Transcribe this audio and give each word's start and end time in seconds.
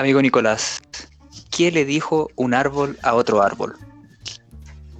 Amigo 0.00 0.22
Nicolás, 0.22 0.80
¿qué 1.54 1.70
le 1.70 1.84
dijo 1.84 2.30
un 2.34 2.54
árbol 2.54 2.98
a 3.02 3.12
otro 3.12 3.42
árbol? 3.42 3.76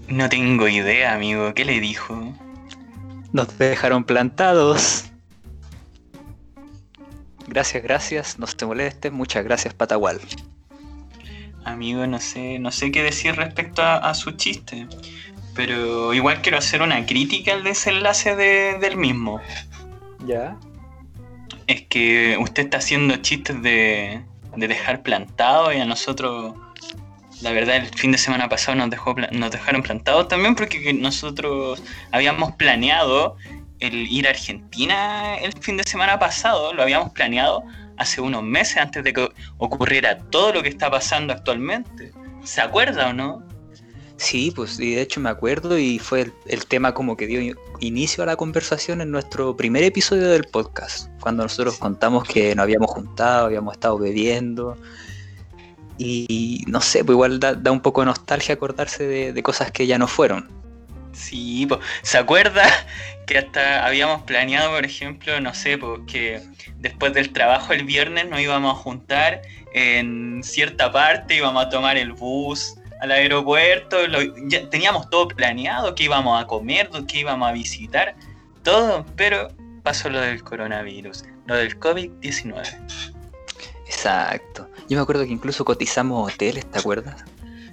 No 0.09 0.29
tengo 0.29 0.69
idea, 0.69 1.15
amigo. 1.15 1.55
¿Qué 1.55 1.65
le 1.65 1.81
dijo? 1.81 2.35
Nos 3.33 3.57
dejaron 3.57 4.05
plantados. 4.05 5.07
Gracias, 7.47 7.83
gracias. 7.83 8.39
No 8.39 8.47
te 8.47 8.67
molestes. 8.67 9.11
Muchas 9.11 9.43
gracias, 9.43 9.73
Patagual. 9.73 10.21
Amigo, 11.65 12.07
no 12.07 12.21
sé, 12.21 12.59
no 12.59 12.71
sé 12.71 12.93
qué 12.93 13.03
decir 13.03 13.35
respecto 13.37 13.81
a, 13.83 14.13
su 14.13 14.33
chiste. 14.33 14.87
Pero 15.55 16.13
igual 16.13 16.43
quiero 16.43 16.59
hacer 16.59 16.83
una 16.83 17.07
crítica 17.07 17.55
al 17.55 17.65
desenlace 17.65 18.37
del 18.37 18.99
mismo. 18.99 19.41
¿Ya? 20.27 20.59
Es 21.67 21.87
que 21.87 22.37
usted 22.39 22.65
está 22.65 22.77
haciendo 22.77 23.17
chistes 23.17 23.63
de, 23.63 24.25
de 24.57 24.69
dejar 24.69 25.03
plantado 25.03 25.73
y 25.73 25.79
a 25.79 25.85
nosotros, 25.85 26.55
la 27.43 27.53
verdad, 27.53 27.77
el 27.77 27.87
fin 27.89 28.13
de 28.13 28.19
semana 28.19 28.49
pasado 28.49 28.77
nos, 28.77 28.91
dejó, 28.91 29.15
nos 29.33 29.51
dejaron 29.51 29.83
plantados 29.83 30.29
también 30.29 30.55
porque 30.55 30.93
nosotros 30.93 31.83
habíamos 32.13 32.53
planeado 32.53 33.37
el 33.81 33.95
ir 34.11 34.27
a 34.27 34.31
Argentina 34.31 35.37
el 35.37 35.53
fin 35.55 35.77
de 35.77 35.85
semana 35.85 36.19
pasado, 36.19 36.75
lo 36.75 36.83
habíamos 36.83 37.13
planeado 37.13 37.65
hace 37.97 38.21
unos 38.21 38.43
meses 38.43 38.79
antes 38.79 39.05
de 39.05 39.13
que 39.13 39.29
ocurriera 39.59 40.19
todo 40.31 40.55
lo 40.55 40.63
que 40.63 40.69
está 40.69 40.91
pasando 40.91 41.33
actualmente. 41.33 42.13
¿Se 42.45 42.61
acuerda 42.61 43.11
o 43.11 43.13
no? 43.13 43.50
Sí, 44.21 44.53
pues 44.55 44.79
y 44.79 44.95
de 44.97 45.01
hecho 45.01 45.19
me 45.19 45.31
acuerdo 45.31 45.79
y 45.79 45.99
fue 45.99 46.31
el, 46.47 46.67
tema 46.67 46.93
como 46.93 47.17
que 47.17 47.27
dio 47.27 47.57
inicio 47.81 48.23
a 48.23 48.27
la 48.27 48.37
conversación 48.37 49.01
en 49.01 49.11
nuestro 49.11 49.57
primer 49.57 49.83
episodio 49.83 50.29
del 50.29 50.45
podcast, 50.45 51.09
cuando 51.21 51.43
nosotros 51.43 51.79
contamos 51.79 52.29
que 52.29 52.55
nos 52.55 52.65
habíamos 52.65 52.91
juntado, 52.91 53.47
habíamos 53.47 53.73
estado 53.73 53.99
bebiendo 53.99 54.77
y 55.97 56.65
no 56.67 56.83
sé, 56.83 57.03
pues 57.03 57.15
igual 57.15 57.41
da, 57.41 57.73
un 57.73 57.81
poco 57.81 58.03
de 58.03 58.09
nostalgia 58.09 58.57
acordarse 58.57 59.07
de, 59.07 59.43
cosas 59.43 59.73
que 59.73 59.87
ya 59.87 59.97
no 59.97 60.07
fueron. 60.07 60.51
Sí, 61.15 61.65
pues, 61.67 61.81
¿se 62.03 62.19
acuerda 62.19 62.63
que 63.27 63.39
hasta 63.39 63.87
habíamos 63.87 64.21
planeado, 64.25 64.73
por 64.73 64.85
ejemplo, 64.85 65.41
no 65.41 65.55
sé, 65.55 65.79
porque 65.79 66.43
pues, 66.43 66.75
después 66.77 67.15
del 67.15 67.33
trabajo 67.33 67.73
el 67.73 67.85
viernes 67.85 68.29
nos 68.29 68.39
íbamos 68.39 68.77
a 68.77 68.83
juntar 68.83 69.41
en 69.73 70.43
cierta 70.45 70.93
parte, 70.93 71.37
íbamos 71.37 71.65
a 71.65 71.71
tomar 71.71 71.97
el 71.97 72.13
bus 72.13 72.75
al 73.01 73.11
aeropuerto, 73.11 73.97
ya 74.47 74.69
teníamos 74.69 75.09
todo 75.11 75.29
planeado, 75.29 75.95
que 75.95 76.05
íbamos 76.05 76.43
a 76.43 76.47
comer, 76.47 76.91
que 77.09 77.21
íbamos 77.21 77.49
a 77.49 77.53
visitar, 77.53 78.15
todo, 78.63 79.07
pero 79.17 79.49
pasó 79.83 80.11
lo 80.11 80.21
del 80.21 80.43
coronavirus, 80.43 81.25
lo 81.47 81.57
del 81.57 81.79
COVID-19. 81.79 83.15
Exacto. 83.87 84.69
Yo 84.89 84.97
me 84.97 85.03
acuerdo 85.03 85.25
que 85.25 85.33
incluso 85.33 85.65
cotizamos 85.65 86.33
hoteles, 86.33 86.71
¿te 86.71 86.79
acuerdas? 86.79 87.25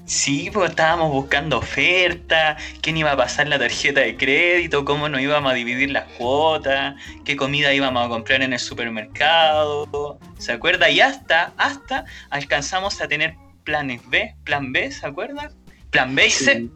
Sí, 0.06 0.50
pues 0.54 0.70
estábamos 0.70 1.12
buscando 1.12 1.58
ofertas, 1.58 2.64
quién 2.82 2.96
iba 2.96 3.12
a 3.12 3.18
pasar 3.18 3.50
la 3.50 3.60
tarjeta 3.60 4.00
de 4.00 4.16
crédito, 4.16 4.86
cómo 4.86 5.10
nos 5.10 5.20
íbamos 5.20 5.52
a 5.52 5.54
dividir 5.56 5.92
las 5.92 6.06
cuotas, 6.14 6.96
qué 7.26 7.36
comida 7.36 7.74
íbamos 7.74 8.06
a 8.06 8.08
comprar 8.10 8.42
en 8.42 8.54
el 8.54 8.60
supermercado. 8.60 10.18
¿Se 10.38 10.54
acuerda? 10.54 10.90
Y 10.90 11.02
hasta, 11.02 11.52
hasta 11.58 12.06
alcanzamos 12.30 13.02
a 13.02 13.10
tener 13.10 13.36
planes 13.68 14.02
B, 14.10 14.34
plan 14.46 14.72
B, 14.72 14.90
¿se 14.94 15.06
acuerdan? 15.06 15.52
Plan 15.90 16.16
B 16.16 16.26
y 16.26 16.32
C. 16.32 16.70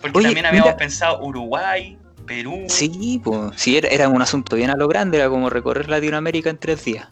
Porque 0.00 0.20
también 0.20 0.44
habíamos 0.44 0.74
pensado 0.74 1.24
Uruguay, 1.24 1.96
Perú. 2.26 2.64
Sí, 2.68 3.20
pues, 3.22 3.52
sí, 3.54 3.76
era, 3.76 4.08
un 4.08 4.20
asunto 4.20 4.56
bien 4.56 4.70
a 4.70 4.76
lo 4.76 4.88
grande, 4.88 5.18
era 5.18 5.28
como 5.28 5.48
recorrer 5.48 5.88
Latinoamérica 5.88 6.50
en 6.50 6.58
tres 6.58 6.84
días. 6.84 7.06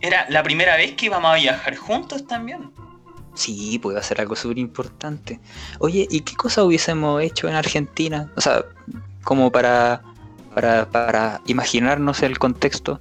era 0.00 0.26
la 0.28 0.42
primera 0.42 0.76
vez 0.76 0.94
que 0.94 1.06
íbamos 1.06 1.30
a 1.30 1.36
viajar 1.36 1.76
juntos 1.76 2.26
también. 2.26 2.72
Sí, 3.34 3.78
puede 3.78 4.02
ser 4.02 4.20
algo 4.20 4.34
súper 4.34 4.58
importante. 4.58 5.38
Oye, 5.78 6.08
¿y 6.10 6.22
qué 6.22 6.34
cosa 6.34 6.64
hubiésemos 6.64 7.22
hecho 7.22 7.48
en 7.48 7.54
Argentina? 7.54 8.32
O 8.34 8.40
sea, 8.40 8.64
como 9.22 9.52
para, 9.52 10.02
para, 10.52 10.90
para 10.90 11.42
imaginarnos 11.46 12.24
el 12.24 12.40
contexto. 12.40 13.00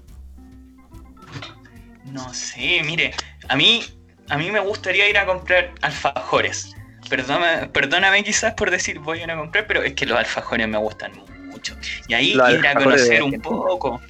No 2.12 2.32
sé, 2.32 2.84
mire, 2.86 3.16
a 3.50 3.56
mí 3.56 3.82
a 4.30 4.38
mí 4.38 4.52
me 4.52 4.60
gustaría 4.60 5.10
ir 5.10 5.18
a 5.18 5.26
comprar 5.26 5.72
alfajores. 5.82 6.76
Perdóname, 7.10 7.68
perdóname 7.68 8.24
quizás 8.24 8.54
por 8.56 8.72
decir 8.72 9.00
voy 9.00 9.20
a 9.20 9.24
ir 9.24 9.32
a 9.32 9.38
comprar, 9.38 9.68
pero 9.68 9.84
es 9.84 9.94
que 9.94 10.06
los 10.06 10.18
alfajores 10.18 10.68
me 10.68 10.78
gustan 10.78 11.12
mucho. 11.46 11.76
Y 12.08 12.14
ahí 12.14 12.32
ir 12.32 12.68
a 12.68 12.74
conocer 12.74 13.22
un 13.22 13.40
poco. 13.40 14.02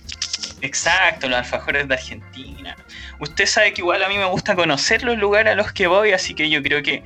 Exacto, 0.61 1.27
los 1.27 1.37
alfajores 1.37 1.87
de 1.87 1.93
Argentina. 1.93 2.75
Usted 3.19 3.45
sabe 3.45 3.73
que 3.73 3.81
igual 3.81 4.03
a 4.03 4.09
mí 4.09 4.17
me 4.17 4.25
gusta 4.25 4.55
conocer 4.55 5.03
los 5.03 5.17
lugares 5.17 5.53
a 5.53 5.55
los 5.55 5.71
que 5.73 5.87
voy, 5.87 6.11
así 6.11 6.33
que 6.33 6.49
yo 6.49 6.63
creo 6.63 6.81
que 6.81 7.03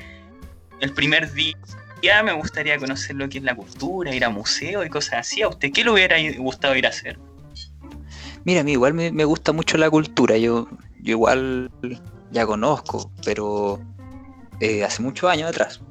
el 0.79 0.93
primer 0.93 1.33
día 1.33 1.55
ya 2.01 2.23
me 2.23 2.31
gustaría 2.31 2.77
conocer 2.77 3.15
lo 3.15 3.27
que 3.27 3.39
es 3.39 3.43
la 3.43 3.55
cultura, 3.55 4.15
ir 4.15 4.23
a 4.23 4.29
museos 4.29 4.85
y 4.85 4.89
cosas 4.89 5.15
así. 5.15 5.41
¿A 5.41 5.49
usted 5.49 5.71
qué 5.73 5.83
le 5.83 5.91
hubiera 5.91 6.17
gustado 6.37 6.75
ir 6.75 6.85
a 6.85 6.89
hacer? 6.89 7.17
Mira, 8.45 8.61
a 8.61 8.63
mí 8.63 8.73
igual 8.73 8.93
me, 8.93 9.25
gusta 9.25 9.51
mucho 9.51 9.77
la 9.77 9.89
cultura. 9.89 10.37
Yo, 10.37 10.69
yo 11.01 11.11
igual 11.11 11.69
ya 12.31 12.45
conozco, 12.45 13.11
pero 13.23 13.79
eh, 14.59 14.83
hace 14.83 15.01
muchos 15.01 15.29
años 15.29 15.49
atrás. 15.49 15.81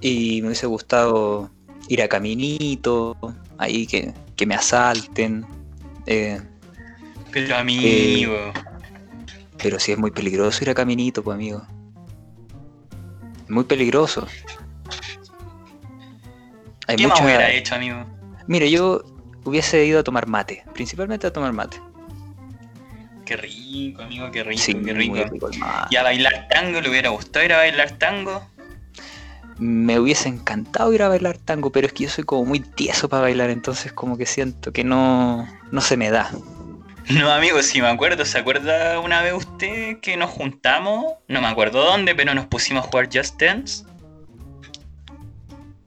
Y 0.00 0.40
me 0.42 0.48
hubiese 0.48 0.66
gustado 0.66 1.50
ir 1.88 2.02
a 2.02 2.08
Caminito, 2.08 3.16
ahí 3.58 3.86
que, 3.86 4.14
me 4.46 4.54
asalten. 4.54 5.46
Eh, 6.06 6.40
pero 7.30 7.56
amigo. 7.56 8.34
pero 9.56 9.78
si 9.78 9.92
es 9.92 9.98
muy 9.98 10.10
peligroso 10.10 10.64
ir 10.64 10.70
a 10.70 10.74
Caminito, 10.74 11.22
pues 11.22 11.36
amigo. 11.36 11.62
Muy 13.48 13.64
peligroso. 13.64 14.26
Hay 16.88 16.96
¿Qué 16.96 17.04
mucha... 17.04 17.14
más 17.14 17.24
hubiera 17.24 17.50
hecho, 17.50 17.76
amigo? 17.76 18.04
Mire, 18.48 18.70
yo 18.70 19.04
hubiese 19.44 19.84
ido 19.84 20.00
a 20.00 20.02
tomar 20.02 20.26
mate, 20.26 20.64
principalmente 20.74 21.26
a 21.26 21.32
tomar 21.32 21.52
mate. 21.52 21.80
Qué 23.24 23.36
rico, 23.36 23.61
amigo, 23.98 24.30
qué 24.30 24.44
rico, 24.44 24.62
qué 24.84 24.92
rico. 24.94 25.50
¿Y 25.90 25.96
a 25.96 26.02
bailar 26.02 26.48
tango? 26.48 26.80
¿Le 26.80 26.90
hubiera 26.90 27.10
gustado 27.10 27.44
ir 27.44 27.52
a 27.52 27.58
bailar 27.58 27.92
tango? 27.92 28.46
Me 29.58 29.98
hubiese 29.98 30.28
encantado 30.28 30.92
ir 30.92 31.02
a 31.02 31.08
bailar 31.08 31.38
tango, 31.38 31.70
pero 31.70 31.86
es 31.86 31.92
que 31.92 32.04
yo 32.04 32.10
soy 32.10 32.24
como 32.24 32.44
muy 32.44 32.60
tieso 32.60 33.08
para 33.08 33.22
bailar, 33.22 33.50
entonces 33.50 33.92
como 33.92 34.18
que 34.18 34.26
siento 34.26 34.72
que 34.72 34.84
no, 34.84 35.46
no 35.70 35.80
se 35.80 35.96
me 35.96 36.10
da. 36.10 36.30
No, 37.08 37.30
amigo, 37.30 37.62
si 37.62 37.80
me 37.80 37.88
acuerdo, 37.88 38.24
¿se 38.24 38.38
acuerda 38.38 39.00
una 39.00 39.22
vez 39.22 39.34
usted 39.34 39.98
que 40.00 40.16
nos 40.16 40.30
juntamos? 40.30 41.14
No 41.28 41.40
me 41.40 41.48
acuerdo 41.48 41.84
dónde, 41.84 42.14
pero 42.14 42.34
nos 42.34 42.46
pusimos 42.46 42.84
a 42.84 42.88
jugar 42.88 43.08
Just 43.12 43.40
Dance. 43.40 43.84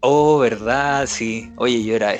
Oh, 0.02 0.38
verdad, 0.40 1.08
sí. 1.08 1.52
Oye, 1.56 1.84
yo 1.84 1.96
era 1.96 2.14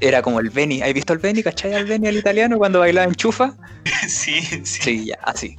era 0.00 0.22
como 0.22 0.40
el 0.40 0.50
Benny. 0.50 0.82
¿Has 0.82 0.92
visto 0.92 1.12
el 1.12 1.18
Benny? 1.18 1.42
¿Cachai 1.42 1.74
al 1.74 1.84
Benny, 1.84 2.08
el 2.08 2.16
italiano, 2.16 2.58
cuando 2.58 2.80
bailaba 2.80 3.06
en 3.06 3.14
chufa? 3.14 3.54
sí, 4.08 4.40
sí. 4.42 4.82
Sí, 4.82 5.04
ya, 5.06 5.18
así. 5.22 5.56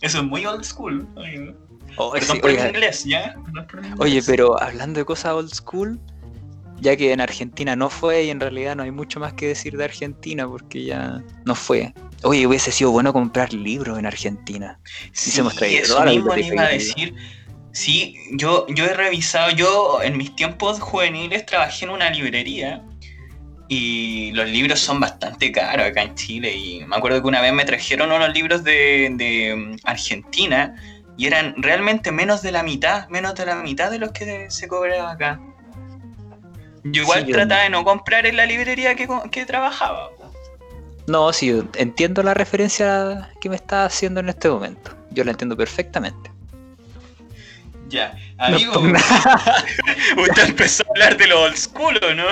Eso 0.00 0.18
es 0.18 0.24
muy 0.24 0.46
old 0.46 0.64
school. 0.64 1.06
Oh, 1.96 2.14
inglés, 2.16 3.04
¿ya? 3.04 3.34
Oye, 3.98 4.22
pero 4.24 4.60
hablando 4.62 5.00
de 5.00 5.04
cosas 5.04 5.32
old 5.32 5.52
school, 5.52 5.98
ya 6.80 6.96
que 6.96 7.12
en 7.12 7.20
Argentina 7.20 7.74
no 7.74 7.90
fue 7.90 8.24
y 8.24 8.30
en 8.30 8.38
realidad 8.38 8.76
no 8.76 8.84
hay 8.84 8.92
mucho 8.92 9.18
más 9.18 9.32
que 9.32 9.48
decir 9.48 9.76
de 9.76 9.84
Argentina 9.84 10.46
porque 10.48 10.84
ya 10.84 11.22
no 11.44 11.54
fue. 11.54 11.92
Oye, 12.22 12.46
hubiese 12.46 12.70
sido 12.70 12.92
bueno 12.92 13.12
comprar 13.12 13.52
libros 13.52 13.98
en 13.98 14.06
Argentina. 14.06 14.78
Sí, 15.12 15.30
se 15.30 15.40
hemos 15.40 15.56
traído 15.56 15.82
eso 15.82 16.04
mismo 16.04 16.36
iba 16.36 16.62
a 16.62 16.68
decir. 16.68 17.14
Sí, 17.72 18.16
yo, 18.32 18.66
yo 18.68 18.86
he 18.86 18.94
revisado, 18.94 19.50
yo 19.50 20.00
en 20.02 20.16
mis 20.16 20.34
tiempos 20.34 20.80
juveniles 20.80 21.46
trabajé 21.46 21.84
en 21.84 21.90
una 21.92 22.10
librería 22.10 22.82
y 23.68 24.32
los 24.32 24.48
libros 24.48 24.80
son 24.80 24.98
bastante 24.98 25.52
caros 25.52 25.86
acá 25.86 26.02
en 26.02 26.14
Chile. 26.14 26.54
Y 26.54 26.84
me 26.86 26.96
acuerdo 26.96 27.20
que 27.20 27.28
una 27.28 27.40
vez 27.40 27.52
me 27.52 27.64
trajeron 27.64 28.10
unos 28.10 28.32
libros 28.32 28.64
de, 28.64 29.54
mm, 29.56 29.86
Argentina 29.86 30.74
y 31.16 31.26
eran 31.26 31.54
realmente 31.58 32.10
menos 32.10 32.42
de 32.42 32.52
la 32.52 32.62
mitad, 32.62 33.08
menos 33.08 33.34
de 33.34 33.46
la 33.46 33.56
mitad 33.56 33.90
de 33.90 33.98
los 33.98 34.12
que 34.12 34.50
se 34.50 34.68
cobraba 34.68 35.12
acá. 35.12 35.40
Yo 36.84 37.02
igual 37.02 37.26
trataba 37.26 37.62
de 37.62 37.70
no 37.70 37.84
comprar 37.84 38.24
en 38.24 38.36
la 38.36 38.46
librería 38.46 38.94
que, 38.94 39.08
que 39.30 39.44
trabajaba. 39.44 40.10
No, 41.06 41.32
sí, 41.32 41.62
entiendo 41.74 42.22
la 42.22 42.34
referencia 42.34 43.30
que 43.40 43.48
me 43.48 43.56
está 43.56 43.84
haciendo 43.84 44.20
en 44.20 44.28
este 44.28 44.48
momento. 44.48 44.94
Yo 45.10 45.24
la 45.24 45.32
entiendo 45.32 45.56
perfectamente. 45.56 46.30
Ya, 47.88 48.16
amigo, 48.36 48.80
usted 50.18 50.48
empezó 50.48 50.84
a 50.84 50.90
hablar 50.90 51.16
de 51.16 51.26
lo 51.26 51.42
old 51.42 51.56
school, 51.56 51.98
¿o 52.02 52.14
no? 52.14 52.26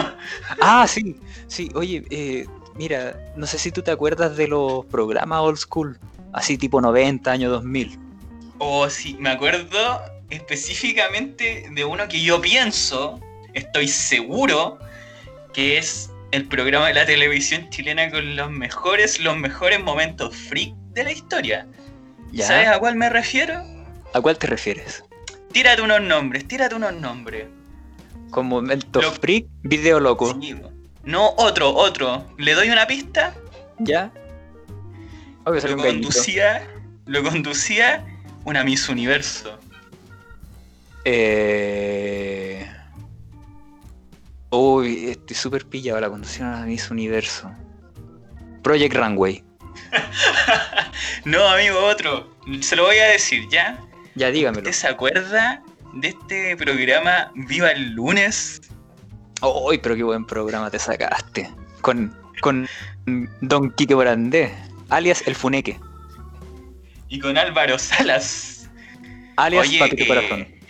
Ah, 0.61 0.87
sí, 0.87 1.17
sí, 1.47 1.71
oye, 1.75 2.05
eh, 2.11 2.47
mira, 2.75 3.19
no 3.37 3.47
sé 3.47 3.59
si 3.59 3.73
tú 3.73 3.83
te 3.83 3.91
acuerdas 3.91 4.37
de 4.37 4.49
los 4.49 4.85
programas 4.87 5.41
old 5.41 5.57
school, 5.57 5.99
así 6.33 6.59
tipo 6.59 6.81
90, 6.81 7.31
año 7.31 7.49
2000. 7.51 7.99
Oh, 8.59 8.89
sí, 8.91 9.17
me 9.19 9.31
acuerdo 9.31 10.03
específicamente 10.29 11.69
de 11.71 11.85
uno 11.85 12.07
que 12.09 12.21
yo 12.21 12.41
pienso, 12.41 13.21
estoy 13.55 13.89
seguro, 13.89 14.79
que 15.53 15.79
es 15.79 16.11
el 16.33 16.47
programa 16.47 16.89
de 16.89 16.95
la 16.95 17.07
televisión 17.07 17.71
chilena 17.71 18.11
con 18.11 18.37
los 18.37 18.51
mejores, 18.51 19.21
los 19.21 19.37
mejores 19.37 19.83
momentos 19.83 20.37
freak 20.37 20.75
de 20.93 21.05
la 21.05 21.13
historia. 21.13 21.67
¿Sabes 22.37 22.69
a 22.69 22.79
cuál 22.79 22.97
me 22.97 23.09
refiero? 23.09 23.63
¿A 24.13 24.21
cuál 24.21 24.37
te 24.37 24.47
refieres? 24.47 25.05
Tírate 25.57 25.81
unos 25.81 26.03
nombres, 26.03 26.47
tírate 26.47 26.75
unos 26.75 26.93
nombres. 26.93 27.47
Como 28.31 28.57
Momento 28.57 29.01
Freak, 29.01 29.47
Video 29.63 29.99
Loco. 29.99 30.39
no, 31.05 31.31
otro, 31.39 31.75
otro. 31.75 32.27
¿Le 32.37 32.53
doy 32.53 32.69
una 32.69 32.87
pista? 32.87 33.35
¿Ya? 33.79 34.13
lo 35.47 35.77
conducía, 35.79 36.69
lo 37.07 37.23
conducía 37.23 38.05
una 38.45 38.65
Miss 38.65 38.91
Universo. 38.91 39.59
Eh... 41.07 42.71
Uy, 44.51 45.09
estoy 45.09 45.37
súper 45.37 45.65
pillado 45.65 45.99
la 46.03 46.11
conducción 46.11 46.53
a 46.53 46.67
Miss 46.67 46.91
Universo. 46.91 47.51
Project 48.63 48.95
Runway. 48.95 49.43
no, 51.25 51.49
amigo, 51.49 51.79
otro. 51.79 52.37
Se 52.61 52.77
lo 52.77 52.83
voy 52.83 52.99
a 52.99 53.07
decir, 53.07 53.49
¿ya? 53.51 53.86
Ya 54.17 54.31
dígamelo. 54.31 54.61
¿Usted 54.61 54.73
se 54.73 54.89
acuerda 54.89 55.63
de 55.95 56.09
este 56.09 56.57
programa 56.57 57.31
Viva 57.35 57.71
el 57.71 57.93
Lunes? 57.93 58.61
Uy, 59.43 59.79
pero 59.79 59.95
qué 59.95 60.03
buen 60.03 60.27
programa 60.27 60.71
te 60.71 60.79
sacaste. 60.79 61.51
Con, 61.83 62.17
con 62.41 62.67
Don 63.43 63.71
Quique 63.73 63.95
Borandé, 63.95 64.53
alias 64.89 65.23
El 65.27 65.35
Funeque. 65.35 65.79
Y 67.09 67.21
con 67.21 67.37
Álvaro 67.37 67.79
Salas. 67.79 68.71
Alias 69.37 69.69
Oye, 69.69 70.07
Corazón. 70.09 70.41
Eh, 70.41 70.61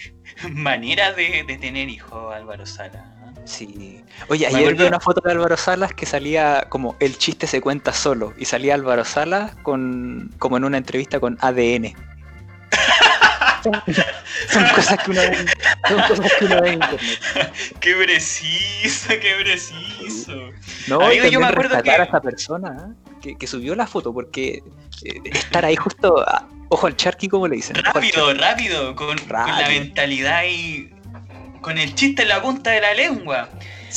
manera 0.50 1.12
de, 1.12 1.44
de 1.46 1.56
tener 1.56 1.88
hijo, 1.88 2.30
Álvaro 2.30 2.66
Salas. 2.66 3.16
Sí. 3.44 4.02
Oye, 4.28 4.46
ayer 4.46 4.74
vi 4.74 4.84
una 4.84 4.98
foto 4.98 5.20
de 5.20 5.30
Álvaro 5.30 5.56
Salas 5.56 5.94
que 5.94 6.04
salía 6.04 6.66
como 6.68 6.96
el 6.98 7.16
chiste 7.16 7.46
se 7.46 7.60
cuenta 7.60 7.92
solo. 7.92 8.34
Y 8.36 8.44
salía 8.44 8.74
Álvaro 8.74 9.04
Salas 9.04 9.54
con 9.62 10.34
como 10.38 10.56
en 10.56 10.64
una 10.64 10.78
entrevista 10.78 11.20
con 11.20 11.38
ADN. 11.40 11.94
Son, 14.48 14.68
cosas 14.74 14.98
que 15.02 15.10
uno 15.10 15.20
ve, 15.20 15.46
son 15.88 16.02
cosas 16.02 16.32
que 16.38 16.44
uno 16.44 16.60
ve 16.60 16.68
en 16.68 16.74
internet. 16.74 17.18
Qué 17.80 17.94
preciso, 17.94 19.08
qué 19.08 19.34
preciso. 19.40 20.50
No, 20.88 21.12
y 21.12 21.30
yo 21.30 21.40
me 21.40 21.46
acuerdo 21.46 21.82
que 21.82 21.90
a 21.90 22.04
esa 22.04 22.20
persona 22.20 22.94
¿eh? 23.24 23.36
que, 23.38 23.46
subió 23.46 23.74
la 23.74 23.86
foto 23.86 24.12
porque 24.12 24.62
eh, 25.04 25.20
estar 25.24 25.64
ahí 25.64 25.76
justo 25.76 26.24
ojo 26.68 26.86
al 26.86 26.96
charqui 26.96 27.28
como 27.28 27.48
le 27.48 27.56
dicen. 27.56 27.76
Rápido, 27.76 28.34
rápido, 28.34 28.96
con, 28.96 29.16
con 29.18 29.28
la 29.28 29.68
mentalidad 29.68 30.44
y 30.48 30.90
con 31.60 31.78
el 31.78 31.94
chiste 31.94 32.22
en 32.22 32.28
la 32.28 32.42
punta 32.42 32.70
de 32.70 32.80
la 32.80 32.94
lengua. 32.94 33.48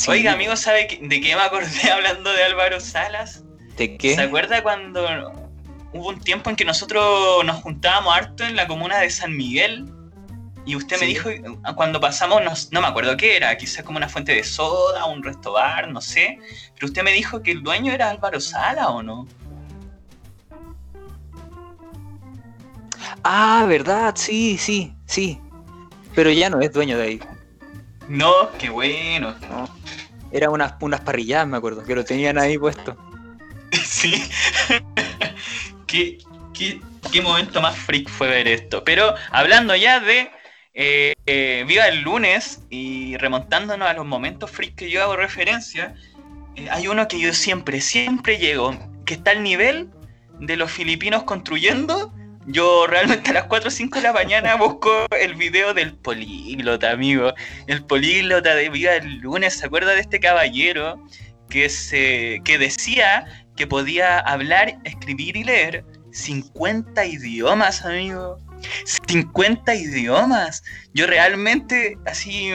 Oiga, 0.08 0.32
amigo, 0.32 0.56
¿sabe 0.56 0.98
de 1.00 1.20
qué 1.20 1.36
me 1.36 1.42
acordé 1.42 1.90
hablando 1.92 2.32
de 2.32 2.44
Álvaro 2.44 2.80
Salas? 2.80 3.42
¿De 3.76 3.96
qué? 3.96 4.14
¿Se 4.14 4.22
acuerda 4.22 4.62
cuando 4.62 5.39
hubo 5.92 6.08
un 6.08 6.20
tiempo 6.20 6.50
en 6.50 6.56
que 6.56 6.64
nosotros 6.64 7.44
nos 7.44 7.56
juntábamos 7.56 8.14
harto 8.14 8.44
en 8.44 8.56
la 8.56 8.66
comuna 8.66 8.98
de 8.98 9.10
San 9.10 9.36
Miguel? 9.36 9.92
Y 10.66 10.76
usted 10.76 11.00
me 11.00 11.06
dijo, 11.06 11.30
cuando 11.74 12.00
pasamos, 12.00 12.42
no, 12.70 12.80
me 12.80 12.86
acuerdo 12.86 13.16
qué 13.16 13.36
era, 13.36 13.56
quizás 13.56 13.82
como 13.82 13.96
una 13.96 14.08
fuente 14.08 14.34
de 14.34 14.44
soda, 14.44 15.06
un 15.06 15.22
resto 15.22 15.52
bar, 15.52 15.88
no 15.88 16.00
sé. 16.00 16.38
Pero 16.74 16.86
usted 16.86 17.02
me 17.02 17.12
dijo 17.12 17.42
que 17.42 17.52
el 17.52 17.62
dueño 17.62 17.92
era 17.92 18.10
Álvaro 18.10 18.40
Sala 18.40 18.90
o 18.90 19.02
no. 19.02 19.26
Ah, 23.24 23.64
verdad, 23.66 24.14
sí, 24.16 24.58
sí, 24.58 24.94
sí. 25.06 25.40
Pero 26.14 26.30
ya 26.30 26.50
no 26.50 26.60
es 26.60 26.72
dueño 26.72 26.98
de 26.98 27.04
ahí. 27.04 27.20
No, 28.08 28.50
qué 28.58 28.70
bueno. 28.70 29.34
No. 29.48 29.68
Era 30.30 30.50
unas, 30.50 30.74
unas 30.80 31.00
parrilladas, 31.00 31.48
me 31.48 31.56
acuerdo, 31.56 31.82
que 31.82 31.94
lo 31.94 32.04
tenían 32.04 32.38
ahí 32.38 32.58
puesto. 32.58 32.96
Sí. 33.84 34.30
¿Qué, 35.90 36.18
qué, 36.54 37.22
momento 37.22 37.60
más 37.60 37.76
freak 37.76 38.08
fue 38.08 38.28
ver 38.28 38.46
esto. 38.46 38.84
Pero 38.84 39.14
hablando 39.30 39.74
ya 39.74 40.00
de 40.00 40.30
eh, 40.74 41.14
eh, 41.26 41.64
Viva 41.66 41.88
el 41.88 42.02
lunes 42.02 42.62
y 42.70 43.16
remontándonos 43.16 43.88
a 43.88 43.94
los 43.94 44.06
momentos 44.06 44.50
freak 44.50 44.76
que 44.76 44.90
yo 44.90 45.02
hago 45.02 45.16
referencia, 45.16 45.94
eh, 46.56 46.68
hay 46.70 46.86
uno 46.86 47.08
que 47.08 47.18
yo 47.18 47.32
siempre, 47.34 47.80
siempre 47.80 48.38
llego, 48.38 48.78
que 49.04 49.14
está 49.14 49.32
al 49.32 49.42
nivel 49.42 49.88
de 50.38 50.56
los 50.56 50.70
filipinos 50.70 51.24
construyendo 51.24 52.14
yo 52.46 52.86
realmente 52.86 53.30
a 53.30 53.34
las 53.34 53.44
4 53.44 53.68
o 53.68 53.70
5 53.70 53.98
de 53.98 54.02
la 54.02 54.12
mañana 54.12 54.56
busco 54.56 55.06
el 55.18 55.34
video 55.34 55.74
del 55.74 55.94
políglota, 55.94 56.90
amigo. 56.90 57.34
El 57.66 57.84
políglota 57.84 58.54
de 58.54 58.70
Vida 58.70 58.96
el 58.96 59.18
Lunes. 59.18 59.54
¿Se 59.54 59.66
acuerda 59.66 59.92
de 59.92 60.00
este 60.00 60.20
caballero 60.20 61.04
que, 61.48 61.68
se, 61.68 62.40
que 62.44 62.58
decía 62.58 63.26
que 63.60 63.66
podía 63.66 64.20
hablar, 64.20 64.78
escribir 64.84 65.36
y 65.36 65.44
leer 65.44 65.84
50 66.12 67.04
idiomas, 67.04 67.84
amigo? 67.84 68.38
50 69.06 69.74
idiomas. 69.74 70.64
Yo 70.94 71.06
realmente 71.06 71.98
así 72.06 72.50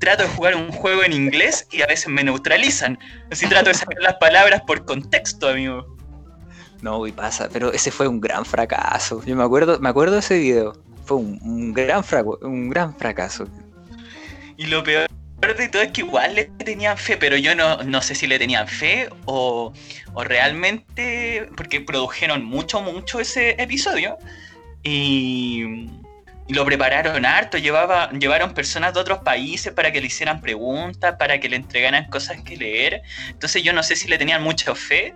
trato 0.00 0.24
de 0.24 0.28
jugar 0.28 0.56
un 0.56 0.70
juego 0.70 1.02
en 1.02 1.14
inglés 1.14 1.66
y 1.72 1.80
a 1.80 1.86
veces 1.86 2.08
me 2.08 2.22
neutralizan. 2.22 2.98
Así 3.32 3.46
trato 3.46 3.70
de 3.70 3.74
sacar 3.74 4.02
las 4.02 4.16
palabras 4.16 4.60
por 4.66 4.84
contexto, 4.84 5.48
amigo. 5.48 5.96
No, 6.82 7.06
y 7.06 7.12
pasa, 7.12 7.48
pero 7.50 7.72
ese 7.72 7.90
fue 7.90 8.06
un 8.06 8.20
gran 8.20 8.44
fracaso. 8.44 9.24
Yo 9.24 9.36
me 9.36 9.44
acuerdo, 9.44 9.80
me 9.80 9.88
acuerdo 9.88 10.16
de 10.16 10.20
ese 10.20 10.38
video. 10.38 10.74
Fue 11.06 11.16
un, 11.16 11.72
gran, 11.72 12.04
un 12.42 12.68
gran 12.68 12.94
fracaso. 12.94 13.48
Y 14.58 14.66
lo 14.66 14.84
peor 14.84 15.08
de 15.40 15.68
todo 15.68 15.82
es 15.82 15.92
que 15.92 16.02
igual 16.02 16.34
le 16.34 16.44
tenían 16.44 16.96
fe, 16.96 17.16
pero 17.16 17.36
yo 17.36 17.54
no, 17.54 17.82
no 17.82 18.02
sé 18.02 18.14
si 18.14 18.26
le 18.26 18.38
tenían 18.38 18.68
fe 18.68 19.08
o, 19.24 19.72
o, 20.12 20.24
realmente, 20.24 21.48
porque 21.56 21.80
produjeron 21.80 22.44
mucho, 22.44 22.80
mucho 22.82 23.20
ese 23.20 23.60
episodio 23.60 24.18
y, 24.82 25.88
lo 26.48 26.64
prepararon 26.64 27.24
harto, 27.24 27.58
llevaba, 27.58 28.10
llevaron 28.10 28.54
personas 28.54 28.94
de 28.94 29.00
otros 29.00 29.20
países 29.20 29.72
para 29.72 29.92
que 29.92 30.00
le 30.00 30.08
hicieran 30.08 30.40
preguntas, 30.40 31.14
para 31.16 31.38
que 31.38 31.48
le 31.48 31.56
entregaran 31.56 32.06
cosas 32.06 32.42
que 32.42 32.56
leer. 32.56 33.02
Entonces 33.28 33.62
yo 33.62 33.72
no 33.72 33.82
sé 33.82 33.94
si 33.94 34.08
le 34.08 34.18
tenían 34.18 34.42
mucha 34.42 34.74
fe 34.74 35.14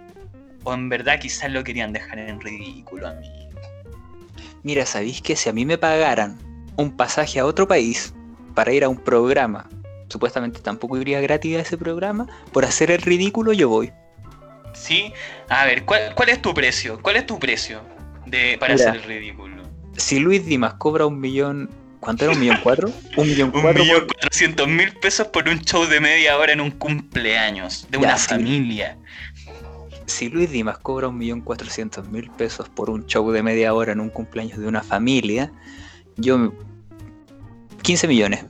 o 0.62 0.72
en 0.72 0.88
verdad 0.88 1.18
quizás 1.18 1.50
lo 1.50 1.64
querían 1.64 1.92
dejar 1.92 2.18
en 2.18 2.40
ridículo 2.40 3.08
a 3.08 3.14
mí. 3.14 3.48
Mira, 4.62 4.86
¿sabéis 4.86 5.20
que 5.20 5.36
si 5.36 5.48
a 5.48 5.52
mí 5.52 5.66
me 5.66 5.76
pagaran 5.76 6.38
un 6.76 6.96
pasaje 6.96 7.40
a 7.40 7.46
otro 7.46 7.66
país 7.68 8.14
para 8.54 8.72
ir 8.72 8.84
a 8.84 8.88
un 8.88 8.96
programa, 8.96 9.68
supuestamente 10.08 10.60
tampoco 10.60 10.96
iría 10.98 11.20
gratis 11.20 11.56
a 11.56 11.60
ese 11.60 11.78
programa, 11.78 12.26
por 12.52 12.64
hacer 12.64 12.90
el 12.90 13.02
ridículo 13.02 13.52
yo 13.52 13.68
voy. 13.68 13.92
Sí, 14.72 15.12
a 15.48 15.64
ver, 15.66 15.84
¿cuál, 15.84 16.28
es 16.28 16.42
tu 16.42 16.52
precio? 16.52 17.00
¿Cuál 17.00 17.16
es 17.16 17.26
tu 17.26 17.38
precio 17.38 17.82
de, 18.26 18.56
para 18.58 18.74
hacer 18.74 18.96
el 18.96 19.02
ridículo? 19.04 19.62
Si 19.96 20.18
Luis 20.18 20.44
Dimas 20.44 20.74
cobra 20.74 21.06
un 21.06 21.20
millón 21.20 21.70
¿Cuánto 22.00 22.26
era? 22.26 22.34
¿Un 22.34 22.40
millón 22.40 22.58
cuatro? 22.62 22.90
Un 23.16 23.26
millón 23.26 23.50
cuatro. 23.50 23.70
Un 23.70 23.88
millón 23.88 24.06
cuatrocientos 24.06 24.68
mil 24.68 24.92
pesos 24.98 25.26
por 25.28 25.48
un 25.48 25.60
show 25.60 25.86
de 25.86 26.00
media 26.00 26.36
hora 26.36 26.52
en 26.52 26.60
un 26.60 26.70
cumpleaños 26.70 27.86
de 27.90 27.96
una 27.96 28.18
familia 28.18 28.98
si 30.06 30.28
Luis 30.28 30.50
Dimas 30.50 30.78
cobra 30.78 31.08
un 31.08 31.18
millón 31.18 31.40
cuatrocientos 31.40 32.08
mil 32.08 32.30
pesos 32.30 32.68
por 32.68 32.90
un 32.90 33.06
show 33.06 33.30
de 33.30 33.42
media 33.42 33.74
hora 33.74 33.92
en 33.92 34.00
un 34.00 34.10
cumpleaños 34.10 34.58
de 34.58 34.66
una 34.66 34.82
familia, 34.82 35.52
yo 36.16 36.52
15 37.82 38.08
millones. 38.08 38.44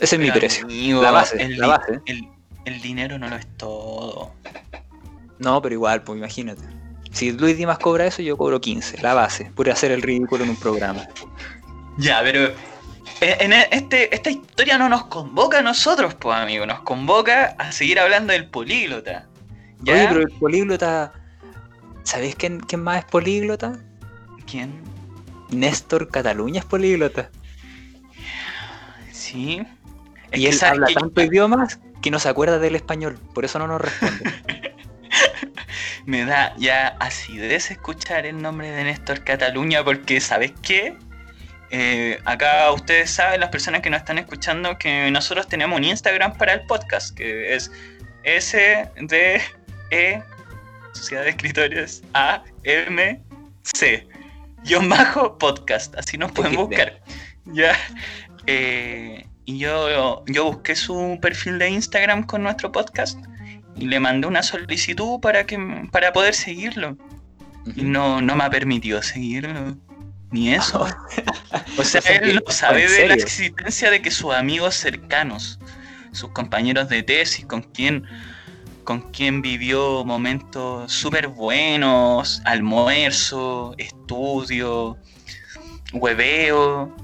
Ese 0.00 0.16
es 0.16 0.20
mi 0.20 0.30
precio. 0.30 0.66
la 1.02 1.10
base, 1.10 1.42
el, 1.42 1.58
la 1.58 1.66
base. 1.66 2.00
El, 2.06 2.80
dinero 2.80 3.18
no 3.18 3.28
lo 3.28 3.36
es 3.36 3.46
todo. 3.56 4.32
No, 5.38 5.62
pero 5.62 5.74
igual, 5.74 6.02
pues 6.02 6.18
imagínate. 6.18 6.62
Si 7.12 7.32
Luis 7.32 7.56
Dimas 7.56 7.78
cobra 7.78 8.06
eso, 8.06 8.22
yo 8.22 8.36
cobro 8.36 8.60
15, 8.60 9.00
la 9.02 9.14
base, 9.14 9.50
por 9.54 9.70
hacer 9.70 9.90
el 9.90 10.02
ridículo 10.02 10.44
en 10.44 10.50
un 10.50 10.56
programa. 10.56 11.08
Ya, 11.96 12.20
pero 12.22 12.52
eh, 13.20 13.36
en 13.40 13.52
este, 13.52 14.14
esta 14.14 14.30
historia 14.30 14.78
no 14.78 14.88
nos 14.88 15.06
convoca 15.06 15.58
a 15.58 15.62
nosotros, 15.62 16.14
pues 16.14 16.36
amigo, 16.36 16.66
nos 16.66 16.80
convoca 16.80 17.56
a 17.58 17.72
seguir 17.72 17.98
hablando 17.98 18.32
del 18.32 18.48
políglota. 18.48 19.26
Oye, 19.82 20.06
pero 20.08 20.20
el 20.20 20.30
políglota. 20.38 21.12
¿Sabéis 22.04 22.36
quién, 22.36 22.60
quién 22.60 22.82
más 22.82 22.98
es 23.00 23.04
políglota? 23.04 23.78
¿Quién? 24.50 24.82
Néstor 25.50 26.08
Cataluña 26.10 26.60
es 26.60 26.66
políglota. 26.66 27.30
Sí. 29.12 29.62
Y 30.32 30.46
él 30.46 30.58
habla 30.62 30.88
tanto 30.94 31.22
idiomas 31.22 31.78
que 32.02 32.10
no 32.10 32.18
se 32.18 32.28
acuerda 32.28 32.58
del 32.58 32.76
español, 32.76 33.18
por 33.34 33.44
eso 33.44 33.58
no 33.58 33.66
nos 33.66 33.80
responde. 33.80 34.32
Me 36.06 36.24
da 36.24 36.54
ya 36.56 36.96
acidez 37.00 37.70
escuchar 37.70 38.24
el 38.26 38.40
nombre 38.40 38.70
de 38.70 38.84
Néstor 38.84 39.24
Cataluña 39.24 39.84
porque, 39.84 40.20
¿sabes 40.20 40.52
qué? 40.62 40.96
Eh, 41.70 42.18
acá 42.24 42.70
ustedes 42.72 43.10
saben, 43.10 43.40
las 43.40 43.50
personas 43.50 43.82
que 43.82 43.90
nos 43.90 44.00
están 44.00 44.18
escuchando, 44.18 44.78
que 44.78 45.10
nosotros 45.10 45.48
tenemos 45.48 45.78
un 45.78 45.84
Instagram 45.84 46.36
para 46.38 46.54
el 46.54 46.62
podcast, 46.62 47.14
que 47.14 47.54
es 47.54 47.70
SD 48.24 49.42
e, 49.90 50.22
Sociedad 50.92 51.24
de 51.24 51.30
Escritores, 51.30 52.02
A, 52.14 52.42
M, 52.64 53.20
C. 53.62 54.08
Guión 54.64 54.88
bajo 54.88 55.36
podcast, 55.36 55.94
así 55.96 56.16
nos 56.16 56.32
pueden 56.32 56.56
buscar. 56.56 57.00
Ya. 57.44 57.76
Eh, 58.46 59.27
y 59.48 59.56
yo, 59.56 60.22
yo 60.26 60.44
busqué 60.44 60.76
su 60.76 61.18
perfil 61.22 61.58
de 61.58 61.70
Instagram 61.70 62.24
con 62.24 62.42
nuestro 62.42 62.70
podcast 62.70 63.18
y 63.76 63.86
le 63.86 63.98
mandé 63.98 64.26
una 64.26 64.42
solicitud 64.42 65.20
para 65.20 65.46
que 65.46 65.58
para 65.90 66.12
poder 66.12 66.34
seguirlo. 66.34 66.98
Y 67.74 67.84
no, 67.84 68.20
no 68.20 68.36
me 68.36 68.44
ha 68.44 68.50
permitido 68.50 69.02
seguirlo. 69.02 69.74
Ni 70.32 70.52
eso. 70.52 70.86
o 71.78 71.82
sea, 71.82 72.02
él 72.16 72.42
no 72.46 72.52
sabe 72.52 72.90
de 72.90 73.08
la 73.08 73.14
existencia 73.14 73.90
de 73.90 74.02
que 74.02 74.10
sus 74.10 74.34
amigos 74.34 74.74
cercanos, 74.74 75.58
sus 76.12 76.28
compañeros 76.32 76.90
de 76.90 77.02
tesis, 77.02 77.46
con 77.46 77.62
quien, 77.62 78.04
con 78.84 79.00
quien 79.12 79.40
vivió 79.40 80.04
momentos 80.04 80.92
súper 80.92 81.28
buenos, 81.28 82.42
almuerzo, 82.44 83.74
estudio, 83.78 84.98
hueveo, 85.94 86.94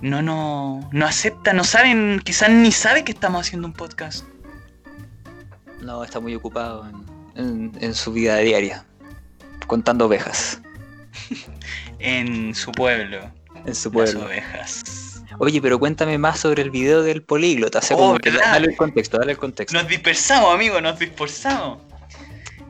no, 0.00 0.22
no, 0.22 0.88
no 0.92 1.06
acepta, 1.06 1.52
no 1.52 1.64
saben, 1.64 2.20
quizás 2.24 2.50
ni 2.50 2.72
sabe 2.72 3.04
que 3.04 3.12
estamos 3.12 3.46
haciendo 3.46 3.68
un 3.68 3.74
podcast. 3.74 4.24
No, 5.80 6.02
está 6.02 6.20
muy 6.20 6.34
ocupado 6.34 6.88
en 7.36 7.94
su 7.94 8.12
vida 8.12 8.36
diaria, 8.38 8.84
contando 9.66 10.06
ovejas. 10.06 10.60
en 11.98 12.54
su 12.54 12.72
pueblo. 12.72 13.18
En 13.64 13.74
su 13.74 13.90
pueblo. 13.90 14.20
Las 14.20 14.28
ovejas. 14.28 15.22
Oye, 15.38 15.60
pero 15.60 15.78
cuéntame 15.78 16.18
más 16.18 16.40
sobre 16.40 16.62
el 16.62 16.70
video 16.70 17.02
del 17.02 17.22
políglota. 17.22 17.80
Oh, 17.92 18.18
dale 18.18 18.68
el 18.68 18.76
contexto, 18.76 19.18
dale 19.18 19.32
el 19.32 19.38
contexto. 19.38 19.78
Nos 19.78 19.88
dispersamos, 19.88 20.52
amigo, 20.52 20.80
nos 20.80 20.98
dispersamos. 20.98 21.78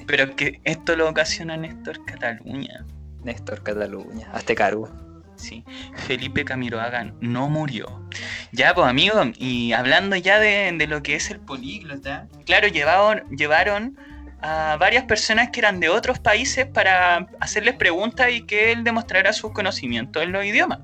Pero 0.06 0.34
que 0.36 0.60
esto 0.64 0.96
lo 0.96 1.08
ocasiona 1.08 1.56
Néstor 1.56 2.04
Cataluña. 2.04 2.84
Néstor 3.22 3.62
Cataluña, 3.62 4.30
hazte 4.32 4.54
cargo. 4.54 4.90
Sí, 5.38 5.64
Felipe 5.94 6.44
Camiroaga 6.44 7.12
no 7.20 7.48
murió. 7.48 8.08
Ya, 8.50 8.74
pues, 8.74 8.88
amigo, 8.88 9.14
y 9.38 9.72
hablando 9.72 10.16
ya 10.16 10.40
de, 10.40 10.86
lo 10.88 11.02
que 11.02 11.14
es 11.14 11.30
el 11.30 11.38
políglota, 11.38 12.26
claro, 12.44 12.66
llevaron, 12.66 13.24
llevaron 13.30 13.96
a 14.42 14.76
varias 14.78 15.04
personas 15.04 15.50
que 15.50 15.60
eran 15.60 15.78
de 15.80 15.88
otros 15.88 16.18
países 16.18 16.66
para 16.66 17.28
hacerles 17.40 17.76
preguntas 17.76 18.30
y 18.32 18.42
que 18.42 18.72
él 18.72 18.82
demostrara 18.82 19.32
su 19.32 19.52
conocimiento 19.52 20.20
en 20.20 20.32
los 20.32 20.44
idiomas. 20.44 20.80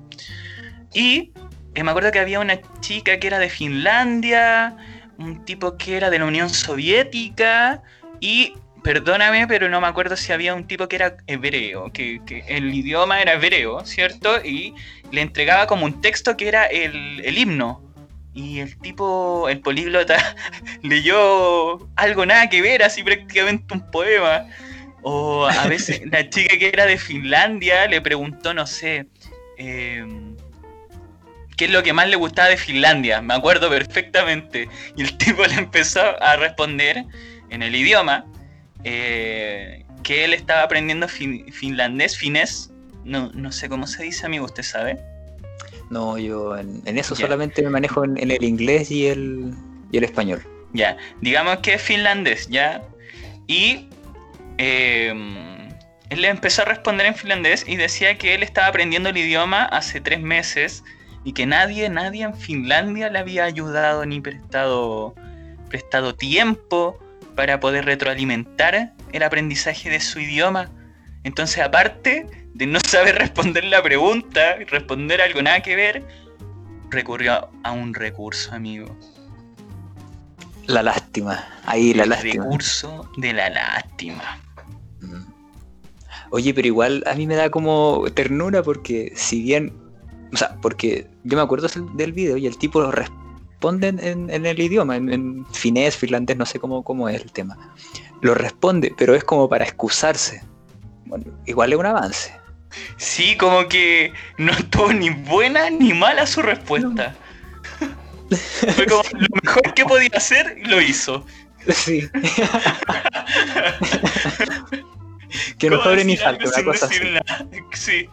Y 0.93 1.33
eh, 1.73 1.83
me 1.83 1.91
acuerdo 1.91 2.11
que 2.11 2.19
había 2.19 2.39
una 2.39 2.59
chica 2.79 3.19
que 3.19 3.27
era 3.27 3.39
de 3.39 3.49
Finlandia, 3.49 4.77
un 5.17 5.43
tipo 5.43 5.75
que 5.75 5.97
era 5.97 6.09
de 6.09 6.19
la 6.19 6.25
Unión 6.25 6.49
Soviética 6.49 7.83
y, 8.21 8.53
perdóname, 8.85 9.47
pero 9.47 9.67
no 9.67 9.81
me 9.81 9.87
acuerdo 9.87 10.15
si 10.15 10.31
había 10.31 10.53
un 10.53 10.67
tipo 10.67 10.87
que 10.87 10.97
era 10.97 11.17
hebreo, 11.25 11.91
que, 11.91 12.21
el 12.47 12.71
idioma 12.71 13.19
era 13.19 13.33
hebreo, 13.33 13.83
¿cierto? 13.83 14.45
Y 14.45 14.75
le 15.11 15.21
entregaba 15.21 15.65
como 15.65 15.85
un 15.85 16.01
texto 16.01 16.37
que 16.37 16.47
era 16.47 16.67
el, 16.67 17.19
el 17.25 17.35
himno 17.35 17.81
y 18.35 18.59
el 18.59 18.77
tipo, 18.77 19.49
el 19.49 19.59
políglota, 19.61 20.35
leyó 20.83 21.89
algo 21.95 22.27
nada 22.27 22.47
que 22.47 22.61
ver, 22.61 22.83
así 22.83 23.01
prácticamente 23.01 23.73
un 23.73 23.89
poema. 23.89 24.45
O 25.01 25.47
a 25.47 25.65
veces 25.65 26.03
la 26.05 26.29
chica 26.29 26.55
que 26.59 26.67
era 26.67 26.85
de 26.85 26.99
Finlandia 26.99 27.87
le 27.87 28.01
preguntó, 28.01 28.53
no 28.53 28.67
sé, 28.67 29.07
em, 29.57 30.35
qué 31.57 31.65
es 31.65 31.71
lo 31.71 31.81
que 31.81 31.93
más 31.93 32.07
le 32.07 32.17
gustaba 32.17 32.49
de 32.49 32.57
Finlandia. 32.57 33.19
Me 33.23 33.33
acuerdo 33.33 33.67
perfectamente. 33.67 34.69
Y 34.95 35.01
el 35.01 35.17
tipo 35.17 35.43
le 35.43 35.55
empezó 35.55 36.01
a 36.21 36.35
responder 36.35 37.03
en 37.49 37.63
el 37.63 37.75
idioma 37.75 38.25
eh, 38.85 39.83
que 40.03 40.23
él 40.23 40.33
estaba 40.33 40.61
aprendiendo 40.61 41.07
finlandés, 41.07 42.17
finés. 42.17 42.71
No, 43.03 43.31
no 43.33 43.51
sé 43.51 43.67
cómo 43.67 43.87
se 43.87 44.03
dice, 44.03 44.25
amigo, 44.27 44.45
¿usted 44.45 44.63
sabe? 44.63 44.99
No, 45.89 46.17
yo 46.17 46.55
en, 46.57 46.81
eso 46.85 47.15
solamente 47.15 47.61
me 47.63 47.69
manejo 47.71 48.03
en, 48.03 48.31
el 48.31 48.43
inglés 48.43 48.91
y 48.91 49.07
el, 49.07 49.53
y 49.91 49.97
el 49.97 50.03
español. 50.03 50.41
Ya, 50.73 50.97
digamos 51.21 51.57
que 51.57 51.73
es 51.73 51.81
finlandés, 51.81 52.47
¿ya? 52.47 52.83
Y 53.47 53.89
em, 54.57 55.69
él 56.09 56.21
le 56.21 56.27
empezó 56.27 56.61
a 56.61 56.65
responder 56.65 57.07
en 57.07 57.15
finlandés 57.15 57.65
y 57.67 57.75
decía 57.75 58.17
que 58.17 58.35
él 58.35 58.43
estaba 58.43 58.67
aprendiendo 58.67 59.09
el 59.09 59.17
idioma 59.17 59.65
hace 59.65 59.99
tres 59.99 60.21
meses 60.21 60.83
y 61.23 61.33
que 61.33 61.47
nadie, 61.47 61.89
nadie 61.89 62.23
en 62.23 62.35
Finlandia 62.35 63.09
le 63.09 63.17
había 63.17 63.45
ayudado 63.45 64.05
ni 64.05 64.21
prestado, 64.21 65.15
prestado 65.69 66.13
tiempo 66.13 66.99
para 67.35 67.59
poder 67.59 67.85
retroalimentar 67.85 68.93
el 69.11 69.23
aprendizaje 69.23 69.89
de 69.89 69.99
su 69.99 70.19
idioma. 70.19 70.71
Entonces, 71.23 71.63
aparte 71.63 72.27
de 72.53 72.65
no 72.65 72.79
saber 72.87 73.15
responder 73.15 73.63
la 73.65 73.83
pregunta, 73.83 74.55
responder 74.69 75.21
algo 75.21 75.41
nada 75.41 75.61
que 75.61 75.75
ver, 75.75 76.05
recurrió 76.89 77.49
a 77.63 77.71
un 77.71 77.93
recurso, 77.93 78.53
amigo. 78.53 78.97
La 80.65 80.81
lástima, 80.81 81.45
ahí 81.65 81.93
la 81.93 82.05
lástima. 82.05 82.33
El 82.33 82.49
recurso 82.49 83.09
de 83.17 83.33
la 83.33 83.49
lástima. 83.49 84.39
Mm. 85.01 85.25
Oye, 86.31 86.53
pero 86.53 86.67
igual 86.67 87.03
a 87.05 87.13
mí 87.13 87.27
me 87.27 87.35
da 87.35 87.51
como 87.51 88.05
ternura 88.15 88.63
porque 88.63 89.13
si 89.15 89.43
bien, 89.43 89.73
o 90.33 90.37
sea, 90.37 90.55
porque 90.61 91.07
yo 91.23 91.37
me 91.37 91.43
acuerdo 91.43 91.67
del 91.93 92.13
video 92.13 92.37
y 92.37 92.47
el 92.47 92.57
tipo 92.57 92.81
lo 92.81 92.91
responde 92.91 93.24
en, 93.69 94.29
el 94.29 94.59
idioma, 94.59 94.95
en, 94.95 95.45
finés, 95.51 95.97
finlandés, 95.97 96.37
no 96.37 96.45
sé 96.45 96.59
cómo, 96.59 96.83
cómo 96.83 97.09
es 97.09 97.21
el 97.21 97.31
tema. 97.31 97.57
Lo 98.21 98.33
responde, 98.33 98.93
pero 98.97 99.15
es 99.15 99.23
como 99.23 99.49
para 99.49 99.65
excusarse. 99.65 100.41
Bueno, 101.05 101.25
igual 101.45 101.73
es 101.73 101.79
un 101.79 101.85
avance. 101.85 102.33
Sí, 102.97 103.35
como 103.37 103.67
que 103.67 104.11
no 104.37 104.51
estuvo 104.51 104.91
ni 104.91 105.09
buena 105.09 105.69
ni 105.69 105.93
mala 105.93 106.25
su 106.25 106.41
respuesta. 106.41 107.15
Fue 108.75 108.85
como 108.85 109.03
lo 109.13 109.27
mejor 109.43 109.73
que 109.73 109.85
podía 109.85 110.09
hacer, 110.13 110.57
lo 110.65 110.81
hizo. 110.81 111.25
Sí. 111.69 112.09
que 115.57 115.69
no 115.69 115.81
sobre 115.83 116.05
ni 116.05 116.15
falta, 116.17 116.45
una 116.47 116.63
cosa 116.63 116.85
así. 116.85 116.99
Sí. 117.73 118.07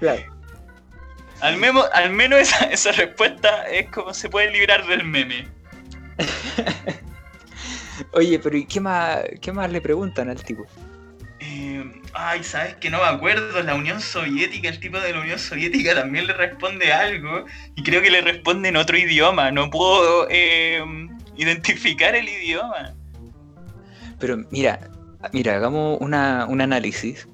Al, 1.42 1.60
al 1.92 2.10
menos 2.12 2.40
esa, 2.40 2.64
esa 2.70 2.92
respuesta 2.92 3.68
es 3.68 3.90
como 3.90 4.14
se 4.14 4.30
puede 4.30 4.50
librar 4.52 4.86
del 4.86 5.04
meme. 5.04 5.48
Oye, 8.12 8.38
pero 8.38 8.56
¿y 8.56 8.64
qué 8.64 8.80
más, 8.80 9.18
qué 9.40 9.52
más 9.52 9.70
le 9.70 9.80
preguntan 9.80 10.30
al 10.30 10.42
tipo? 10.42 10.64
Eh, 11.40 11.84
ay, 12.14 12.44
¿sabes 12.44 12.76
que 12.76 12.90
no 12.90 12.98
me 12.98 13.08
acuerdo? 13.08 13.60
La 13.62 13.74
Unión 13.74 14.00
Soviética, 14.00 14.68
el 14.68 14.78
tipo 14.78 15.00
de 15.00 15.12
la 15.12 15.20
Unión 15.20 15.38
Soviética 15.38 15.94
también 15.96 16.28
le 16.28 16.32
responde 16.32 16.92
algo 16.92 17.44
y 17.74 17.82
creo 17.82 18.00
que 18.02 18.10
le 18.10 18.20
responde 18.20 18.68
en 18.68 18.76
otro 18.76 18.96
idioma. 18.96 19.50
No 19.50 19.68
puedo 19.68 20.28
eh, 20.30 20.80
identificar 21.36 22.14
el 22.14 22.28
idioma. 22.28 22.94
Pero 24.20 24.38
mira, 24.50 24.78
mira, 25.32 25.56
hagamos 25.56 25.98
una, 26.00 26.46
un 26.46 26.60
análisis. 26.60 27.28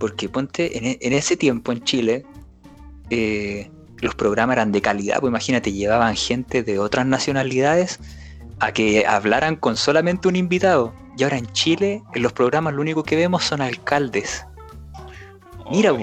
Porque 0.00 0.28
ponte, 0.28 0.76
en, 0.76 0.98
en 1.00 1.12
ese 1.12 1.36
tiempo 1.36 1.72
en 1.72 1.82
Chile, 1.84 2.26
eh, 3.10 3.70
los 3.98 4.14
programas 4.14 4.56
eran 4.56 4.72
de 4.72 4.82
calidad. 4.82 5.20
Pues 5.20 5.30
imagínate, 5.30 5.72
llevaban 5.72 6.16
gente 6.16 6.62
de 6.62 6.78
otras 6.78 7.06
nacionalidades 7.06 8.00
a 8.60 8.72
que 8.72 9.06
hablaran 9.06 9.56
con 9.56 9.76
solamente 9.76 10.28
un 10.28 10.36
invitado. 10.36 10.94
Y 11.16 11.24
ahora 11.24 11.38
en 11.38 11.46
Chile, 11.52 12.02
en 12.14 12.22
los 12.22 12.32
programas 12.32 12.74
lo 12.74 12.82
único 12.82 13.02
que 13.02 13.16
vemos 13.16 13.44
son 13.44 13.60
alcaldes. 13.60 14.46
Mira, 15.70 15.92
oh, 15.92 15.98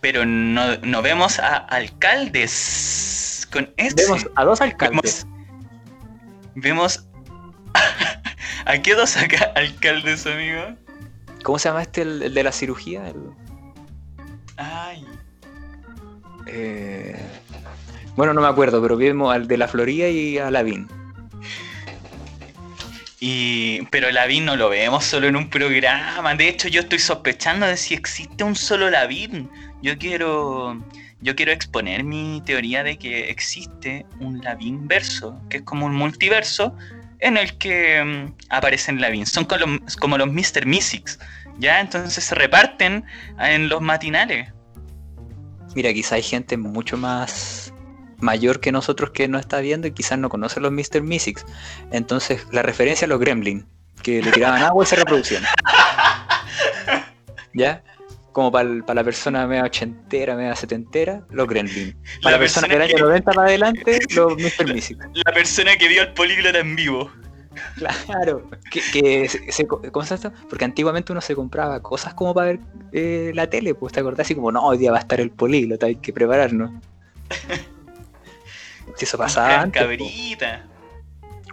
pero 0.00 0.24
no, 0.24 1.02
vemos 1.02 1.38
a 1.38 1.56
alcaldes 1.56 3.46
con 3.52 3.72
este. 3.76 4.02
Vemos 4.02 4.26
a 4.36 4.44
dos 4.44 4.60
alcaldes. 4.60 5.26
Vemos, 6.54 7.06
a 8.66 8.78
qué 8.78 8.94
dos 8.94 9.16
acá 9.16 9.52
alcaldes, 9.56 10.26
amigo. 10.26 10.76
¿Cómo 11.42 11.58
se 11.58 11.68
llama 11.68 11.82
este, 11.82 12.02
el, 12.02 12.32
de 12.32 12.42
la 12.42 12.52
cirugía? 12.52 13.12
Ay. 14.56 15.04
Eh, 16.46 17.16
bueno, 18.16 18.32
no 18.32 18.40
me 18.40 18.48
acuerdo, 18.48 18.80
pero 18.80 18.96
vemos 18.96 19.34
al 19.34 19.48
de 19.48 19.56
la 19.56 19.68
Florida 19.68 20.08
y 20.08 20.38
a 20.38 20.50
Lavín. 20.50 20.88
Y, 23.20 23.82
pero 23.90 24.10
Lavín 24.10 24.44
no 24.44 24.54
lo 24.54 24.68
vemos 24.68 25.04
solo 25.04 25.26
en 25.26 25.36
un 25.36 25.48
programa. 25.48 26.34
De 26.34 26.48
hecho, 26.48 26.68
yo 26.68 26.82
estoy 26.82 26.98
sospechando 26.98 27.66
de 27.66 27.76
si 27.76 27.94
existe 27.94 28.44
un 28.44 28.54
solo 28.54 28.90
Lavín. 28.90 29.50
Yo 29.82 29.96
quiero, 29.98 30.78
yo 31.20 31.34
quiero 31.34 31.50
exponer 31.50 32.04
mi 32.04 32.42
teoría 32.44 32.82
de 32.82 32.98
que 32.98 33.30
existe 33.30 34.04
un 34.20 34.42
Lavín 34.42 34.86
verso, 34.86 35.40
que 35.48 35.58
es 35.58 35.62
como 35.62 35.86
un 35.86 35.94
multiverso 35.94 36.76
en 37.20 37.38
el 37.38 37.56
que 37.56 38.04
mm, 38.04 38.34
aparecen 38.50 39.00
Lavín. 39.00 39.24
Son 39.26 39.44
como 39.46 39.66
los, 39.66 39.96
como 39.96 40.18
los 40.18 40.28
Mr. 40.28 40.66
Mystics, 40.66 41.18
¿ya? 41.58 41.80
Entonces 41.80 42.22
se 42.22 42.34
reparten 42.34 43.04
en 43.40 43.68
los 43.68 43.80
matinales. 43.80 44.52
Mira, 45.74 45.92
quizá 45.92 46.16
hay 46.16 46.22
gente 46.22 46.56
mucho 46.56 46.96
más 46.96 47.72
mayor 48.20 48.60
que 48.60 48.72
nosotros 48.72 49.10
que 49.10 49.28
no 49.28 49.38
está 49.38 49.60
viendo 49.60 49.86
y 49.86 49.92
quizás 49.92 50.18
no 50.18 50.28
conoce 50.28 50.60
los 50.60 50.72
Mr. 50.72 51.02
Mystics. 51.02 51.44
Entonces, 51.92 52.46
la 52.52 52.62
referencia 52.62 53.06
a 53.06 53.08
los 53.08 53.20
Gremlin, 53.20 53.66
que 54.02 54.22
le 54.22 54.32
tiraban 54.32 54.62
agua 54.62 54.84
y 54.84 54.86
se 54.86 54.96
reproducían. 54.96 55.44
¿Ya? 57.54 57.82
Como 58.32 58.50
para 58.50 58.94
la 58.94 59.04
persona 59.04 59.46
media 59.46 59.64
ochentera, 59.64 60.34
media 60.34 60.56
setentera, 60.56 61.22
los 61.30 61.46
Gremlin. 61.46 61.96
Para 62.22 62.36
la, 62.36 62.40
persona, 62.40 62.66
que 62.66 62.74
del 62.74 62.82
año 62.82 62.98
90 62.98 63.32
para 63.32 63.48
adelante, 63.48 64.00
los 64.14 64.36
Mr. 64.36 64.66
Mystics. 64.74 65.06
La 65.12 65.32
persona 65.32 65.76
que 65.76 65.88
vio 65.88 66.02
al 66.02 66.12
políglota 66.14 66.58
en 66.58 66.74
vivo. 66.74 67.12
Claro, 68.06 68.48
que, 68.70 69.28
se, 69.28 69.66
¿cómo 69.66 70.04
se 70.04 70.14
esto? 70.14 70.32
Porque 70.48 70.64
antiguamente 70.64 71.12
uno 71.12 71.20
se 71.20 71.34
compraba 71.34 71.80
cosas 71.80 72.14
como 72.14 72.34
para 72.34 72.48
ver 72.48 72.60
eh, 72.92 73.32
la 73.34 73.48
tele, 73.48 73.74
pues 73.74 73.92
te 73.92 74.00
acordás 74.00 74.26
así 74.26 74.34
como, 74.34 74.52
no, 74.52 74.64
hoy 74.66 74.78
día 74.78 74.90
va 74.90 74.98
a 74.98 75.00
estar 75.00 75.20
el 75.20 75.30
políglota, 75.30 75.86
hay 75.86 75.96
que 75.96 76.12
prepararnos. 76.12 76.70
si 78.96 79.04
eso 79.04 79.18
pasaba 79.18 79.62
antes. 79.62 79.82
Cabrita. 79.82 80.66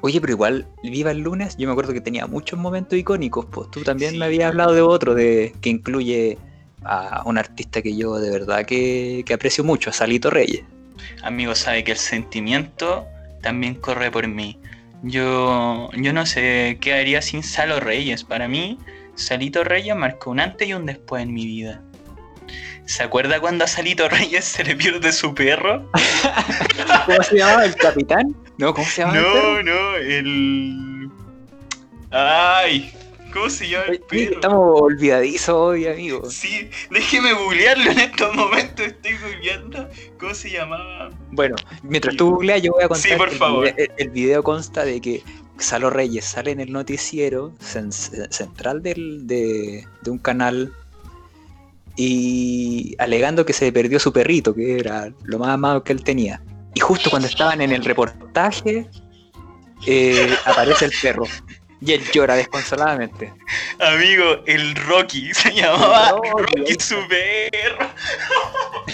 Oye, 0.02 0.20
pero 0.20 0.34
igual, 0.34 0.68
Viva 0.82 1.12
el 1.12 1.20
lunes, 1.20 1.58
yo 1.58 1.68
me 1.68 1.74
acuerdo 1.74 1.94
que 1.94 2.02
tenía 2.02 2.26
muchos 2.26 2.58
momentos 2.58 2.98
icónicos, 2.98 3.46
pues 3.46 3.70
tú 3.70 3.84
también 3.84 4.18
me 4.18 4.26
habías 4.26 4.50
hablado 4.50 4.74
de 4.74 4.82
otro, 4.82 5.14
de 5.14 5.54
que 5.62 5.70
incluye 5.70 6.40
a 6.84 7.22
un 7.26 7.38
artista 7.38 7.84
que 7.84 7.96
yo 7.96 8.18
de 8.18 8.32
verdad 8.32 8.66
que, 8.66 9.24
que 9.26 9.34
aprecio 9.34 9.64
mucho, 9.64 9.92
a 9.92 9.94
Salito 9.94 10.32
Reyes. 10.32 10.64
Amigo, 11.22 11.54
sabe 11.54 11.84
que 11.84 11.92
el 11.92 11.98
sentimiento 11.98 13.06
también 13.42 13.76
corre 13.76 14.10
por 14.12 14.28
mí. 14.28 14.58
Yo, 15.04 15.90
yo 15.94 16.14
no 16.14 16.26
sé 16.26 16.78
qué 16.80 16.94
haría 16.94 17.22
sin 17.22 17.44
Salo 17.44 17.80
Reyes. 17.80 18.24
Para 18.24 18.48
mí, 18.48 18.78
Salito 19.16 19.64
Reyes 19.64 19.96
marcó 19.96 20.32
un 20.32 20.40
antes 20.40 20.68
y 20.68 20.74
un 20.74 20.86
después 20.86 21.24
en 21.24 21.34
mi 21.34 21.46
vida. 21.46 21.82
¿Se 22.86 23.04
acuerda 23.04 23.40
cuando 23.40 23.64
a 23.64 23.68
Salito 23.68 24.10
Reyes 24.10 24.46
se 24.46 24.64
le 24.64 24.76
pierde 24.76 25.12
su 25.12 25.34
perro? 25.34 25.90
¿Cómo 27.06 27.24
se 27.24 27.38
llamaba? 27.38 27.66
¿El 27.66 27.76
capitán? 27.76 28.36
No, 28.58 28.74
¿cómo 28.74 28.88
se 28.88 29.02
llama? 29.02 29.14
No, 29.14 29.64
no, 29.64 29.96
el. 29.96 31.10
Ay, 32.12 32.94
¿cómo 33.34 33.50
se 33.50 33.70
llama 33.70 33.86
el 33.88 34.00
perro? 34.00 34.36
Estamos 34.36 34.82
olvidadizos 34.82 35.56
hoy, 35.56 35.88
amigo. 35.88 36.30
Sí, 36.30 36.70
déjeme 36.90 37.34
googlearlo 37.34 37.92
en 37.92 38.00
estos 38.00 38.36
momentos. 38.36 38.86
Estoy 38.86 39.18
googleando. 39.18 39.90
¿Cómo 40.20 40.34
se 40.34 40.52
llamaba? 40.52 41.10
Bueno, 41.32 41.56
mientras 41.84 42.16
tú 42.16 42.32
googleas, 42.32 42.62
yo 42.62 42.72
voy 42.74 42.84
a 42.84 42.88
contar. 42.88 43.12
Sí, 43.12 43.18
por 43.18 43.30
el 43.30 43.36
favor. 43.36 43.74
El, 43.98 44.10
video 44.10 44.44
consta 44.44 44.84
de 44.86 45.02
que 45.02 45.24
Salo 45.58 45.90
Reyes 45.90 46.26
sale 46.26 46.52
en 46.52 46.60
el 46.60 46.72
noticiero 46.72 47.54
central 47.60 48.82
del, 48.82 49.28
de, 49.28 49.88
de 50.02 50.12
un 50.12 50.18
canal 50.18 50.74
y 51.96 52.96
alegando 53.00 53.46
que 53.46 53.54
se 53.54 53.72
perdió 53.72 54.00
su 54.00 54.14
perrito, 54.14 54.54
que 54.54 54.80
era 54.80 55.12
lo 55.24 55.40
más 55.40 55.50
amado 55.50 55.84
que 55.84 55.94
él 55.94 56.04
tenía. 56.04 56.42
Y 56.74 56.80
justo 56.80 57.10
cuando 57.10 57.28
estaban 57.28 57.62
en 57.62 57.72
el 57.72 57.84
reportaje, 57.84 58.88
eh, 59.86 60.36
aparece 60.46 60.86
el 60.86 60.92
perro. 61.02 61.26
Y 61.84 61.94
él 61.94 62.04
llora 62.14 62.36
desconsoladamente. 62.36 63.34
Amigo, 63.80 64.44
el 64.46 64.76
Rocky 64.76 65.34
se 65.34 65.52
llamaba 65.52 66.12
Rocky, 66.12 66.30
Rocky 66.30 66.76
su 66.80 66.96
perro. 67.08 67.90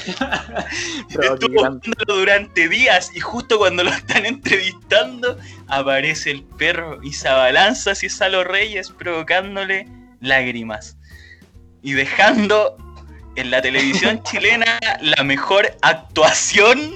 Estuvo 1.10 1.53
buscándolo 1.53 2.20
durante 2.20 2.70
días 2.70 3.12
y 3.13 3.20
justo 3.20 3.58
cuando 3.58 3.84
lo 3.84 3.89
están 3.91 4.25
entrevistando, 4.25 5.38
aparece 5.67 6.32
el 6.32 6.44
perro 6.44 7.03
y 7.03 7.12
se 7.12 7.27
abalanza 7.27 7.91
hacia 7.91 8.10
Salo 8.10 8.46
Reyes 8.46 8.89
provocándole 8.89 9.86
lágrimas. 10.22 10.98
Y 11.82 11.91
dejando 11.91 12.77
en 13.36 13.51
la 13.51 13.62
televisión 13.62 14.24
chilena 14.24 14.79
la 15.01 15.24
mejor 15.24 15.75
actuación, 15.82 16.94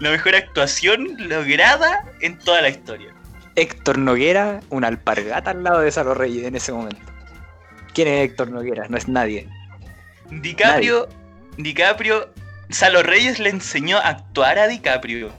la 0.00 0.10
mejor 0.10 0.34
actuación 0.34 1.16
lograda 1.18 2.04
en 2.20 2.36
toda 2.38 2.62
la 2.62 2.70
historia. 2.70 3.14
Héctor 3.56 3.98
Noguera, 3.98 4.60
una 4.70 4.88
alpargata 4.88 5.50
al 5.50 5.62
lado 5.62 5.80
de 5.80 5.90
Salo 5.90 6.14
Reyes 6.14 6.44
en 6.44 6.56
ese 6.56 6.72
momento. 6.72 7.00
¿Quién 7.92 8.08
es 8.08 8.24
Héctor 8.24 8.50
Noguera? 8.50 8.86
No 8.88 8.96
es 8.96 9.08
nadie. 9.08 9.48
DiCaprio, 10.30 11.06
nadie. 11.06 11.62
DiCaprio, 11.62 12.30
Salo 12.70 13.02
Reyes 13.02 13.38
le 13.38 13.50
enseñó 13.50 13.98
a 13.98 14.08
actuar 14.08 14.58
a 14.58 14.66
DiCaprio. 14.66 15.30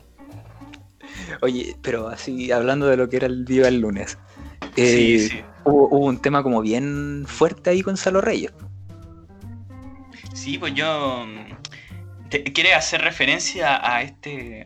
Oye, 1.42 1.76
pero 1.82 2.08
así, 2.08 2.52
hablando 2.52 2.88
de 2.88 2.98
lo 2.98 3.10
que 3.10 3.18
era 3.18 3.28
el 3.28 3.44
Viva 3.44 3.68
el 3.68 3.80
lunes. 3.80 4.18
Eh, 4.78 4.86
sí, 4.86 5.30
sí. 5.30 5.42
Hubo, 5.66 5.90
hubo, 5.90 6.06
un 6.06 6.22
tema 6.22 6.44
como 6.44 6.62
bien 6.62 7.26
fuerte 7.28 7.72
ahí 7.72 7.82
con 7.82 7.98
Salo 7.98 8.22
Reyes. 8.22 8.54
Sí, 10.34 10.58
pues 10.58 10.74
yo. 10.74 11.26
Te, 12.30 12.44
¿Quiere 12.44 12.74
hacer 12.74 13.02
referencia 13.02 13.80
a 13.84 14.02
este 14.02 14.66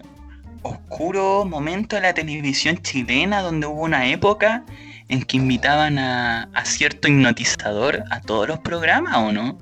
oscuro 0.61 1.45
momento 1.45 1.95
de 1.95 2.03
la 2.03 2.13
televisión 2.13 2.77
chilena 2.77 3.41
donde 3.41 3.67
hubo 3.67 3.83
una 3.83 4.07
época 4.07 4.65
en 5.07 5.23
que 5.23 5.37
invitaban 5.37 5.97
a, 5.97 6.43
a 6.53 6.65
cierto 6.65 7.07
hipnotizador 7.07 8.03
a 8.11 8.21
todos 8.21 8.47
los 8.47 8.59
programas 8.59 9.15
o 9.17 9.31
no? 9.31 9.57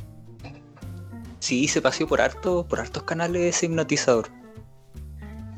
Sí, 1.39 1.67
se 1.67 1.81
paseó 1.81 2.07
por 2.07 2.19
harto, 2.21 2.67
por 2.67 2.79
hartos 2.79 3.03
canales 3.03 3.55
ese 3.55 3.67
hipnotizador. 3.67 4.29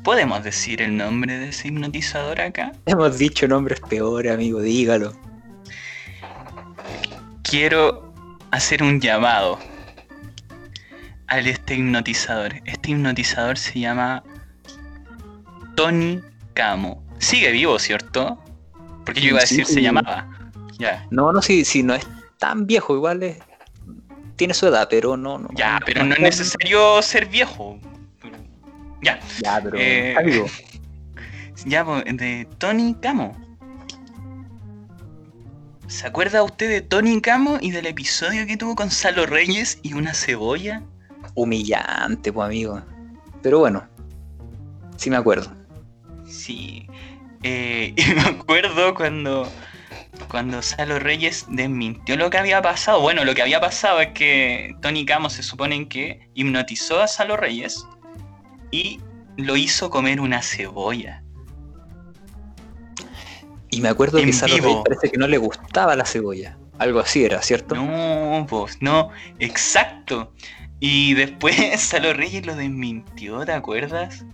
¿Podemos 0.04 0.42
decir 0.44 0.80
el 0.80 0.96
nombre 0.96 1.38
de 1.38 1.48
ese 1.48 1.68
hipnotizador 1.68 2.40
acá? 2.40 2.72
Hemos 2.86 3.18
dicho 3.18 3.46
nombres 3.48 3.80
peores, 3.80 4.32
amigo, 4.32 4.60
dígalo. 4.60 5.12
Quiero 7.42 8.14
hacer 8.50 8.82
un 8.82 9.00
llamado 9.00 9.58
al 11.26 11.46
este 11.46 11.74
hipnotizador. 11.74 12.54
Este 12.64 12.92
hipnotizador 12.92 13.58
se 13.58 13.80
llama 13.80 14.22
Tony 15.74 16.20
Camo. 16.54 17.02
Sigue 17.18 17.50
vivo, 17.52 17.78
¿cierto? 17.78 18.42
Porque 19.04 19.20
yo 19.20 19.28
iba 19.30 19.38
a 19.38 19.42
decir 19.42 19.66
sí, 19.66 19.74
se 19.74 19.82
llamaba. 19.82 20.28
Ya. 20.78 21.06
No, 21.10 21.32
no, 21.32 21.42
si, 21.42 21.64
si 21.64 21.82
no 21.82 21.94
es 21.94 22.06
tan 22.38 22.66
viejo, 22.66 22.94
igual 22.94 23.22
es, 23.22 23.38
tiene 24.36 24.54
su 24.54 24.66
edad, 24.66 24.88
pero 24.90 25.16
no. 25.16 25.38
no 25.38 25.48
ya, 25.54 25.78
no, 25.78 25.86
pero 25.86 26.04
no, 26.04 26.14
es 26.14 26.20
necesario 26.20 27.02
ser 27.02 27.26
viejo. 27.26 27.78
Ya. 29.02 29.20
Ya, 29.42 29.60
pero 29.62 29.76
eh, 29.78 30.10
está 30.10 30.22
vivo. 30.22 30.46
Ya, 31.66 31.84
de 31.84 32.48
Tony 32.56 32.96
Camo. 33.02 33.36
¿Se 35.88 36.06
acuerda 36.06 36.42
usted 36.42 36.70
de 36.70 36.80
Tony 36.80 37.20
Camo 37.20 37.58
y 37.60 37.70
del 37.70 37.84
episodio 37.84 38.46
que 38.46 38.56
tuvo 38.56 38.74
con 38.74 38.90
Salo 38.90 39.26
Reyes 39.26 39.78
y 39.82 39.92
una 39.92 40.14
cebolla? 40.14 40.82
Humillante, 41.34 42.32
pues 42.32 42.46
amigo. 42.46 42.80
Pero 43.42 43.58
bueno, 43.58 43.86
sí 44.96 45.10
me 45.10 45.16
acuerdo. 45.16 45.52
Sí. 46.30 46.86
Eh, 47.42 47.92
y 47.96 48.14
me 48.14 48.22
acuerdo 48.22 48.94
cuando, 48.94 49.50
cuando 50.28 50.62
Salo 50.62 50.98
Reyes 50.98 51.46
desmintió 51.48 52.16
lo 52.16 52.30
que 52.30 52.38
había 52.38 52.62
pasado. 52.62 53.00
Bueno, 53.00 53.24
lo 53.24 53.34
que 53.34 53.42
había 53.42 53.60
pasado 53.60 54.00
es 54.00 54.08
que 54.08 54.74
Tony 54.80 55.04
Camo 55.04 55.28
se 55.28 55.42
supone 55.42 55.88
que 55.88 56.28
hipnotizó 56.34 57.00
a 57.00 57.08
Salo 57.08 57.36
Reyes 57.36 57.86
y 58.70 59.00
lo 59.36 59.56
hizo 59.56 59.90
comer 59.90 60.20
una 60.20 60.42
cebolla. 60.42 61.22
Y 63.70 63.80
me 63.80 63.88
acuerdo 63.88 64.18
en 64.18 64.26
que 64.26 64.32
Salo 64.32 64.56
Reyes 64.56 64.78
parece 64.84 65.10
que 65.10 65.18
no 65.18 65.28
le 65.28 65.38
gustaba 65.38 65.94
la 65.96 66.04
cebolla. 66.04 66.56
Algo 66.78 67.00
así 67.00 67.24
era, 67.24 67.42
¿cierto? 67.42 67.74
No, 67.74 68.46
pues 68.48 68.80
no, 68.80 69.10
exacto. 69.38 70.32
Y 70.80 71.14
después 71.14 71.56
Salo 71.80 72.12
Reyes 72.14 72.46
lo 72.46 72.56
desmintió, 72.56 73.44
¿te 73.44 73.52
acuerdas? 73.52 74.24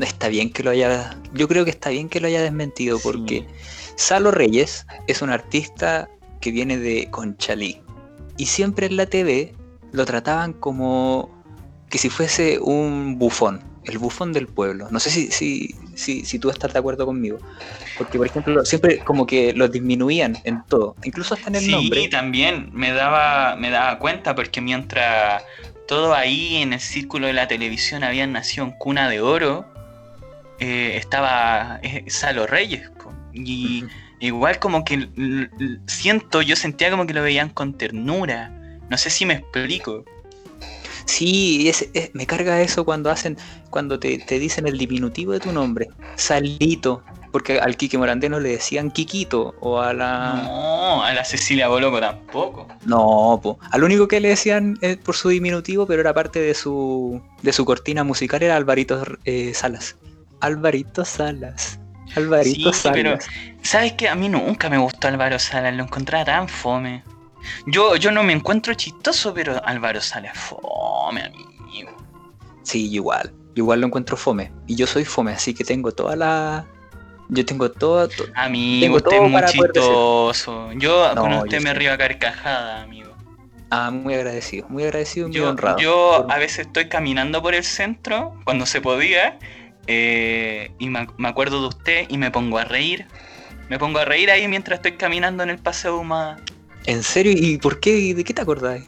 Está 0.00 0.28
bien 0.28 0.52
que 0.52 0.62
lo 0.62 0.70
haya. 0.70 1.16
Yo 1.32 1.48
creo 1.48 1.64
que 1.64 1.70
está 1.70 1.90
bien 1.90 2.08
que 2.08 2.20
lo 2.20 2.26
haya 2.26 2.42
desmentido, 2.42 2.98
porque 2.98 3.46
sí. 3.48 3.92
Salo 3.96 4.30
Reyes 4.30 4.86
es 5.06 5.22
un 5.22 5.30
artista 5.30 6.08
que 6.40 6.50
viene 6.50 6.76
de 6.76 7.10
Conchalí. 7.10 7.80
Y 8.36 8.46
siempre 8.46 8.86
en 8.86 8.96
la 8.96 9.06
TV 9.06 9.54
lo 9.92 10.04
trataban 10.04 10.52
como 10.52 11.30
que 11.88 11.98
si 11.98 12.10
fuese 12.10 12.58
un 12.58 13.18
bufón, 13.18 13.64
el 13.84 13.98
bufón 13.98 14.32
del 14.32 14.46
pueblo. 14.46 14.88
No 14.90 15.00
sé 15.00 15.10
si, 15.10 15.30
si, 15.30 15.74
si, 15.94 16.24
si 16.24 16.38
tú 16.38 16.50
estás 16.50 16.72
de 16.72 16.78
acuerdo 16.78 17.06
conmigo. 17.06 17.38
Porque, 17.96 18.18
por 18.18 18.26
ejemplo, 18.26 18.64
siempre 18.64 18.98
como 18.98 19.26
que 19.26 19.54
lo 19.54 19.68
disminuían 19.68 20.36
en 20.44 20.62
todo, 20.68 20.96
incluso 21.04 21.34
hasta 21.34 21.48
en 21.48 21.54
el 21.56 21.62
sí, 21.62 21.70
nombre. 21.70 22.02
Sí, 22.02 22.10
también 22.10 22.68
me 22.72 22.92
daba, 22.92 23.56
me 23.56 23.70
daba 23.70 23.98
cuenta 23.98 24.34
porque 24.34 24.60
mientras 24.60 25.42
todo 25.88 26.14
ahí 26.14 26.56
en 26.56 26.74
el 26.74 26.80
círculo 26.80 27.28
de 27.28 27.32
la 27.32 27.48
televisión 27.48 28.04
habían 28.04 28.32
nacido 28.32 28.66
en 28.66 28.72
cuna 28.72 29.08
de 29.08 29.20
oro, 29.20 29.66
eh, 30.58 30.96
estaba 30.96 31.80
eh, 31.82 32.04
Salo 32.08 32.46
Reyes. 32.46 32.90
Po, 33.02 33.12
y 33.32 33.82
uh 33.82 33.86
-huh. 33.86 33.90
igual 34.20 34.58
como 34.58 34.84
que 34.84 35.08
siento, 35.86 36.42
yo 36.42 36.56
sentía 36.56 36.90
como 36.90 37.06
que 37.06 37.14
lo 37.14 37.22
veían 37.22 37.50
con 37.50 37.74
ternura. 37.74 38.50
No 38.88 38.96
sé 38.96 39.10
si 39.10 39.26
me 39.26 39.34
explico. 39.34 40.04
Sí, 41.06 41.68
es, 41.68 41.88
es, 41.94 42.10
me 42.14 42.26
carga 42.26 42.60
eso 42.60 42.84
cuando 42.84 43.10
hacen, 43.10 43.38
cuando 43.70 43.98
te, 43.98 44.18
te, 44.18 44.38
dicen 44.40 44.66
el 44.66 44.76
diminutivo 44.76 45.32
de 45.32 45.40
tu 45.40 45.52
nombre, 45.52 45.88
Salito, 46.16 47.04
porque 47.30 47.60
al 47.60 47.76
Quique 47.76 47.96
Morandeno 47.96 48.40
le 48.40 48.50
decían 48.50 48.90
Quiquito, 48.90 49.54
o 49.60 49.80
a 49.80 49.92
la... 49.92 50.42
No, 50.42 51.04
a 51.04 51.12
la 51.12 51.24
Cecilia 51.24 51.68
Boloco 51.68 52.00
tampoco. 52.00 52.66
No, 52.84 53.38
po. 53.40 53.58
al 53.70 53.84
único 53.84 54.08
que 54.08 54.20
le 54.20 54.30
decían 54.30 54.78
eh, 54.82 54.96
por 54.96 55.14
su 55.14 55.28
diminutivo, 55.28 55.86
pero 55.86 56.00
era 56.00 56.12
parte 56.12 56.40
de 56.40 56.54
su, 56.54 57.22
de 57.42 57.52
su 57.52 57.64
cortina 57.64 58.02
musical, 58.02 58.42
era 58.42 58.56
Alvarito 58.56 59.00
eh, 59.24 59.52
Salas. 59.54 59.96
Alvarito 60.40 61.04
Salas. 61.04 61.80
Alvarito 62.14 62.72
sí, 62.72 62.80
Salas. 62.80 62.96
pero 62.96 63.18
¿sabes 63.62 63.92
qué? 63.92 64.08
A 64.08 64.14
mí 64.14 64.28
nunca 64.28 64.70
me 64.70 64.78
gustó 64.78 65.08
Álvaro 65.08 65.38
Salas, 65.38 65.74
lo 65.74 65.82
encontraba 65.82 66.24
tan 66.24 66.48
fome. 66.48 67.02
Yo, 67.66 67.96
yo 67.96 68.10
no 68.10 68.22
me 68.22 68.32
encuentro 68.32 68.74
chistoso, 68.74 69.32
pero 69.32 69.64
Álvaro 69.64 70.00
Salas 70.00 70.36
fome, 70.36 71.22
amigo. 71.22 71.96
Sí, 72.62 72.90
igual. 72.90 73.32
Igual 73.54 73.80
lo 73.80 73.86
encuentro 73.86 74.16
fome. 74.16 74.52
Y 74.66 74.74
yo 74.74 74.86
soy 74.86 75.04
fome, 75.04 75.32
así 75.32 75.54
que 75.54 75.64
tengo 75.64 75.92
toda 75.92 76.16
la, 76.16 76.66
Yo 77.28 77.44
tengo 77.44 77.70
todo. 77.70 78.08
amigo, 78.34 78.96
usted 78.96 79.22
es 79.22 79.30
muy 79.30 79.42
chistoso. 79.44 80.72
Yo 80.72 81.10
con 81.16 81.32
usted 81.34 81.62
me 81.62 81.72
río 81.72 81.92
a 81.92 81.96
carcajada, 81.96 82.82
amigo. 82.82 83.14
Ah, 83.70 83.90
muy 83.90 84.14
agradecido, 84.14 84.68
muy 84.68 84.84
agradecido 84.84 85.26
y 85.26 85.30
muy 85.30 85.38
yo, 85.38 85.50
honrado. 85.50 85.78
Yo 85.78 86.30
a 86.30 86.38
veces 86.38 86.66
estoy 86.66 86.88
caminando 86.88 87.42
por 87.42 87.54
el 87.54 87.64
centro 87.64 88.34
cuando 88.44 88.66
se 88.66 88.80
podía 88.80 89.38
eh, 89.86 90.70
y 90.78 90.88
me, 90.88 91.06
acuerdo 91.24 91.62
de 91.62 91.68
usted 91.68 92.06
y 92.08 92.18
me 92.18 92.30
pongo 92.30 92.58
a 92.58 92.64
reír. 92.64 93.06
Me 93.68 93.78
pongo 93.78 93.98
a 93.98 94.04
reír 94.04 94.30
ahí 94.30 94.46
mientras 94.48 94.78
estoy 94.78 94.92
caminando 94.92 95.42
en 95.42 95.50
el 95.50 95.58
paseo 95.58 96.02
más. 96.04 96.40
¿En 96.86 97.02
serio? 97.02 97.32
¿Y 97.34 97.58
por 97.58 97.80
qué? 97.80 98.14
¿De 98.14 98.22
qué 98.22 98.32
te 98.32 98.42
acordás? 98.42 98.82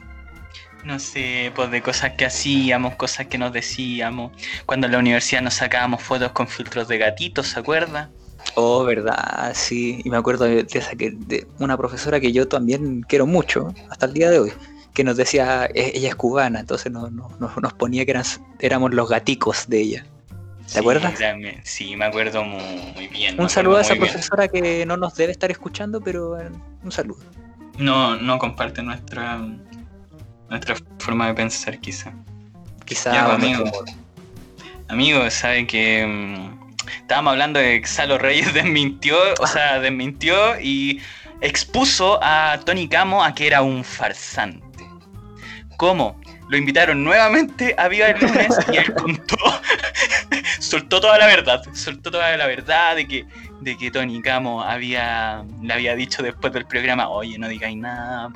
No 0.85 0.97
sé, 0.99 1.51
pues 1.55 1.69
de 1.71 1.81
cosas 1.81 2.13
que 2.13 2.25
hacíamos, 2.25 2.95
cosas 2.95 3.27
que 3.27 3.37
nos 3.37 3.51
decíamos. 3.51 4.31
Cuando 4.65 4.87
en 4.87 4.93
la 4.93 4.99
universidad 4.99 5.41
nos 5.41 5.55
sacábamos 5.55 6.01
fotos 6.01 6.31
con 6.31 6.47
filtros 6.47 6.87
de 6.87 6.97
gatitos, 6.97 7.47
¿se 7.47 7.59
acuerda? 7.59 8.09
Oh, 8.55 8.83
verdad, 8.85 9.51
sí. 9.53 10.01
Y 10.03 10.09
me 10.09 10.17
acuerdo 10.17 10.45
de, 10.45 10.65
esa 10.71 10.95
que, 10.95 11.11
de 11.11 11.45
una 11.59 11.77
profesora 11.77 12.19
que 12.19 12.31
yo 12.31 12.47
también 12.47 13.01
quiero 13.01 13.27
mucho, 13.27 13.73
hasta 13.89 14.05
el 14.05 14.13
día 14.13 14.29
de 14.29 14.39
hoy, 14.39 14.53
que 14.93 15.03
nos 15.03 15.17
decía, 15.17 15.65
e, 15.73 15.91
ella 15.95 16.09
es 16.09 16.15
cubana, 16.15 16.61
entonces 16.61 16.91
nos, 16.91 17.11
nos 17.11 17.73
ponía 17.73 18.05
que 18.05 18.21
éramos 18.59 18.93
los 18.93 19.09
gaticos 19.09 19.67
de 19.67 19.81
ella. 19.81 20.05
¿Te 20.71 20.79
acuerdas? 20.79 21.19
sí, 21.63 21.95
me 21.95 22.05
acuerdo 22.05 22.43
muy, 22.43 23.07
bien. 23.07 23.39
Un 23.39 23.49
saludo 23.49 23.77
a 23.77 23.81
esa 23.81 23.95
profesora 23.95 24.47
que 24.47 24.85
no 24.85 24.97
nos 24.97 25.15
debe 25.15 25.31
estar 25.31 25.49
escuchando, 25.49 26.01
pero 26.01 26.39
eh, 26.39 26.49
un 26.83 26.91
saludo. 26.91 27.23
No, 27.77 28.15
no 28.17 28.37
comparte 28.37 28.83
nuestra, 28.83 29.39
nuestra 30.49 30.75
forma 30.99 31.27
de 31.27 31.33
pensar, 31.33 31.79
quizá. 31.79 32.13
Quizá. 32.85 33.33
amigo, 33.33 33.63
amigo, 34.87 35.29
sabe 35.29 35.65
que 35.65 36.05
mm, 36.05 36.75
estábamos 37.01 37.31
hablando 37.31 37.59
de 37.59 37.81
que 37.81 37.87
Salo 37.87 38.17
Reyes 38.17 38.53
desmintió, 38.53 39.17
o 39.39 39.47
sea, 39.47 39.79
desmintió 39.79 40.59
y 40.59 41.01
expuso 41.41 42.19
a 42.21 42.59
Tony 42.65 42.87
Camo 42.87 43.23
a 43.23 43.33
que 43.33 43.47
era 43.47 43.61
un 43.61 43.83
farsante. 43.83 44.85
¿Cómo? 45.77 46.19
Lo 46.49 46.57
invitaron 46.57 47.03
nuevamente 47.03 47.75
a 47.77 47.87
Viva 47.87 48.07
el 48.07 48.19
lunes 48.19 48.57
y 48.73 48.77
él 48.77 48.91
contó, 48.95 49.37
soltó 50.59 50.99
toda 50.99 51.19
la 51.19 51.27
verdad, 51.27 51.61
soltó 51.73 52.09
toda 52.09 52.35
la 52.37 52.47
verdad 52.47 52.95
de 52.95 53.07
que, 53.07 53.25
de 53.61 53.77
que 53.77 53.91
Tony 53.91 54.19
Camo 54.19 54.63
había, 54.63 55.45
le 55.61 55.73
había 55.73 55.95
dicho 55.95 56.23
después 56.23 56.51
del 56.51 56.65
programa, 56.65 57.07
oye, 57.07 57.37
no 57.37 57.47
digáis 57.47 57.77
nada, 57.77 58.29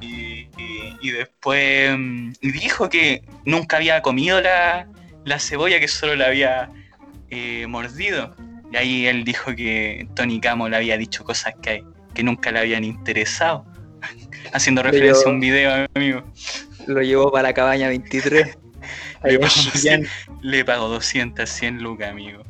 Y, 0.00 1.10
después 1.10 1.96
mm, 1.98 2.32
dijo 2.42 2.90
que 2.90 3.24
nunca 3.46 3.78
había 3.78 4.02
comido 4.02 4.38
la, 4.42 4.86
la 5.24 5.38
cebolla, 5.38 5.80
que 5.80 5.88
solo 5.88 6.16
la 6.16 6.26
había 6.26 6.68
eh, 7.30 7.66
mordido. 7.66 8.36
Y 8.70 8.76
ahí 8.76 9.06
él 9.06 9.24
dijo 9.24 9.56
que 9.56 10.06
Tony 10.14 10.38
Camo 10.38 10.68
le 10.68 10.76
había 10.76 10.98
dicho 10.98 11.24
cosas 11.24 11.54
que, 11.62 11.82
que 12.12 12.22
nunca 12.22 12.52
le 12.52 12.58
habían 12.58 12.84
interesado. 12.84 13.64
Haciendo 14.52 14.82
referencia 14.82 15.26
a 15.26 15.30
un 15.30 15.40
video, 15.40 15.86
amigo. 15.94 16.24
Lo 16.86 17.02
llevó 17.02 17.30
para 17.30 17.48
la 17.48 17.54
cabaña 17.54 17.88
23. 17.88 18.58
le, 20.42 20.64
pago 20.64 20.88
200, 20.88 21.48
100 21.48 21.82
lucas, 21.82 22.10
amigo. 22.10 22.42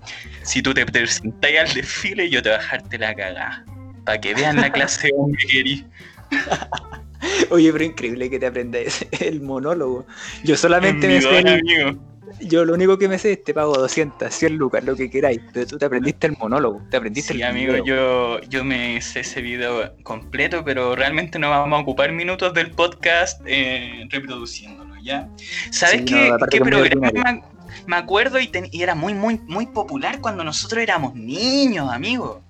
Si 0.43 0.63
tú 0.63 0.73
te 0.73 0.87
presentas 0.87 1.51
al 1.59 1.75
desfile, 1.75 2.31
yo 2.31 2.43
te 2.43 2.51
voy 2.51 2.59
a 2.59 2.61
dejarte 2.61 2.99
la 2.99 3.15
cagada. 3.15 3.65
Para 4.05 4.21
que 4.21 4.35
vean 4.35 4.57
la 4.57 4.71
clase 4.73 5.09
de 5.09 5.13
hombre 5.17 5.45
que 5.47 5.85
Oye, 7.51 7.73
pero 7.73 7.85
increíble 7.85 8.31
que 8.31 8.39
te 8.39 8.47
aprendas 8.47 9.05
el 9.21 9.41
monólogo. 9.41 10.07
Yo 10.45 10.57
solamente 10.57 11.07
me 11.07 11.21
sé. 11.21 11.39
Amigo. 11.39 12.10
Yo 12.43 12.65
lo 12.65 12.75
único 12.75 12.99
que 12.99 13.09
me 13.09 13.19
sé 13.19 13.33
es 13.33 13.45
te 13.45 13.55
pago 13.55 13.75
200, 13.75 14.33
100 14.33 14.57
lucas, 14.57 14.85
lo 14.85 14.97
que 14.97 15.11
queráis. 15.11 15.41
Pero 15.53 15.67
tú 15.67 15.79
te 15.79 15.87
aprendiste 15.87 16.27
el 16.27 16.37
monólogo, 16.39 16.83
te 16.91 16.97
aprendiste 16.97 17.35
sí, 17.35 17.41
el 17.41 17.49
amigo, 17.49 17.85
yo, 17.85 18.41
yo 18.43 18.65
me 18.65 19.01
sé 19.01 19.21
ese 19.21 19.41
video 19.43 19.95
completo, 20.03 20.65
pero 20.65 20.97
realmente 20.97 21.39
no 21.39 21.51
vamos 21.51 21.79
a 21.79 21.83
ocupar 21.83 22.13
minutos 22.13 22.55
del 22.55 22.71
podcast 22.71 23.41
eh, 23.47 24.07
reproduciéndolo, 24.11 24.95
¿ya? 25.03 25.29
¿Sabes 25.71 26.03
qué, 26.07 26.33
qué 26.51 26.61
programa 26.61 27.43
me 27.87 27.97
acuerdo 27.97 28.39
y, 28.41 28.51
era 28.73 28.95
muy, 28.95 29.15
muy, 29.15 29.41
muy 29.47 29.67
popular 29.67 30.21
cuando 30.21 30.45
nosotros 30.45 30.83
éramos 30.83 31.15
niños, 31.15 31.91
amigo? 31.93 32.43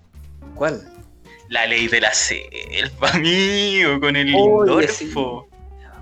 ¿Cuál? 0.54 0.82
La 1.48 1.66
ley 1.66 1.88
de 1.88 2.00
la 2.00 2.12
selva, 2.14 3.10
amigo, 3.12 4.00
con 4.00 4.16
el 4.16 4.30
Lindorfo. 4.30 5.49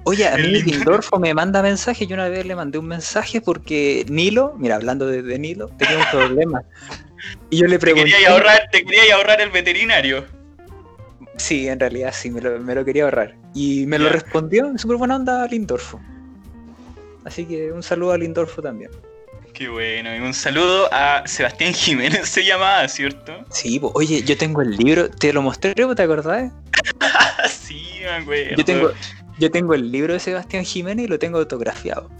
Oye, 0.08 0.26
a 0.26 0.38
mí 0.38 0.62
Lindorfo 0.62 1.18
me 1.18 1.34
manda 1.34 1.60
mensaje. 1.60 2.06
Yo 2.06 2.14
una 2.14 2.30
vez 2.30 2.46
le 2.46 2.56
mandé 2.56 2.78
un 2.78 2.86
mensaje 2.86 3.42
porque 3.42 4.06
Nilo, 4.08 4.54
mira, 4.56 4.76
hablando 4.76 5.06
de, 5.06 5.38
Nilo, 5.38 5.68
tenía 5.76 5.98
un 5.98 6.04
problema. 6.10 6.62
Y 7.50 7.58
yo 7.58 7.66
le 7.66 7.78
pregunté. 7.78 8.08
Te 8.08 8.16
quería 8.16 8.30
ahorrar, 8.30 8.68
te 8.72 8.84
quería 8.86 9.16
ahorrar 9.16 9.42
el 9.42 9.50
veterinario. 9.50 10.24
Sí, 11.36 11.68
en 11.68 11.78
realidad 11.78 12.14
sí, 12.16 12.30
me 12.30 12.40
lo, 12.40 12.84
quería 12.86 13.04
ahorrar. 13.04 13.34
Y 13.54 13.84
me 13.84 13.98
lo 13.98 14.08
respondió 14.08 14.72
súper 14.78 14.96
buena 14.96 15.16
onda 15.16 15.46
Lindorfo. 15.46 16.00
Así 17.26 17.44
que 17.44 17.70
un 17.70 17.82
saludo 17.82 18.12
a 18.12 18.18
Lindorfo 18.18 18.62
también. 18.62 18.90
Qué 19.52 19.68
bueno, 19.68 20.16
y 20.16 20.20
un 20.20 20.32
saludo 20.32 20.88
a 20.90 21.22
Sebastián 21.26 21.74
Jiménez, 21.74 22.26
se 22.30 22.46
llamaba, 22.46 22.88
¿cierto? 22.88 23.44
Sí, 23.50 23.78
oye, 23.82 24.22
yo 24.22 24.38
tengo 24.38 24.62
el 24.62 24.74
libro, 24.74 25.10
te 25.10 25.34
lo 25.34 25.42
mostré, 25.42 25.74
¿te 25.74 26.02
acordás? 26.02 26.50
sí, 27.50 28.04
acuerdo. 28.04 28.56
Yo 28.56 28.64
tengo, 28.64 28.92
yo 29.38 29.50
tengo 29.50 29.74
el 29.74 29.90
libro 29.90 30.14
de 30.14 30.20
Sebastián 30.20 30.64
Jiménez 30.64 31.06
y 31.06 31.08
lo 31.08 31.18
tengo 31.18 31.38
autografiado. 31.38 32.10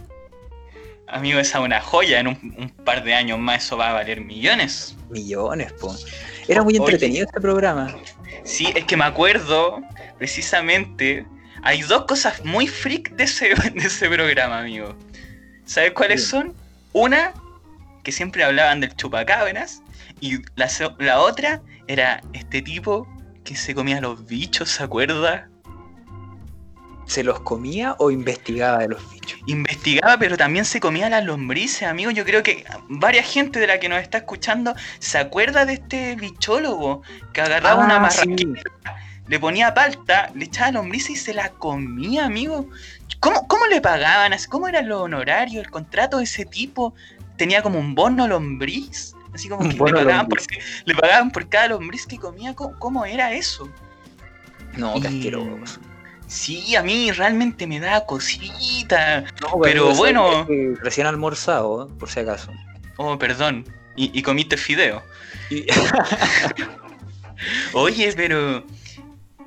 Amigo, 1.07 1.39
esa 1.39 1.59
es 1.59 1.65
una 1.65 1.81
joya. 1.81 2.19
En 2.19 2.27
un, 2.27 2.73
par 2.85 3.03
de 3.03 3.13
años 3.13 3.39
más 3.39 3.65
eso 3.65 3.77
va 3.77 3.89
a 3.89 3.93
valer 3.93 4.21
millones. 4.21 4.95
Millones, 5.09 5.73
po. 5.73 5.95
Era 6.47 6.61
muy 6.63 6.75
entretenido 6.75 7.25
este 7.25 7.41
programa. 7.41 7.95
Sí, 8.43 8.67
es 8.75 8.85
que 8.85 8.95
me 8.95 9.05
acuerdo 9.05 9.81
precisamente. 10.17 11.25
Hay 11.63 11.81
dos 11.81 12.05
cosas 12.05 12.43
muy 12.45 12.67
freak 12.67 13.11
de 13.11 13.23
ese, 13.23 13.49
de 13.73 13.87
ese 13.87 14.07
programa, 14.07 14.59
amigo. 14.59 14.95
¿Sabes 15.65 15.91
cuáles 15.91 16.25
son? 16.25 16.53
Una, 16.93 17.33
que 18.03 18.11
siempre 18.11 18.43
hablaban 18.43 18.79
del 18.79 18.95
chupacabras. 18.95 19.81
Y 20.21 20.37
la, 20.55 20.69
la 20.99 21.19
otra 21.21 21.61
era 21.87 22.21
este 22.33 22.61
tipo 22.61 23.07
que 23.43 23.55
se 23.55 23.73
comía 23.73 23.99
los 23.99 24.25
bichos, 24.27 24.69
¿se 24.69 24.83
acuerda? 24.83 25.49
¿Se 27.09 27.23
los 27.23 27.39
comía 27.39 27.95
o 27.97 28.11
investigaba 28.11 28.77
de 28.77 28.89
los 28.89 29.11
bichos? 29.11 29.39
Investigaba, 29.47 30.19
pero 30.19 30.37
también 30.37 30.63
se 30.63 30.79
comía 30.79 31.09
las 31.09 31.25
lombrices, 31.25 31.87
amigo. 31.87 32.11
Yo 32.11 32.23
creo 32.23 32.43
que 32.43 32.63
varias 32.87 33.25
gente 33.25 33.59
de 33.59 33.65
la 33.65 33.79
que 33.79 33.89
nos 33.89 33.99
está 33.99 34.19
escuchando 34.19 34.75
se 34.99 35.17
acuerda 35.17 35.65
de 35.65 35.73
este 35.73 36.15
bichólogo 36.17 37.01
que 37.33 37.41
agarraba 37.41 37.83
una 37.83 37.95
ah, 37.95 37.99
marraquita, 37.99 38.61
le 39.27 39.39
ponía 39.39 39.73
palta, 39.73 40.31
le 40.35 40.45
echaba 40.45 40.73
lombrices 40.73 41.09
y 41.09 41.15
se 41.15 41.33
la 41.33 41.49
comía, 41.49 42.25
amigo. 42.25 42.69
¿Cómo, 43.19 43.47
cómo 43.47 43.65
le 43.65 43.81
pagaban? 43.81 44.31
¿Cómo 44.47 44.67
era 44.67 44.83
lo 44.83 45.01
honorario, 45.01 45.61
el 45.61 45.71
contrato 45.71 46.19
de 46.19 46.25
ese 46.25 46.45
tipo? 46.45 46.93
¿Tenía 47.37 47.63
como 47.63 47.79
un 47.79 47.95
bono 47.95 48.27
lombriz? 48.27 49.15
Así 49.33 49.49
como 49.49 49.67
que 49.67 49.69
le 49.69 49.79
pagaban, 49.79 50.27
por, 50.27 50.39
le 50.85 50.93
pagaban, 50.93 51.31
por, 51.31 51.49
cada 51.49 51.69
lombriz 51.69 52.05
que 52.05 52.19
comía. 52.19 52.53
¿Cómo, 52.53 53.03
era 53.03 53.33
eso? 53.33 53.67
No, 54.77 55.01
qué 55.01 55.07
asqueroso. 55.07 55.79
Sí, 56.29 56.75
a 56.75 56.83
mí 56.83 57.11
realmente 57.11 57.65
me 57.65 57.79
da 57.79 58.05
cosita. 58.05 59.25
pero 59.63 59.93
bueno. 59.95 60.47
Recién 60.81 61.07
almorzado, 61.07 61.89
por 61.97 62.09
si 62.09 62.19
acaso. 62.19 62.51
Oh, 62.97 63.17
perdón. 63.17 63.65
Y, 63.95 64.21
comiste 64.21 64.55
fideo. 64.55 65.03
Oye, 67.73 68.13
pero 68.15 68.63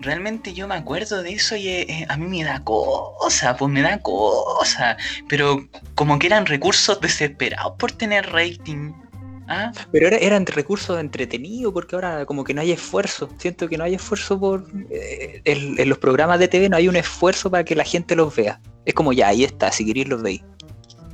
realmente 0.00 0.52
yo 0.52 0.66
me 0.66 0.74
acuerdo 0.74 1.22
de 1.22 1.32
eso 1.32 1.56
y 1.56 1.68
eh, 1.68 2.06
a 2.08 2.16
mí 2.16 2.26
me 2.26 2.44
da 2.44 2.62
cosa, 2.64 3.56
pues 3.56 3.70
me 3.70 3.80
da 3.80 4.02
cosa. 4.02 4.96
Pero 5.28 5.66
como 5.94 6.18
que 6.18 6.26
eran 6.26 6.46
recursos 6.46 7.00
desesperados 7.00 7.74
por 7.78 7.92
tener 7.92 8.30
rating. 8.30 8.92
¿Ah? 9.48 9.72
Pero 9.90 10.06
era, 10.06 10.16
eran 10.18 10.46
recursos 10.46 10.98
entretenidos 10.98 11.72
porque 11.72 11.94
ahora 11.94 12.24
como 12.26 12.44
que 12.44 12.54
no 12.54 12.60
hay 12.60 12.72
esfuerzo. 12.72 13.28
Siento 13.38 13.68
que 13.68 13.76
no 13.76 13.84
hay 13.84 13.94
esfuerzo 13.94 14.38
por... 14.38 14.66
Eh, 14.90 15.42
en, 15.44 15.88
los 15.88 15.98
programas 15.98 16.38
de 16.38 16.48
TV 16.48 16.68
no 16.68 16.76
hay 16.76 16.88
un 16.88 16.96
esfuerzo 16.96 17.50
para 17.50 17.64
que 17.64 17.74
la 17.74 17.84
gente 17.84 18.16
los 18.16 18.34
vea. 18.34 18.60
Es 18.84 18.94
como 18.94 19.12
ya, 19.12 19.28
ahí 19.28 19.44
está, 19.44 19.70
si 19.72 19.84
queréis 19.84 20.08
los 20.08 20.22
veis. 20.22 20.42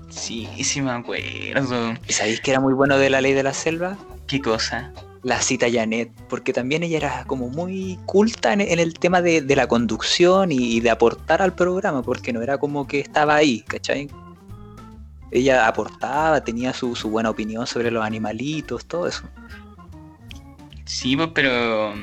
Sí, 0.08 0.48
sí 0.62 0.80
me 0.80 0.90
acuerdo. 0.90 1.94
¿Y 2.06 2.12
sabéis 2.12 2.40
que 2.40 2.50
era 2.50 2.60
muy 2.60 2.74
bueno 2.74 2.98
de 2.98 3.10
la 3.10 3.20
ley 3.20 3.32
de 3.32 3.42
la 3.42 3.54
selva? 3.54 3.96
¿Qué 4.26 4.40
cosa? 4.40 4.92
La 5.22 5.40
cita 5.40 5.66
Janet, 5.70 6.10
porque 6.28 6.52
también 6.52 6.82
ella 6.82 6.96
era 6.96 7.24
como 7.26 7.48
muy 7.48 7.98
culta 8.06 8.52
en, 8.52 8.60
el 8.60 8.94
tema 8.94 9.20
de, 9.20 9.42
la 9.54 9.66
conducción 9.66 10.52
y, 10.52 10.76
y, 10.76 10.80
de 10.80 10.90
aportar 10.90 11.42
al 11.42 11.54
programa, 11.54 12.02
porque 12.02 12.32
no 12.32 12.40
era 12.40 12.58
como 12.58 12.86
que 12.86 13.00
estaba 13.00 13.34
ahí, 13.34 13.62
¿cachai? 13.62 14.08
Ella 15.30 15.66
aportaba, 15.66 16.42
tenía 16.42 16.72
su, 16.72 16.94
buena 17.04 17.30
opinión 17.30 17.66
sobre 17.66 17.90
los 17.90 18.04
animalitos, 18.04 18.86
todo 18.86 19.06
eso. 19.06 19.24
Sí, 20.84 21.16
pues, 21.16 21.30
pero. 21.34 21.94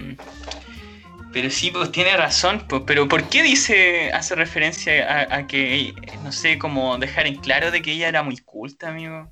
Pero 1.33 1.49
sí, 1.49 1.69
pues 1.69 1.91
tiene 1.91 2.15
razón, 2.15 2.63
pues, 2.69 2.83
pero 2.85 3.09
¿por 3.09 3.23
qué 3.23 3.43
dice, 3.43 4.09
hace 4.13 4.35
referencia 4.35 5.27
a, 5.29 5.47
que, 5.47 5.93
no 6.23 6.31
sé, 6.31 6.57
como 6.57 6.97
dejar 6.97 7.27
en 7.27 7.35
claro 7.35 7.71
de 7.71 7.81
que 7.81 7.91
ella 7.91 8.07
era 8.07 8.23
muy 8.23 8.38
culta, 8.38 8.88
amigo? 8.89 9.27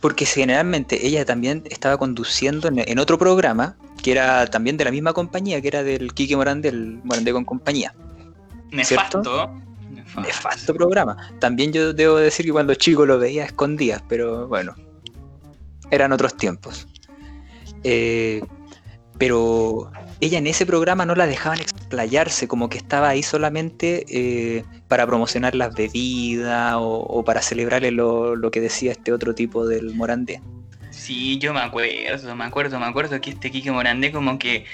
Porque 0.00 0.24
generalmente 0.24 1.04
ella 1.04 1.24
también 1.24 1.64
estaba 1.68 1.96
conduciendo 1.96 2.68
en, 2.68 2.98
otro 3.00 3.18
programa, 3.18 3.76
que 4.04 4.12
era 4.12 4.46
también 4.46 4.76
de 4.76 4.84
la 4.84 4.92
misma 4.92 5.14
compañía, 5.14 5.60
que 5.60 5.66
era 5.66 5.82
del 5.82 6.14
Quique 6.14 6.36
Morandé, 6.36 6.68
el 6.68 7.00
Morandé 7.02 7.32
con 7.32 7.44
compañía. 7.44 7.92
Nefasto. 8.70 9.50
Nefasto. 10.04 10.20
Nefasto 10.20 10.74
programa. 10.74 11.16
También 11.40 11.72
yo 11.72 11.92
debo 11.92 12.16
decir 12.16 12.46
que 12.46 12.52
cuando 12.52 12.74
chico 12.74 13.06
lo 13.06 13.18
veía 13.18 13.44
escondidas, 13.44 14.02
pero 14.08 14.46
bueno, 14.48 14.74
eran 15.90 16.12
otros 16.12 16.36
tiempos. 16.36 16.86
Eh, 17.82 18.42
pero 19.18 19.90
ella 20.20 20.38
en 20.38 20.46
ese 20.46 20.66
programa 20.66 21.06
no 21.06 21.14
la 21.14 21.26
dejaban 21.26 21.60
explayarse, 21.60 22.48
como 22.48 22.68
que 22.68 22.78
estaba 22.78 23.08
ahí 23.10 23.22
solamente 23.22 24.04
eh, 24.08 24.64
para 24.88 25.06
promocionar 25.06 25.54
las 25.54 25.74
bebidas 25.74 26.74
o, 26.78 27.22
para 27.24 27.42
celebrarle 27.42 27.90
lo, 27.90 28.50
que 28.50 28.60
decía 28.60 28.92
este 28.92 29.12
otro 29.12 29.34
tipo 29.34 29.66
del 29.66 29.94
Morandé. 29.94 30.40
Sí, 30.90 31.38
yo 31.38 31.52
me 31.52 31.60
acuerdo, 31.60 32.34
me 32.34 32.44
acuerdo, 32.44 32.78
me 32.78 32.86
acuerdo 32.86 33.20
que 33.20 33.30
este 33.30 33.50
Quique 33.50 33.70
Morandé 33.70 34.12
como 34.12 34.38
que 34.38 34.64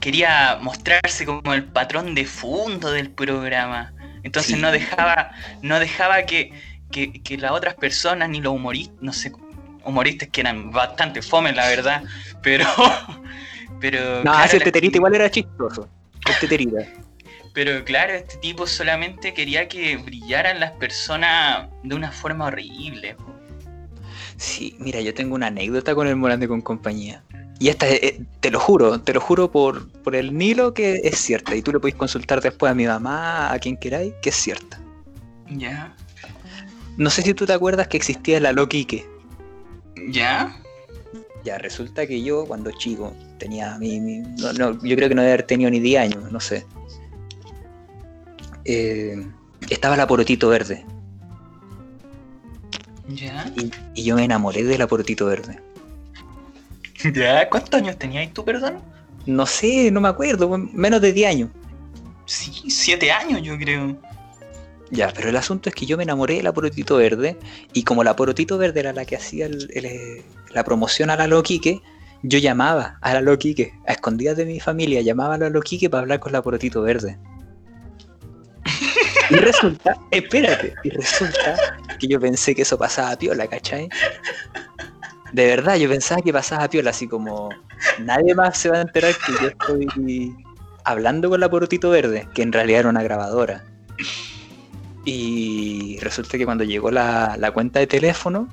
quería 0.00 0.58
mostrarse 0.60 1.24
como 1.24 1.54
el 1.54 1.64
patrón 1.64 2.14
de 2.14 2.26
fondo 2.26 2.90
del 2.90 3.10
programa. 3.10 3.92
Entonces 4.24 4.58
no 4.58 4.72
dejaba, 4.72 5.30
no 5.62 5.78
dejaba 5.78 6.24
que, 6.24 6.52
que, 6.90 7.38
las 7.38 7.52
otras 7.52 7.74
personas, 7.74 8.28
ni 8.28 8.40
los 8.40 8.52
humoristas, 8.52 8.96
no 9.00 9.12
sé, 9.12 9.32
humoristas 9.84 10.28
que 10.30 10.40
eran 10.40 10.72
bastante 10.72 11.22
fome, 11.22 11.52
la 11.52 11.68
verdad, 11.68 12.02
pero 12.42 12.66
Pero, 13.80 14.16
no, 14.24 14.32
claro, 14.32 14.44
ese 14.46 14.60
teterita 14.60 14.96
igual 14.96 15.14
era 15.14 15.30
chistoso. 15.30 15.88
El 16.26 16.38
teterita. 16.40 16.86
Pero 17.52 17.84
claro, 17.84 18.14
este 18.14 18.38
tipo 18.38 18.66
solamente 18.66 19.34
quería 19.34 19.68
que 19.68 19.98
brillaran 19.98 20.58
las 20.58 20.72
personas 20.72 21.68
de 21.82 21.94
una 21.94 22.10
forma 22.10 22.46
horrible. 22.46 23.14
Sí, 24.36 24.76
mira, 24.78 25.00
yo 25.00 25.14
tengo 25.14 25.34
una 25.34 25.46
anécdota 25.48 25.94
con 25.94 26.06
el 26.06 26.16
Morante 26.16 26.48
con 26.48 26.60
compañía. 26.60 27.22
Y 27.60 27.68
esta, 27.68 27.88
eh, 27.88 28.20
te 28.40 28.50
lo 28.50 28.58
juro, 28.58 29.00
te 29.00 29.14
lo 29.14 29.20
juro 29.20 29.50
por, 29.50 29.88
por 30.02 30.16
el 30.16 30.36
Nilo 30.36 30.74
que 30.74 31.00
es 31.04 31.18
cierta. 31.18 31.54
Y 31.54 31.62
tú 31.62 31.72
le 31.72 31.78
podéis 31.78 31.94
consultar 31.94 32.40
después 32.40 32.70
a 32.70 32.74
mi 32.74 32.86
mamá, 32.86 33.52
a 33.52 33.58
quien 33.58 33.76
queráis, 33.76 34.12
que 34.22 34.30
es 34.30 34.36
cierta. 34.36 34.80
Ya. 35.50 35.94
No 36.96 37.10
sé 37.10 37.22
si 37.22 37.34
tú 37.34 37.46
te 37.46 37.52
acuerdas 37.52 37.88
que 37.88 37.96
existía 37.96 38.40
la 38.40 38.52
Loquique. 38.52 39.06
¿Ya? 40.08 40.56
Ya, 41.44 41.58
resulta 41.58 42.06
que 42.06 42.22
yo 42.22 42.46
cuando 42.46 42.70
chico 42.72 43.14
tenía 43.38 43.76
mi, 43.78 44.00
no, 44.00 44.82
yo 44.82 44.96
creo 44.96 45.08
que 45.08 45.14
no 45.14 45.22
debe 45.22 45.34
haber 45.34 45.46
tenido 45.46 45.70
ni 45.70 45.78
10 45.78 46.02
años, 46.02 46.32
no 46.32 46.40
sé. 46.40 46.64
Eh, 48.64 49.26
estaba 49.68 49.96
la 49.96 50.06
porotito 50.06 50.48
verde. 50.48 50.84
¿Ya? 53.08 53.52
Y, 53.94 54.02
yo 54.02 54.16
me 54.16 54.24
enamoré 54.24 54.64
de 54.64 54.78
la 54.78 54.86
verde. 54.86 55.60
¿Ya? 57.14 57.48
¿Cuántos 57.48 57.80
años 57.80 57.98
tenías 57.98 58.32
tú, 58.32 58.44
perdón? 58.44 58.80
No 59.26 59.46
sé, 59.46 59.90
no 59.90 60.00
me 60.00 60.08
acuerdo, 60.08 60.48
menos 60.58 61.00
de 61.00 61.12
10 61.12 61.30
años. 61.30 61.50
Sí, 62.26 62.70
7 62.70 63.10
años 63.10 63.42
yo 63.42 63.58
creo. 63.58 63.96
Ya, 64.90 65.12
pero 65.14 65.30
el 65.30 65.36
asunto 65.36 65.68
es 65.68 65.74
que 65.74 65.86
yo 65.86 65.96
me 65.96 66.02
enamoré 66.02 66.36
de 66.36 66.42
la 66.42 66.52
Porotito 66.52 66.96
Verde 66.96 67.38
y 67.72 67.82
como 67.84 68.04
la 68.04 68.14
Porotito 68.16 68.58
Verde 68.58 68.80
era 68.80 68.92
la 68.92 69.04
que 69.04 69.16
hacía 69.16 69.48
la 69.48 70.64
promoción 70.64 71.10
a 71.10 71.16
la 71.16 71.26
Loquique, 71.26 71.80
yo 72.22 72.38
llamaba 72.38 72.98
a 73.00 73.14
la 73.14 73.20
Loquique, 73.20 73.74
a 73.86 73.92
escondidas 73.92 74.36
de 74.36 74.44
mi 74.44 74.60
familia, 74.60 75.00
llamaba 75.00 75.34
a 75.34 75.38
la 75.38 75.50
Loquique 75.50 75.90
para 75.90 76.02
hablar 76.02 76.20
con 76.20 76.32
la 76.32 76.42
Porotito 76.42 76.82
Verde. 76.82 77.18
Y 79.30 79.34
resulta, 79.36 79.96
espérate, 80.10 80.74
y 80.84 80.90
resulta 80.90 81.56
que 81.98 82.06
yo 82.06 82.20
pensé 82.20 82.54
que 82.54 82.62
eso 82.62 82.78
pasaba 82.78 83.12
a 83.12 83.16
piola, 83.16 83.46
¿cachai? 83.46 83.88
De 85.32 85.46
verdad, 85.46 85.76
yo 85.76 85.88
pensaba 85.88 86.20
que 86.20 86.32
pasaba 86.32 86.64
a 86.64 86.70
piola, 86.70 86.90
así 86.90 87.08
como 87.08 87.48
nadie 88.00 88.34
más 88.34 88.58
se 88.58 88.70
va 88.70 88.78
a 88.78 88.82
enterar 88.82 89.14
que 89.14 89.32
yo 89.40 89.48
estoy 89.48 90.34
hablando 90.84 91.30
con 91.30 91.40
la 91.40 91.50
Porotito 91.50 91.90
Verde, 91.90 92.28
que 92.34 92.42
en 92.42 92.52
realidad 92.52 92.80
era 92.80 92.88
una 92.90 93.02
grabadora. 93.02 93.64
Y 95.04 95.98
resulta 96.00 96.38
que 96.38 96.44
cuando 96.44 96.64
llegó 96.64 96.90
la, 96.90 97.50
cuenta 97.52 97.80
de 97.80 97.86
teléfono, 97.86 98.48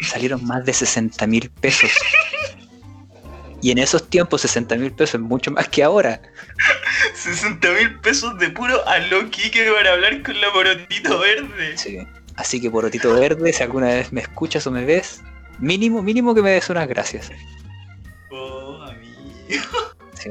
salieron 0.00 0.44
más 0.44 0.64
de 0.64 0.72
60 0.72 1.26
mil 1.26 1.50
pesos. 1.50 1.90
Y 3.62 3.70
en 3.70 3.78
esos 3.78 4.08
tiempos 4.10 4.42
60 4.42 4.76
mil 4.76 4.92
pesos 4.92 5.14
es 5.14 5.20
mucho 5.20 5.50
más 5.50 5.68
que 5.68 5.82
ahora. 5.82 6.20
60 7.14 7.70
mil 7.72 8.00
pesos 8.00 8.38
de 8.38 8.50
puro 8.50 8.86
a 8.88 8.98
Loki 8.98 9.50
que 9.50 9.70
van 9.70 9.86
a 9.86 9.92
hablar 9.92 10.22
con 10.22 10.40
la 10.40 10.52
Porotito 10.52 11.18
Verde. 11.18 11.76
Sí. 11.76 11.98
Así 12.36 12.60
que 12.60 12.70
Porotito 12.70 13.14
Verde, 13.14 13.52
si 13.52 13.62
alguna 13.62 13.86
vez 13.86 14.12
me 14.12 14.20
escuchas 14.20 14.66
o 14.66 14.70
me 14.70 14.84
ves, 14.84 15.22
mínimo, 15.58 16.02
mínimo 16.02 16.34
que 16.34 16.42
me 16.42 16.50
des 16.50 16.68
unas 16.70 16.88
gracias. 16.88 17.30
Oh, 18.30 18.82
amigo. 18.82 19.94
Sí. 20.14 20.30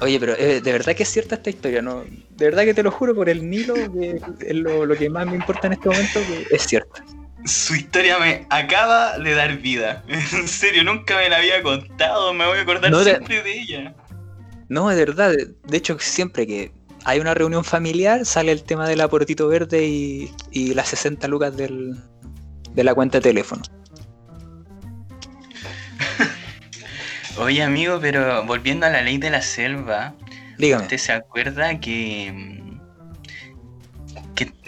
Oye, 0.00 0.20
pero 0.20 0.34
eh, 0.36 0.60
de 0.60 0.72
verdad 0.72 0.94
que 0.94 1.04
es 1.04 1.08
cierta 1.08 1.36
esta 1.36 1.50
historia, 1.50 1.80
¿no? 1.80 2.04
De 2.30 2.44
verdad 2.44 2.64
que 2.64 2.74
te 2.74 2.82
lo 2.82 2.90
juro 2.90 3.14
por 3.14 3.28
el 3.28 3.48
Nilo, 3.48 3.74
que 3.74 4.20
es 4.40 4.54
lo, 4.54 4.94
que 4.94 5.08
más 5.08 5.26
me 5.26 5.36
importa 5.36 5.68
en 5.68 5.74
este 5.74 5.88
momento, 5.88 6.20
que 6.26 6.54
es 6.54 6.62
cierto. 6.66 7.02
Su 7.46 7.74
historia 7.74 8.18
me 8.18 8.46
acaba 8.50 9.18
de 9.18 9.34
dar 9.34 9.56
vida. 9.58 10.04
En 10.08 10.48
serio, 10.48 10.84
nunca 10.84 11.16
me 11.16 11.30
la 11.30 11.38
había 11.38 11.62
contado, 11.62 12.34
me 12.34 12.46
voy 12.46 12.58
a 12.58 12.62
acordar 12.62 12.92
siempre 13.02 13.42
de... 13.42 13.52
ella. 13.58 13.94
No, 14.68 14.90
es 14.90 14.96
verdad. 14.96 15.34
De 15.64 15.76
hecho, 15.76 15.98
siempre 15.98 16.46
que 16.46 16.72
hay 17.04 17.20
una 17.20 17.34
reunión 17.34 17.64
familiar, 17.64 18.24
sale 18.26 18.52
el 18.52 18.64
tema 18.64 18.88
del 18.88 19.00
aportito 19.00 19.48
verde 19.48 19.86
y, 19.86 20.32
y 20.50 20.74
las 20.74 20.88
60 20.88 21.28
lucas 21.28 21.56
del, 21.56 21.96
de 22.74 22.84
la 22.84 22.94
cuenta 22.94 23.18
de 23.18 23.22
teléfono. 23.22 23.62
Oye, 27.38 27.62
amigo, 27.62 27.98
pero 28.00 28.44
volviendo 28.44 28.86
a 28.86 28.90
la 28.90 29.02
ley 29.02 29.18
de 29.18 29.30
la 29.30 29.42
selva, 29.42 30.14
Dígame. 30.58 30.82
¿usted 30.82 30.98
se 30.98 31.12
acuerda 31.12 31.78
que, 31.80 32.60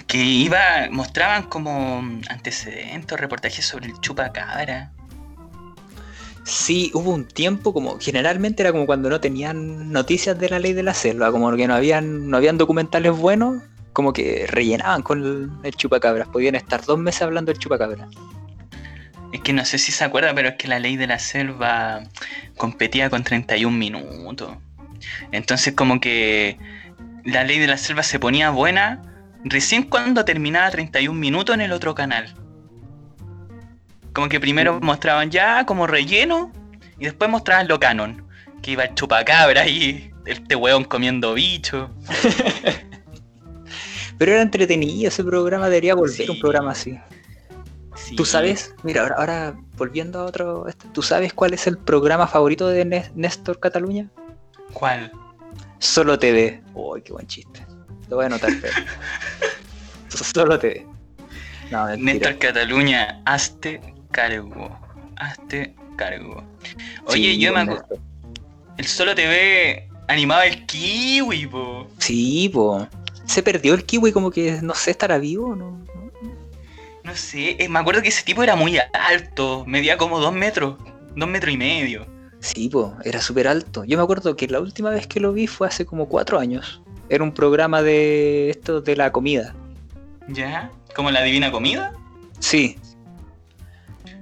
que, 0.07 0.17
iba, 0.17 0.89
mostraban 0.91 1.45
como 1.45 1.99
antecedentes, 2.29 3.19
reportajes 3.19 3.65
sobre 3.65 3.87
el 3.87 4.01
chupacabra? 4.01 4.93
Sí, 6.49 6.91
hubo 6.95 7.11
un 7.13 7.27
tiempo 7.27 7.75
como 7.75 7.99
generalmente 8.01 8.63
era 8.63 8.73
como 8.73 8.87
cuando 8.87 9.11
no 9.11 9.21
tenían 9.21 9.93
noticias 9.93 10.39
de 10.39 10.49
la 10.49 10.59
ley 10.59 10.73
de 10.73 10.83
la 10.83 10.95
selva, 10.95 11.31
como 11.31 11.55
que 11.55 11.69
no 11.69 11.75
habían 11.75 12.31
no 12.31 12.39
habían 12.39 12.57
documentales 12.57 13.15
buenos, 13.15 13.63
como 13.93 14.15
que 14.15 14.47
rellenaban 14.49 15.03
con 15.03 15.61
el, 15.63 15.75
chupacabras, 15.75 16.27
podían 16.29 16.55
estar 16.55 16.83
dos 16.87 16.99
meses 16.99 17.21
hablando 17.21 17.53
del 17.53 17.59
chupacabra. 17.59 18.09
Es 19.31 19.43
que 19.43 19.53
no 19.53 19.63
sé 19.67 19.77
si 19.77 19.93
se 19.93 20.05
acuerda, 20.05 20.35
pero 20.35 20.49
es 20.49 20.55
que 20.55 20.69
la 20.69 20.79
ley 20.79 20.97
de 20.97 21.07
la 21.07 21.19
selva 21.19 22.05
competía 22.57 23.11
con 23.11 23.25
31 23.25 23.77
minutos. 23.77 24.57
Entonces 25.33 25.75
como 25.75 26.01
que 26.01 26.57
la 27.27 27.45
ley 27.45 27.59
de 27.59 27.67
la 27.67 27.77
selva 27.77 28.03
se 28.03 28.19
ponía 28.19 28.49
buena 28.49 29.03
recién 29.45 29.83
cuando 29.83 30.25
terminaba 30.25 30.71
31 30.71 31.13
minutos 31.13 31.55
en 31.55 31.61
el 31.61 31.73
otro 31.73 31.95
canal. 31.95 32.35
Como 34.13 34.29
que 34.29 34.41
primero 34.41 34.81
mostraban 34.81 35.31
ya 35.31 35.65
como 35.67 35.87
relleno 35.87 36.53
y 36.99 37.05
después 37.05 37.31
mostraban 37.31 37.69
lo 37.69 37.79
canon. 37.79 38.27
Que 38.63 38.73
iba 38.73 38.85
el 38.85 38.95
chupacabra 38.95 39.69
y 39.69 40.13
este 40.27 40.57
weón 40.57 40.85
comiendo 40.85 41.35
bicho. 41.35 41.91
Pero 44.19 44.33
era 44.33 44.43
entretenido 44.43 45.09
ese 45.09 45.23
programa, 45.23 45.69
debería 45.69 45.95
volver 45.95 46.31
un 46.31 46.41
programa 46.41 46.73
así. 46.73 46.99
¿Tú 48.17 48.25
sabes? 48.25 48.75
Mira, 48.83 49.07
ahora, 49.17 49.57
volviendo 49.77 50.21
a 50.21 50.25
otro. 50.25 50.67
Este, 50.67 50.89
¿Tú 50.89 51.03
sabes 51.03 51.33
cuál 51.33 51.55
es 51.55 51.67
el 51.67 51.79
programa 51.79 52.27
favorito 52.27 52.69
de 52.69 52.85
Néstor 53.15 53.61
Cataluña? 53.61 54.09
¿Cuál? 54.73 55.13
Solo 55.79 56.19
TV. 56.19 56.63
Uy, 56.75 57.03
qué 57.03 57.13
buen 57.13 57.27
chiste. 57.27 57.65
Lo 58.09 58.17
voy 58.17 58.25
a 58.25 58.27
anotar, 58.27 58.51
pero. 58.61 58.75
Solo 60.09 60.59
TV. 60.59 60.87
No, 61.71 61.95
Néstor 61.97 62.39
Cataluña, 62.39 63.21
hazte 63.25 63.81
cargo. 64.11 64.79
Hazte 65.17 65.75
cargo. 65.97 66.43
Oye, 67.07 67.39
yo 67.39 67.53
me 67.53 67.61
acuerdo. 67.61 67.99
El 68.77 68.87
Solo 68.87 69.15
TV 69.15 69.89
animaba 70.07 70.47
el 70.47 70.65
kiwi, 70.67 71.47
po. 71.47 71.89
Sí, 71.99 72.51
po. 72.53 72.87
Se 73.27 73.43
perdió 73.43 73.75
el 73.75 73.85
kiwi, 73.85 74.13
como 74.13 74.31
que 74.31 74.61
no 74.63 74.75
sé, 74.75 74.93
estará 74.93 75.19
vivo, 75.19 75.55
¿no? 75.55 75.85
No 77.05 77.17
sé, 77.17 77.57
eh, 77.59 77.69
me 77.69 77.79
acuerdo 77.79 78.03
que 78.03 78.09
ese 78.09 78.23
tipo 78.23 78.43
era 78.43 78.55
muy 78.55 78.79
alto, 78.93 79.65
medía 79.67 79.97
como 79.97 80.21
dos 80.21 80.33
metros, 80.35 80.77
dos 81.17 81.29
metros 81.29 81.55
y 81.55 81.57
medio. 81.57 82.07
Sí, 82.41 82.69
pues, 82.69 82.89
era 83.05 83.21
súper 83.21 83.49
alto. 83.49 83.85
Yo 83.85 83.97
me 83.97 84.03
acuerdo 84.03 84.37
que 84.37 84.47
la 84.47 84.61
última 84.61 84.91
vez 84.91 85.07
que 85.07 85.19
lo 85.19 85.33
vi 85.33 85.47
fue 85.47 85.67
hace 85.67 85.85
como 85.87 86.09
cuatro 86.09 86.39
años. 86.39 86.83
Era 87.09 87.25
un 87.25 87.33
programa 87.33 87.83
de 87.83 88.51
esto 88.51 88.81
de 88.81 88.95
la 88.95 89.11
comida. 89.11 89.55
¿Ya? 90.29 90.71
¿Como 90.95 91.11
la 91.11 91.23
divina 91.23 91.51
comida? 91.51 91.93
Sí. 92.39 92.77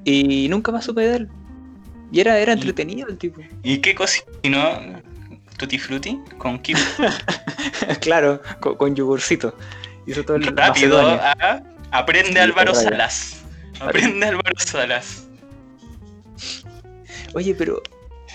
Y 0.07 0.49
nunca 0.49 0.71
más 0.71 0.85
supe 0.85 1.01
de 1.01 1.17
él. 1.17 1.29
Y 2.13 2.21
era, 2.21 2.39
era 2.39 2.53
entretenido 2.53 3.09
el 3.09 3.19
tipo. 3.19 3.41
¿Y 3.65 3.79
qué 3.79 3.97
cocinó? 3.97 5.03
¿Tutti 5.57 5.79
frutti? 5.79 6.21
¿Con 6.39 6.61
kiwi? 6.61 6.81
claro, 8.01 8.41
con, 8.61 8.77
con 8.77 8.95
yogurcito. 8.95 9.53
Hizo 10.07 10.25
todo 10.25 10.37
el 10.37 10.45
Rápido, 10.45 11.01
¿ah? 11.01 11.61
Aprende 11.91 12.39
Álvaro 12.39 12.73
Salas. 12.73 13.43
Aprende 13.81 14.27
Álvaro 14.27 14.57
Salas. 14.59 15.27
Oye, 17.35 17.55
pero. 17.57 17.83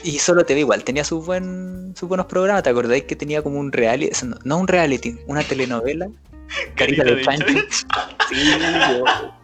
Y 0.03 0.19
solo 0.19 0.43
te 0.43 0.53
ve 0.53 0.61
igual, 0.61 0.83
tenía 0.83 1.05
sus, 1.05 1.25
buen, 1.25 1.93
sus 1.95 2.09
buenos 2.09 2.25
programas. 2.25 2.63
¿Te 2.63 2.69
acordáis 2.71 3.03
que 3.03 3.15
tenía 3.15 3.41
como 3.41 3.59
un 3.59 3.71
reality? 3.71 4.11
No, 4.43 4.57
un 4.57 4.67
reality, 4.67 5.17
una 5.27 5.41
telenovela. 5.43 6.09
Carita, 6.75 7.05
de, 7.05 7.23
Pancho. 7.23 7.45
Sí, 8.29 8.51
yo, 8.59 9.40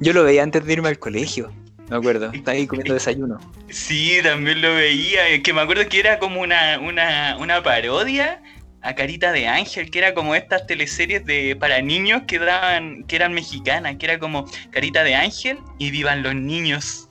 yo 0.00 0.12
lo 0.12 0.24
veía 0.24 0.42
antes 0.42 0.64
de 0.64 0.72
irme 0.72 0.88
al 0.88 0.98
colegio. 0.98 1.52
Me 1.88 1.96
acuerdo, 1.96 2.32
estaba 2.32 2.56
ahí 2.56 2.66
comiendo 2.66 2.94
desayuno. 2.94 3.38
Sí, 3.68 4.18
también 4.22 4.62
lo 4.62 4.74
veía. 4.74 5.42
Que 5.42 5.52
me 5.52 5.60
acuerdo 5.60 5.86
que 5.88 6.00
era 6.00 6.18
como 6.18 6.40
una, 6.40 6.78
una, 6.78 7.36
una 7.38 7.62
parodia 7.62 8.42
a 8.80 8.94
Carita 8.94 9.32
de 9.32 9.48
Ángel, 9.48 9.90
que 9.90 9.98
era 9.98 10.14
como 10.14 10.34
estas 10.34 10.66
teleseries 10.66 11.24
de 11.24 11.56
para 11.56 11.80
niños 11.80 12.22
que 12.26 12.38
daban, 12.38 13.04
que 13.04 13.16
eran 13.16 13.32
mexicanas, 13.32 13.96
que 13.96 14.06
era 14.06 14.18
como 14.18 14.46
Carita 14.70 15.04
de 15.04 15.14
Ángel 15.14 15.58
y 15.78 15.90
Vivan 15.90 16.22
los 16.22 16.34
niños. 16.34 17.08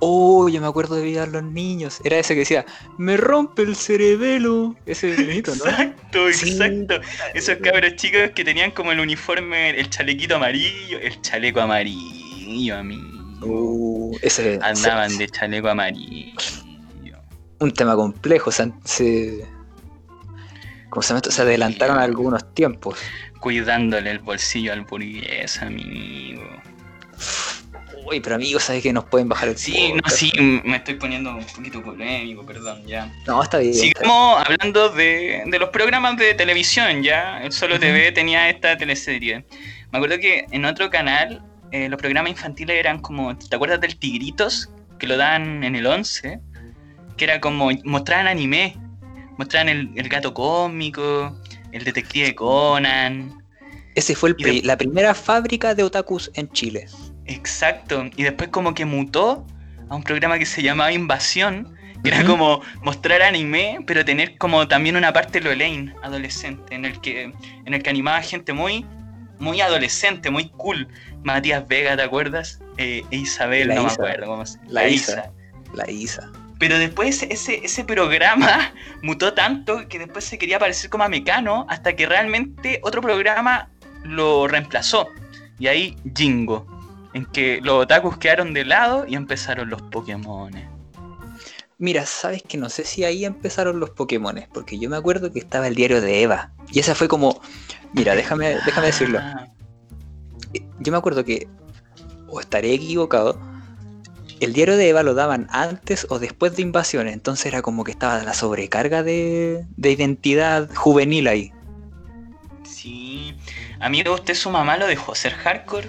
Oh, 0.00 0.48
yo 0.48 0.60
me 0.60 0.66
acuerdo 0.66 0.96
de 0.96 1.02
Vivan 1.02 1.32
los 1.32 1.42
niños. 1.42 2.00
Era 2.04 2.18
ese 2.18 2.34
que 2.34 2.40
decía, 2.40 2.64
me 2.98 3.16
rompe 3.16 3.62
el 3.62 3.76
cerebelo. 3.76 4.74
Ese 4.86 5.14
bonito, 5.14 5.54
¿no? 5.54 5.64
Exacto, 5.66 6.28
exacto. 6.28 6.94
Esos 7.34 7.56
cabros 7.58 7.96
chicos 7.96 8.30
que 8.34 8.44
tenían 8.44 8.70
como 8.70 8.92
el 8.92 9.00
uniforme, 9.00 9.70
el 9.70 9.88
chalequito 9.90 10.36
amarillo, 10.36 10.98
el 11.00 11.20
chaleco 11.22 11.60
amarillo, 11.60 12.76
a 12.76 12.82
mí. 12.82 13.00
Uh, 13.42 14.16
ese, 14.22 14.58
Andaban 14.62 15.16
de 15.18 15.28
chaleco 15.28 15.68
amarillo. 15.68 16.38
Un 17.58 17.72
tema 17.72 17.94
complejo, 17.94 18.50
o 18.50 18.52
sea, 18.52 18.70
se 18.84 19.46
como 20.92 21.02
se, 21.02 21.18
se 21.30 21.40
adelantaron 21.40 21.98
algunos 21.98 22.52
tiempos. 22.52 22.98
Cuidándole 23.40 24.10
el 24.10 24.18
bolsillo 24.18 24.74
al 24.74 24.82
burgués, 24.82 25.62
amigo. 25.62 26.42
Uy, 28.04 28.20
pero 28.20 28.36
amigo, 28.36 28.58
¿sabes 28.58 28.82
que 28.82 28.92
nos 28.92 29.04
pueden 29.04 29.28
bajar 29.28 29.48
el 29.48 29.56
Sí, 29.56 29.92
no, 29.92 30.08
sí, 30.10 30.32
me 30.64 30.76
estoy 30.76 30.94
poniendo 30.94 31.30
un 31.36 31.44
poquito 31.44 31.82
polémico, 31.82 32.44
perdón, 32.44 32.84
ya. 32.86 33.12
No, 33.26 33.42
está 33.42 33.58
bien. 33.58 33.74
Sigamos 33.74 34.44
hablando 34.44 34.88
de, 34.90 35.44
los 35.58 35.68
programas 35.70 36.16
de 36.16 36.34
televisión, 36.34 37.02
ya. 37.02 37.42
El 37.42 37.52
Solo 37.52 37.78
TV 37.78 38.12
tenía 38.12 38.48
esta 38.48 38.76
teleserie. 38.76 39.44
Me 39.90 39.98
acuerdo 39.98 40.18
que 40.18 40.46
en 40.50 40.64
otro 40.64 40.90
canal 40.90 41.42
eh, 41.70 41.88
los 41.88 41.98
programas 41.98 42.32
infantiles 42.32 42.76
eran 42.76 42.98
como, 43.00 43.36
¿te 43.36 43.54
acuerdas 43.54 43.80
del 43.80 43.96
Tigritos? 43.96 44.70
Que 44.98 45.06
lo 45.06 45.16
dan 45.16 45.62
en 45.64 45.76
el 45.76 45.86
11. 45.86 46.40
Que 47.16 47.24
era 47.24 47.40
como, 47.40 47.70
mostraban 47.84 48.26
anime 48.26 48.76
mostraban 49.36 49.68
el, 49.68 50.08
gato 50.08 50.32
cósmico, 50.34 51.36
el 51.72 51.84
detective 51.84 52.34
Conan. 52.34 53.42
Ese 53.94 54.14
fue 54.14 54.34
la 54.62 54.76
primera 54.76 55.14
fábrica 55.14 55.74
de 55.74 55.82
otakus 55.82 56.30
en 56.34 56.50
Chile. 56.52 56.86
Exacto. 57.26 58.04
Y 58.16 58.22
después 58.22 58.50
como 58.50 58.74
que 58.74 58.84
mutó 58.84 59.46
a 59.88 59.96
un 59.96 60.02
programa 60.02 60.38
que 60.38 60.46
se 60.46 60.62
llamaba 60.62 60.92
Invasión, 60.92 61.76
que 62.02 62.10
era 62.10 62.24
como 62.24 62.62
mostrar 62.82 63.22
anime, 63.22 63.78
pero 63.86 64.04
tener 64.04 64.36
como 64.38 64.66
también 64.66 64.96
una 64.96 65.12
parte 65.12 65.40
Lolaine 65.40 65.94
adolescente, 66.02 66.74
en 66.74 66.84
el 66.84 67.00
que, 67.00 67.32
en 67.64 67.74
el 67.74 67.82
que 67.82 67.90
animaba 67.90 68.20
gente 68.22 68.52
muy, 68.52 68.84
muy 69.38 69.60
adolescente, 69.60 70.30
muy 70.30 70.48
cool. 70.50 70.88
Matías 71.22 71.66
Vega, 71.68 71.96
¿te 71.96 72.02
acuerdas? 72.02 72.60
Eh, 72.78 73.04
e 73.10 73.16
Isabel, 73.16 73.68
no 73.68 73.84
me 73.84 73.90
acuerdo 73.90 74.26
cómo 74.26 74.46
se 74.46 74.58
La, 74.68 74.88
Isa. 74.88 75.30
La 75.74 75.88
Isa. 75.90 76.30
Pero 76.58 76.78
después 76.78 77.22
ese, 77.22 77.60
ese 77.64 77.84
programa 77.84 78.72
mutó 79.02 79.34
tanto 79.34 79.88
que 79.88 79.98
después 79.98 80.24
se 80.24 80.38
quería 80.38 80.58
parecer 80.58 80.90
como 80.90 81.04
a 81.04 81.08
Mecano 81.08 81.66
hasta 81.68 81.94
que 81.94 82.06
realmente 82.06 82.80
otro 82.82 83.00
programa 83.00 83.68
lo 84.04 84.48
reemplazó. 84.48 85.08
Y 85.58 85.68
ahí 85.68 85.96
Jingo, 86.16 86.66
en 87.14 87.26
que 87.26 87.60
los 87.62 87.82
otakus 87.82 88.16
quedaron 88.18 88.54
de 88.54 88.64
lado 88.64 89.06
y 89.06 89.14
empezaron 89.14 89.70
los 89.70 89.82
Pokémon. 89.82 90.52
Mira, 91.78 92.06
sabes 92.06 92.42
que 92.42 92.56
no 92.56 92.68
sé 92.68 92.84
si 92.84 93.04
ahí 93.04 93.24
empezaron 93.24 93.80
los 93.80 93.90
Pokémon, 93.90 94.44
porque 94.52 94.78
yo 94.78 94.88
me 94.88 94.96
acuerdo 94.96 95.32
que 95.32 95.40
estaba 95.40 95.66
el 95.66 95.74
diario 95.74 96.00
de 96.00 96.22
Eva. 96.22 96.52
Y 96.70 96.78
esa 96.78 96.94
fue 96.94 97.08
como. 97.08 97.40
Mira, 97.92 98.14
déjame, 98.14 98.56
déjame 98.66 98.86
decirlo. 98.88 99.18
Ah. 99.20 99.48
Yo 100.80 100.92
me 100.92 100.98
acuerdo 100.98 101.24
que. 101.24 101.48
O 102.28 102.40
estaré 102.40 102.72
equivocado 102.72 103.38
el 104.42 104.52
diario 104.52 104.76
de 104.76 104.88
Eva 104.88 105.04
lo 105.04 105.14
daban 105.14 105.46
antes 105.50 106.04
o 106.10 106.18
después 106.18 106.56
de 106.56 106.62
invasiones, 106.62 107.14
entonces 107.14 107.46
era 107.46 107.62
como 107.62 107.84
que 107.84 107.92
estaba 107.92 108.20
la 108.24 108.34
sobrecarga 108.34 109.04
de, 109.04 109.64
identidad 109.78 110.68
juvenil 110.74 111.28
ahí. 111.28 111.52
Sí. 112.64 113.36
Amigo, 113.78 114.14
¿usted 114.14 114.34
su 114.34 114.50
mamá 114.50 114.76
lo 114.78 114.88
dejó 114.88 115.14
ser 115.14 115.32
hardcore? 115.34 115.88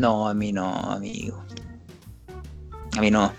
No, 0.00 0.28
a 0.28 0.34
mí 0.34 0.52
no, 0.52 0.72
amigo. 0.90 1.44
A 2.96 3.00
mí 3.00 3.10
no. 3.10 3.32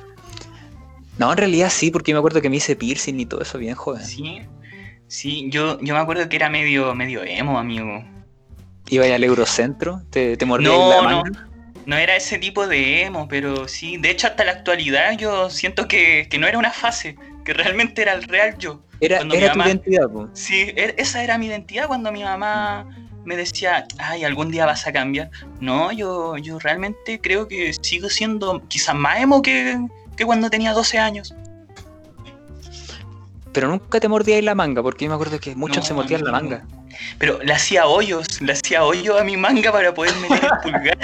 No, 1.18 1.32
en 1.32 1.38
realidad 1.38 1.70
sí, 1.70 1.92
porque 1.92 2.14
me 2.14 2.20
acuerdo 2.20 2.42
que 2.42 2.50
me 2.50 2.58
hice 2.58 2.76
piercing 2.76 3.20
y 3.20 3.26
todo 3.26 3.42
eso 3.42 3.58
bien 3.58 3.76
joven. 3.76 4.06
Sí, 4.06 4.42
sí, 5.08 5.50
yo, 5.50 5.80
yo 5.82 5.94
me 5.94 6.00
acuerdo 6.00 6.30
que 6.30 6.36
era 6.36 6.50
medio, 6.50 6.96
medio 6.96 7.24
emo, 7.24 7.60
amigo. 7.60 8.04
¿Iba 8.90 9.06
al 9.06 9.24
Eurocentro? 9.24 10.02
¿Te, 10.10 10.38
te 10.38 10.46
mordía 10.46 10.70
la 10.70 11.02
mano? 11.02 11.24
No 11.26 11.52
no 11.86 11.98
era 11.98 12.16
ese 12.16 12.38
tipo 12.38 12.68
de 12.68 13.04
emo, 13.04 13.28
pero 13.28 13.68
sí, 13.68 13.98
de 13.98 14.12
hecho 14.12 14.28
hasta 14.28 14.44
la 14.44 14.52
actualidad 14.52 15.18
yo 15.18 15.50
siento 15.50 15.88
que, 15.88 16.28
no 16.40 16.48
era 16.48 16.58
una 16.58 16.72
fase, 16.72 17.16
que 17.44 17.54
realmente 17.54 18.02
era 18.02 18.14
el 18.14 18.24
real 18.24 18.58
yo. 18.58 18.84
Era, 19.00 19.20
tu 19.28 19.36
identidad, 19.36 20.08
Sí, 20.34 20.72
er, 20.76 20.94
esa 20.98 21.24
era 21.24 21.38
mi 21.38 21.48
identidad 21.48 21.88
cuando 21.88 22.12
mi 22.12 22.24
mamá 22.24 22.88
me 23.26 23.36
decía, 23.36 23.86
ay, 23.98 24.24
algún 24.24 24.52
día 24.52 24.66
vas 24.66 24.88
a 24.88 24.92
cambiar. 24.92 25.30
No, 25.60 25.92
yo, 25.92 26.38
yo 26.38 26.60
realmente 26.60 27.20
creo 27.22 27.48
que 27.48 27.74
sigo 27.82 28.10
siendo 28.10 28.62
quizás 28.68 28.96
más 28.96 29.20
emo 29.20 29.42
que, 29.42 29.80
cuando 30.26 30.50
tenía 30.50 30.74
12 30.74 31.00
años. 31.00 31.34
Pero 33.52 33.68
nunca 33.68 34.00
te 34.00 34.08
mordías 34.08 34.44
la 34.44 34.56
manga, 34.56 34.82
porque 34.84 35.06
yo 35.06 35.10
me 35.10 35.16
acuerdo 35.16 35.40
que 35.40 35.56
muchos 35.56 35.86
se 35.86 35.94
mordían 35.94 36.24
la 36.24 36.32
manga. 36.32 36.66
Pero 37.18 37.42
le 37.42 37.54
hacía 37.54 37.88
hoyos, 37.88 38.42
le 38.42 38.54
hacía 38.54 38.84
hoyos 38.84 39.20
a 39.20 39.24
mi 39.24 39.36
manga 39.36 39.72
para 39.72 39.94
poder 39.94 40.16
meter 40.18 40.44
el 40.44 40.60
pulgar. 40.72 40.98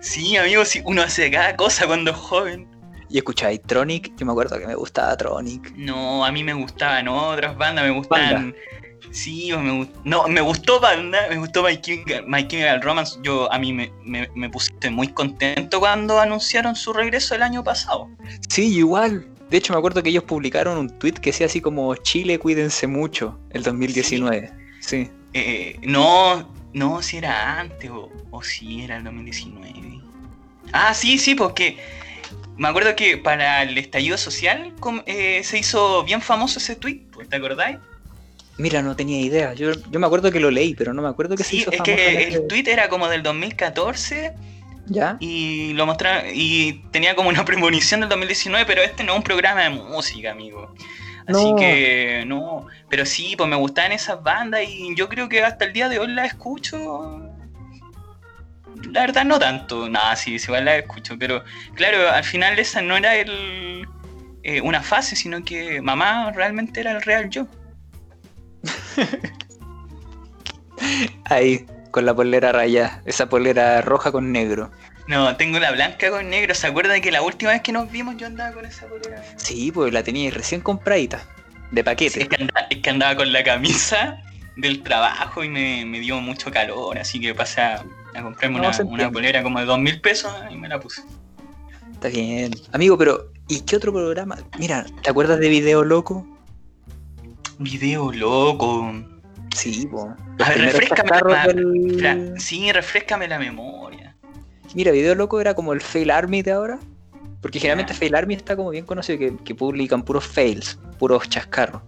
Sí, 0.00 0.36
amigo, 0.36 0.64
sí, 0.64 0.82
uno 0.84 1.02
hace 1.02 1.30
cada 1.30 1.56
cosa 1.56 1.86
cuando 1.86 2.10
es 2.10 2.16
joven. 2.16 2.68
¿Y 3.10 3.18
escucháis 3.18 3.62
Tronic? 3.62 4.14
Yo 4.16 4.26
me 4.26 4.32
acuerdo 4.32 4.58
que 4.58 4.66
me 4.66 4.74
gustaba 4.74 5.16
Tronic. 5.16 5.72
No, 5.76 6.24
a 6.24 6.30
mí 6.30 6.44
me 6.44 6.52
gustaban 6.52 7.08
otras 7.08 7.56
bandas, 7.56 7.84
me 7.84 7.90
gustaban. 7.90 8.54
Sí, 9.10 9.50
me 9.56 9.88
no, 10.04 10.28
me 10.28 10.40
gustó 10.40 10.80
banda, 10.80 11.26
me 11.28 11.36
gustó 11.36 11.62
My, 11.62 11.78
King, 11.78 12.04
Romance. 12.82 13.18
Yo 13.22 13.50
a 13.52 13.58
mí 13.58 13.72
me, 13.72 13.90
me, 14.04 14.50
puse 14.50 14.72
muy 14.90 15.08
contento 15.08 15.80
cuando 15.80 16.20
anunciaron 16.20 16.76
su 16.76 16.92
regreso 16.92 17.34
el 17.34 17.42
año 17.42 17.64
pasado. 17.64 18.08
Sí, 18.48 18.76
igual. 18.76 19.26
De 19.50 19.56
hecho, 19.56 19.72
me 19.72 19.78
acuerdo 19.78 20.02
que 20.02 20.10
ellos 20.10 20.24
publicaron 20.24 20.76
un 20.76 20.98
tweet 20.98 21.14
que 21.14 21.30
decía 21.30 21.46
así 21.46 21.60
como 21.60 21.94
Chile, 21.96 22.38
cuídense 22.38 22.86
mucho, 22.86 23.38
el 23.50 23.62
2019. 23.62 24.52
Sí. 24.80 25.10
Eh, 25.32 25.78
no, 25.82 26.52
no, 26.74 27.00
si 27.02 27.16
era 27.16 27.58
antes 27.58 27.90
o, 27.90 28.10
o 28.30 28.42
si 28.42 28.82
era 28.82 28.98
el 28.98 29.04
2019. 29.04 30.00
Ah, 30.72 30.92
sí, 30.92 31.18
sí, 31.18 31.34
porque 31.34 31.78
me 32.58 32.68
acuerdo 32.68 32.94
que 32.96 33.16
para 33.16 33.62
el 33.62 33.78
estallido 33.78 34.18
social 34.18 34.74
eh, 35.06 35.42
se 35.44 35.58
hizo 35.58 36.04
bien 36.04 36.20
famoso 36.20 36.58
ese 36.58 36.76
tweet, 36.76 37.06
¿te 37.28 37.36
acordáis? 37.36 37.78
Mira, 38.58 38.82
no 38.82 38.96
tenía 38.96 39.20
idea. 39.20 39.54
Yo, 39.54 39.70
me 39.92 40.06
acuerdo 40.06 40.32
que 40.32 40.40
lo 40.40 40.50
leí, 40.50 40.74
pero 40.74 40.92
no 40.92 41.00
me 41.00 41.08
acuerdo 41.08 41.36
que 41.36 41.44
se 41.44 41.56
hizo 41.56 41.70
es 41.70 41.80
que 41.80 42.24
el 42.24 42.46
tweet 42.48 42.64
era 42.66 42.88
como 42.88 43.08
del 43.08 43.22
2014. 43.22 44.34
¿Ya? 44.86 45.16
Y 45.20 45.74
lo 45.74 45.86
mostraba 45.86 46.24
y 46.32 46.82
tenía 46.90 47.14
como 47.14 47.28
una 47.28 47.44
premonición 47.44 48.00
del 48.00 48.08
2019, 48.08 48.66
pero 48.66 48.82
este 48.82 49.04
no 49.04 49.12
es 49.12 49.18
un 49.18 49.22
programa 49.22 49.62
de 49.62 49.70
música, 49.70 50.32
amigo. 50.32 50.74
Así 51.28 51.54
que 51.58 52.24
no, 52.26 52.66
pero 52.88 53.04
sí, 53.04 53.34
pues 53.36 53.48
me 53.50 53.56
gustaban 53.56 53.92
esas 53.92 54.22
bandas 54.22 54.62
y 54.66 54.94
yo 54.96 55.10
creo 55.10 55.28
que 55.28 55.44
hasta 55.44 55.66
el 55.66 55.74
día 55.74 55.88
de 55.90 55.98
hoy 55.98 56.08
las 56.08 56.28
escucho. 56.28 57.22
La 58.92 59.02
verdad 59.02 59.24
no 59.24 59.38
tanto, 59.38 59.88
nada, 59.90 60.16
sí, 60.16 60.36
igual 60.36 60.64
las 60.64 60.78
escucho, 60.78 61.16
pero 61.18 61.44
claro, 61.74 62.10
al 62.10 62.24
final 62.24 62.58
esa 62.58 62.80
no 62.80 62.96
era 62.96 63.14
el, 63.16 63.86
eh, 64.42 64.62
una 64.62 64.82
fase, 64.82 65.16
sino 65.16 65.44
que 65.44 65.82
mamá 65.82 66.32
realmente 66.32 66.80
era 66.80 66.92
el 66.92 67.02
real 67.02 67.28
yo. 67.28 67.46
Ahí, 71.24 71.66
con 71.90 72.06
la 72.06 72.14
polera 72.14 72.52
raya, 72.52 73.02
esa 73.04 73.28
polera 73.28 73.80
roja 73.80 74.12
con 74.12 74.32
negro. 74.32 74.70
No, 75.08 75.34
tengo 75.36 75.58
la 75.58 75.72
blanca 75.72 76.10
con 76.10 76.28
negro. 76.28 76.54
¿Se 76.54 76.66
acuerdan 76.66 77.00
que 77.00 77.10
la 77.10 77.22
última 77.22 77.52
vez 77.52 77.62
que 77.62 77.72
nos 77.72 77.90
vimos 77.90 78.16
yo 78.18 78.26
andaba 78.26 78.52
con 78.52 78.66
esa 78.66 78.86
polera? 78.86 79.24
Sí, 79.36 79.72
pues 79.72 79.92
la 79.92 80.02
tenía 80.02 80.30
recién 80.30 80.60
compradita. 80.60 81.22
De 81.70 81.82
paquete. 81.82 82.22
es, 82.22 82.28
que 82.28 82.90
andaba, 82.90 83.16
con 83.16 83.32
la 83.32 83.42
camisa 83.42 84.22
del 84.56 84.82
trabajo 84.82 85.44
y 85.44 85.48
me, 85.48 86.00
dio 86.00 86.20
mucho 86.20 86.50
calor, 86.50 86.98
así 86.98 87.20
que 87.20 87.34
pasé 87.34 87.60
a, 87.60 87.84
comprarme 88.22 88.58
una, 88.58 89.10
polera 89.10 89.42
como 89.42 89.60
de 89.60 89.66
dos 89.66 89.78
mil 89.78 90.00
pesos 90.00 90.32
y 90.50 90.56
me 90.56 90.68
la 90.68 90.80
puse. 90.80 91.02
Está 91.92 92.08
bien. 92.08 92.52
Amigo, 92.72 92.96
pero 92.96 93.32
¿y 93.48 93.60
qué 93.62 93.76
otro 93.76 93.92
programa? 93.92 94.38
Mira, 94.58 94.86
¿te 95.02 95.10
acuerdas 95.10 95.40
de 95.40 95.48
Video 95.48 95.84
Loco? 95.84 96.26
Video 97.58 98.12
Loco. 98.12 98.92
Sí, 99.54 99.88
pues. 99.90 100.06
A 100.40 100.50
ver, 100.50 100.60
refrescame 100.60 101.10
la, 102.00 102.38
Sí, 102.38 102.70
refrescame 102.72 103.26
la 103.26 103.38
memoria. 103.38 104.16
Mira, 104.74 104.92
Video 104.92 105.14
Loco 105.14 105.40
era 105.40 105.54
como 105.54 105.72
el 105.72 105.80
Fail 105.80 106.10
Army 106.10 106.42
de 106.42 106.52
ahora. 106.52 106.78
Porque 107.40 107.60
generalmente 107.60 107.94
Fail 107.94 108.14
Army 108.14 108.34
está 108.34 108.56
como 108.56 108.70
bien 108.70 108.84
conocido 108.84 109.18
que, 109.18 109.36
que 109.44 109.54
publican 109.54 110.02
puros 110.02 110.26
fails, 110.26 110.78
puros 110.98 111.28
chascarros. 111.28 111.82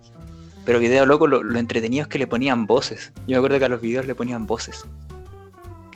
Pero 0.64 0.78
Video 0.78 1.06
Loco 1.06 1.26
lo, 1.26 1.42
lo, 1.42 1.58
entretenido 1.58 2.02
es 2.02 2.08
que 2.08 2.18
le 2.18 2.26
ponían 2.26 2.66
voces. 2.66 3.12
Yo 3.26 3.34
me 3.34 3.36
acuerdo 3.36 3.58
que 3.58 3.64
a 3.64 3.68
los 3.68 3.80
videos 3.80 4.06
le 4.06 4.14
ponían 4.14 4.46
voces. 4.46 4.84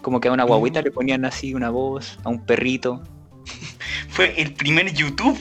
Como 0.03 0.21
que 0.21 0.29
a 0.29 0.33
una 0.33 0.45
guaguita 0.45 0.81
mm. 0.81 0.85
le 0.85 0.91
ponían 0.91 1.25
así 1.25 1.55
una 1.55 1.71
voz, 1.71 2.19
a 2.25 2.29
un 2.29 2.45
perrito. 2.45 3.03
Fue 4.09 4.41
el 4.41 4.55
primer 4.55 4.93
YouTube 4.93 5.39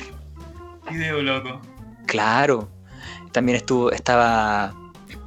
Video 0.90 1.22
Loco. 1.22 1.60
Claro. 2.06 2.70
También 3.34 3.58
estuvo, 3.58 3.92
estaba, 3.92 4.74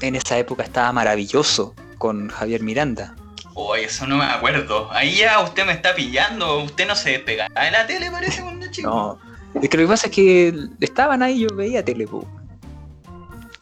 en 0.01 0.17
esa 0.17 0.39
época 0.39 0.63
estaba 0.63 0.91
maravilloso 0.93 1.75
con 1.99 2.29
Javier 2.29 2.63
Miranda. 2.63 3.15
Oh, 3.55 3.75
eso 3.75 4.07
no 4.07 4.17
me 4.17 4.25
acuerdo. 4.25 4.89
Ahí 4.93 5.17
ya 5.17 5.41
usted 5.41 5.67
me 5.67 5.73
está 5.73 5.95
pillando. 5.95 6.63
Usted 6.63 6.87
no 6.87 6.95
se 6.95 7.11
despega 7.11 7.49
de 7.49 7.71
la 7.71 7.87
tele, 7.87 8.11
parece, 8.11 8.43
cuando 8.43 8.67
chico. 8.71 8.89
No. 9.55 9.63
Es 9.63 9.71
que 9.71 9.77
lo 9.79 9.85
que 9.85 9.89
pasa 9.89 10.09
es 10.09 10.13
que 10.13 10.55
estaban 10.81 11.23
ahí, 11.23 11.41
yo 11.41 11.49
veía 11.55 11.85
tele, 11.85 12.07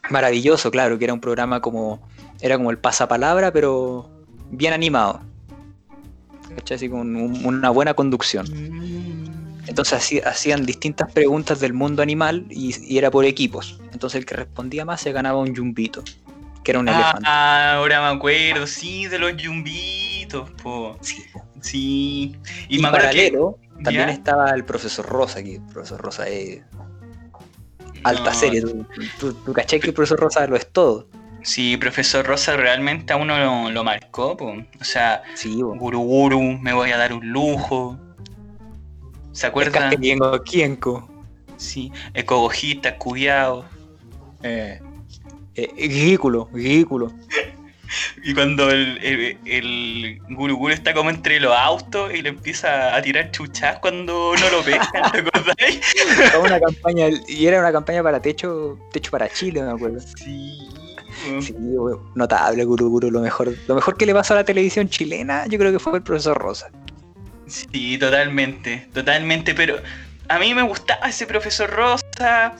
Maravilloso, 0.09 0.69
claro, 0.69 0.97
que 0.99 1.05
era 1.05 1.13
un 1.13 1.21
programa 1.21 1.61
como. 1.61 2.05
Era 2.41 2.57
como 2.57 2.69
el 2.69 2.77
pasapalabra, 2.77 3.51
pero 3.51 4.09
bien 4.51 4.73
animado. 4.73 5.21
Así 6.69 6.89
con 6.89 7.15
una 7.15 7.69
buena 7.69 7.93
conducción. 7.93 8.45
Mm. 8.45 9.15
Entonces 9.67 10.21
hacían 10.25 10.65
distintas 10.65 11.11
preguntas 11.11 11.59
del 11.59 11.73
mundo 11.73 12.01
animal 12.01 12.45
y, 12.49 12.97
era 12.97 13.09
por 13.09 13.25
equipos. 13.25 13.79
Entonces 13.95 14.19
el 14.19 14.25
que 14.25 14.35
respondía 14.35 14.85
más 14.85 15.01
se 15.01 15.11
ganaba 15.11 15.39
un 15.39 15.55
yumbito 15.55 16.03
que 16.65 16.71
era 16.71 16.79
un 16.79 16.89
ah, 16.89 16.93
elefante. 16.93 17.29
ahora 17.29 18.01
me 18.01 18.17
acuerdo, 18.17 18.67
sí, 18.67 19.07
de 19.07 19.19
los 19.19 19.37
yumbitos, 19.37 20.49
po. 20.63 20.97
Sí. 20.99 21.23
Sí. 21.61 22.35
Y, 22.67 22.79
y 22.79 22.81
paralelo, 22.81 23.59
también 23.83 24.09
estaba 24.09 24.49
el 24.49 24.65
profesor 24.65 25.05
Rosa, 25.05 25.41
que 25.43 25.55
el 25.55 25.61
profesor 25.61 26.01
Rosa 26.01 26.27
es 26.27 26.61
alta 28.03 28.33
serie. 28.33 28.61
Tú, 29.19 29.33
tú, 29.33 29.53
caché 29.53 29.79
que 29.79 29.87
el 29.87 29.93
profesor 29.93 30.19
Rosa 30.19 30.45
lo 30.47 30.55
es 30.55 30.67
todo. 30.71 31.07
Sí, 31.43 31.77
profesor 31.77 32.25
Rosa 32.25 32.57
realmente 32.57 33.13
a 33.13 33.17
uno 33.17 33.69
lo, 33.69 33.83
marcó, 33.83 34.35
po. 34.35 34.55
o 34.81 34.83
sea, 34.83 35.21
sí, 35.35 35.61
guru 35.61 35.99
guru, 35.99 36.41
me 36.41 36.73
voy 36.73 36.91
a 36.91 36.97
dar 36.97 37.13
un 37.13 37.29
lujo. 37.29 37.99
¿Se 39.33 39.45
acuerdan? 39.45 39.95
Kienko. 40.43 41.07
Sí, 41.57 41.91
ecogojita, 42.15 42.97
cuidado. 42.97 43.65
Eh, 44.43 44.79
eh, 45.55 45.69
ridículo, 45.77 46.49
ridículo. 46.53 47.13
Y 48.23 48.33
cuando 48.33 48.69
el, 48.71 48.97
el, 49.03 49.37
el 49.45 50.19
Guru 50.29 50.69
está 50.69 50.93
como 50.93 51.09
entre 51.09 51.39
los 51.39 51.55
autos 51.55 52.13
y 52.13 52.21
le 52.21 52.29
empieza 52.29 52.95
a 52.95 53.01
tirar 53.01 53.31
chuchas 53.31 53.77
cuando 53.79 54.33
no 54.39 54.49
lo 54.49 54.63
ve, 54.63 54.79
¿te 54.91 54.97
acordáis? 54.97 55.81
una 56.43 56.59
campaña, 56.59 57.07
y 57.27 57.45
era 57.45 57.59
una 57.59 57.71
campaña 57.71 58.01
para 58.03 58.19
techo, 58.19 58.79
techo 58.91 59.11
para 59.11 59.29
Chile, 59.29 59.61
me 59.61 59.71
acuerdo. 59.71 59.99
Sí. 59.99 60.67
Sí, 61.41 61.55
notable 62.13 62.65
Guru 62.65 62.89
Guru, 62.89 63.09
lo 63.09 63.21
mejor, 63.21 63.55
lo 63.67 63.75
mejor 63.75 63.97
que 63.97 64.05
le 64.05 64.13
pasó 64.13 64.33
a 64.33 64.37
la 64.37 64.43
televisión 64.43 64.89
chilena, 64.89 65.47
yo 65.47 65.57
creo 65.57 65.71
que 65.71 65.79
fue 65.79 65.97
el 65.97 66.03
profesor 66.03 66.37
Rosa. 66.37 66.69
Sí, 67.47 67.97
totalmente, 67.97 68.89
totalmente, 68.93 69.55
pero 69.55 69.77
a 70.27 70.39
mí 70.39 70.53
me 70.53 70.61
gustaba 70.63 71.07
ese 71.07 71.25
profesor 71.25 71.69
Rosa, 71.69 72.55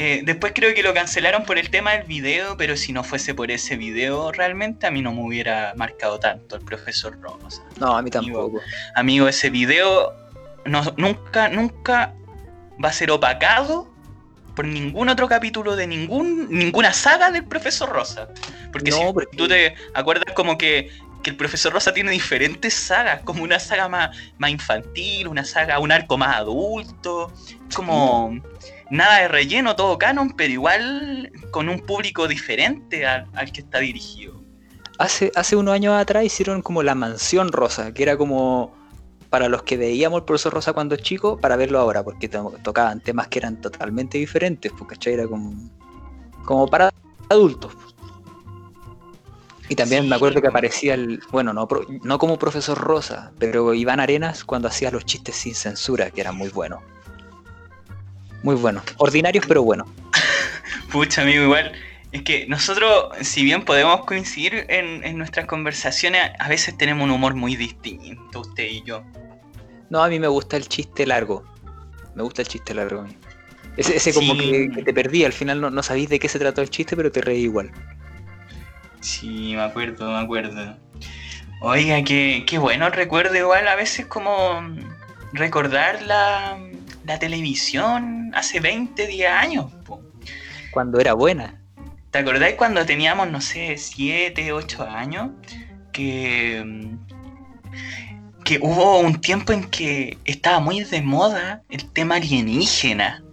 eh, 0.00 0.20
después 0.22 0.52
creo 0.54 0.72
que 0.76 0.84
lo 0.84 0.94
cancelaron 0.94 1.42
por 1.42 1.58
el 1.58 1.70
tema 1.70 1.90
del 1.90 2.04
video, 2.04 2.56
pero 2.56 2.76
si 2.76 2.92
no 2.92 3.02
fuese 3.02 3.34
por 3.34 3.50
ese 3.50 3.76
video, 3.76 4.30
realmente 4.30 4.86
a 4.86 4.92
mí 4.92 5.02
no 5.02 5.12
me 5.12 5.22
hubiera 5.22 5.72
marcado 5.74 6.20
tanto 6.20 6.54
el 6.54 6.64
profesor 6.64 7.20
Rosa. 7.20 7.64
No, 7.80 7.96
a 7.96 8.00
mí 8.00 8.08
tampoco. 8.08 8.60
Amigo, 8.94 9.26
ese 9.26 9.50
video 9.50 10.14
nunca, 10.96 11.48
nunca 11.48 12.14
va 12.82 12.90
a 12.90 12.92
ser 12.92 13.10
opacado 13.10 13.92
por 14.54 14.66
ningún 14.66 15.08
otro 15.08 15.26
capítulo 15.26 15.74
de 15.74 15.88
ningún, 15.88 16.46
ninguna 16.48 16.92
saga 16.92 17.32
del 17.32 17.44
profesor 17.46 17.88
Rosa. 17.88 18.28
Porque 18.70 18.92
si 18.92 19.00
tú 19.36 19.48
te 19.48 19.74
acuerdas 19.94 20.32
como 20.32 20.56
que, 20.56 20.92
que, 21.24 21.30
el 21.30 21.36
profesor 21.36 21.72
Rosa 21.72 21.92
tiene 21.92 22.12
diferentes 22.12 22.72
sagas, 22.72 23.22
como 23.22 23.42
una 23.42 23.58
saga 23.58 23.88
más, 23.88 24.16
más 24.38 24.50
infantil, 24.50 25.26
una 25.26 25.44
saga, 25.44 25.80
un 25.80 25.90
arco 25.90 26.16
más 26.16 26.36
adulto, 26.36 27.32
como 27.74 28.40
nada 28.90 29.20
de 29.20 29.28
relleno, 29.28 29.76
todo 29.76 29.98
canon, 29.98 30.30
pero 30.36 30.52
igual 30.52 31.32
con 31.50 31.68
un 31.68 31.80
público 31.80 32.28
diferente 32.28 33.06
al, 33.06 33.52
que 33.52 33.60
está 33.60 33.78
dirigido. 33.78 34.42
Hace, 34.98 35.30
hace 35.34 35.56
unos 35.56 35.74
años 35.74 35.94
atrás 35.94 36.24
hicieron 36.24 36.62
como 36.62 36.82
la 36.82 36.94
mansión 36.94 37.52
rosa, 37.52 37.92
que 37.94 38.02
era 38.02 38.16
como 38.16 38.76
para 39.30 39.48
los 39.48 39.62
que 39.62 39.76
veíamos 39.76 40.20
el 40.20 40.24
profesor 40.24 40.54
Rosa 40.54 40.72
cuando 40.72 40.96
chico, 40.96 41.38
para 41.38 41.56
verlo 41.56 41.78
ahora, 41.78 42.02
porque 42.02 42.28
tocaban 42.28 43.00
temas 43.00 43.28
que 43.28 43.38
eran 43.38 43.60
totalmente 43.60 44.18
diferentes, 44.18 44.72
porque 44.76 44.96
era 45.12 45.26
como, 45.26 45.70
como 46.44 46.66
para 46.66 46.90
adultos. 47.28 47.72
Y 49.68 49.74
también 49.74 50.08
me 50.08 50.16
acuerdo 50.16 50.40
que 50.40 50.48
aparecía 50.48 50.94
el, 50.94 51.20
bueno, 51.30 51.52
no, 51.52 51.68
no 52.02 52.18
como 52.18 52.38
profesor 52.38 52.78
Rosa, 52.78 53.32
pero 53.38 53.74
Iván 53.74 54.00
Arenas 54.00 54.44
cuando 54.44 54.68
hacía 54.68 54.90
los 54.90 55.04
chistes 55.04 55.36
sin 55.36 55.54
censura, 55.54 56.10
que 56.10 56.22
eran 56.22 56.36
muy 56.36 56.48
buenos. 56.48 56.80
Muy 58.42 58.54
bueno. 58.54 58.82
Ordinarios, 58.98 59.44
pero 59.46 59.62
bueno. 59.62 59.84
Pucha, 60.92 61.22
amigo, 61.22 61.44
igual. 61.44 61.72
Es 62.12 62.22
que 62.22 62.46
nosotros, 62.46 63.10
si 63.20 63.44
bien 63.44 63.64
podemos 63.64 64.04
coincidir 64.06 64.64
en, 64.68 65.18
nuestras 65.18 65.46
conversaciones, 65.46 66.30
a 66.38 66.48
veces 66.48 66.76
tenemos 66.78 67.04
un 67.04 67.10
humor 67.10 67.34
muy 67.34 67.54
distinto, 67.56 68.40
usted 68.40 68.64
y 68.64 68.82
yo. 68.82 69.04
No, 69.90 70.02
a 70.02 70.08
mí 70.08 70.18
me 70.18 70.28
gusta 70.28 70.56
el 70.56 70.68
chiste 70.68 71.06
largo. 71.06 71.44
Me 72.14 72.22
gusta 72.22 72.42
el 72.42 72.48
chiste 72.48 72.72
largo 72.72 73.00
a 73.00 73.04
mí. 73.04 73.16
Ese, 73.76 73.96
ese 73.96 74.14
como 74.14 74.36
que, 74.36 74.70
te 74.84 74.94
perdí, 74.94 75.24
al 75.24 75.32
final 75.32 75.60
no, 75.60 75.70
no 75.70 75.82
sabís 75.82 76.08
de 76.08 76.18
qué 76.18 76.28
se 76.28 76.38
trató 76.38 76.62
el 76.62 76.70
chiste, 76.70 76.96
pero 76.96 77.12
te 77.12 77.20
reí 77.20 77.42
igual. 77.42 77.70
Sí, 79.00 79.52
me 79.54 79.62
acuerdo, 79.62 80.10
me 80.10 80.18
acuerdo. 80.18 80.76
Oiga, 81.60 82.02
qué, 82.04 82.44
qué 82.46 82.58
bueno 82.58 82.88
recuerdo 82.90 83.36
igual 83.36 83.68
a 83.68 83.74
veces 83.74 84.06
como 84.06 84.62
recordar 85.32 86.02
la, 86.02 86.58
la 87.08 87.18
televisión 87.18 88.30
hace 88.34 88.60
20, 88.60 89.06
10 89.06 89.30
años. 89.30 89.72
Cuando 90.70 91.00
era 91.00 91.14
buena. 91.14 91.58
¿Te 92.10 92.18
acordáis 92.18 92.54
cuando 92.56 92.84
teníamos, 92.84 93.30
no 93.30 93.40
sé, 93.40 93.78
7, 93.78 94.52
8 94.52 94.82
años? 94.84 95.30
Que, 95.90 96.62
mm, 96.64 98.44
que 98.44 98.58
hubo 98.60 99.00
un 99.00 99.20
tiempo 99.22 99.54
en 99.54 99.64
que 99.64 100.18
estaba 100.26 100.60
muy 100.60 100.84
de 100.84 101.00
moda 101.00 101.62
el 101.70 101.90
tema 101.92 102.16
alienígena, 102.16 103.24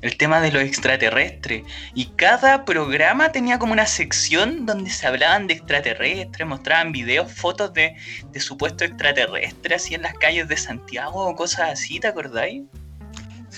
el 0.00 0.16
tema 0.16 0.40
de 0.40 0.52
los 0.52 0.62
extraterrestres. 0.62 1.64
Y 1.94 2.06
cada 2.14 2.64
programa 2.64 3.32
tenía 3.32 3.58
como 3.58 3.72
una 3.72 3.86
sección 3.86 4.64
donde 4.64 4.90
se 4.90 5.08
hablaban 5.08 5.48
de 5.48 5.54
extraterrestres, 5.54 6.46
mostraban 6.46 6.92
videos, 6.92 7.32
fotos 7.32 7.72
de, 7.74 7.96
de 8.30 8.40
supuestos 8.40 8.88
extraterrestres 8.88 9.82
así 9.82 9.94
en 9.94 10.02
las 10.02 10.14
calles 10.14 10.46
de 10.46 10.56
Santiago 10.56 11.26
o 11.26 11.34
cosas 11.34 11.72
así, 11.72 11.98
¿te 11.98 12.06
acordáis? 12.06 12.62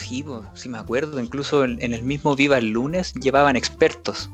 Sí, 0.01 0.24
sí 0.55 0.68
me 0.68 0.78
acuerdo. 0.78 1.20
Incluso 1.20 1.64
en, 1.64 1.80
el 1.80 2.03
mismo 2.03 2.34
Viva 2.34 2.59
el 2.59 2.70
lunes 2.70 3.12
llevaban 3.14 3.57
expertos. 3.57 4.30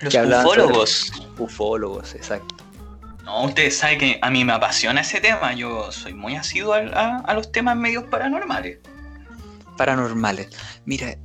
Los 0.00 0.14
ufólogos. 0.14 1.12
Ufólogos, 1.38 2.14
exacto. 2.14 2.56
No, 3.24 3.44
ustedes 3.44 3.76
saben 3.76 3.98
que 3.98 4.18
a 4.20 4.30
mí 4.30 4.44
me 4.44 4.52
apasiona 4.52 5.02
ese 5.02 5.20
tema. 5.20 5.54
Yo 5.54 5.92
soy 5.92 6.12
muy 6.12 6.34
asiduo 6.34 6.74
a, 6.74 7.34
los 7.34 7.52
temas 7.52 7.76
medios 7.76 8.04
paranormales. 8.04 8.78
Paranormales. 9.76 10.48
Mira, 10.86 11.16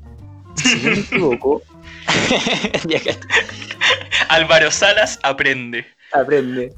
si 0.56 0.76
no 0.84 0.92
me 0.92 1.00
equivoco. 1.00 1.64
Álvaro 4.30 4.70
Salas 4.70 5.20
aprende. 5.24 5.86
Aprende. 6.14 6.74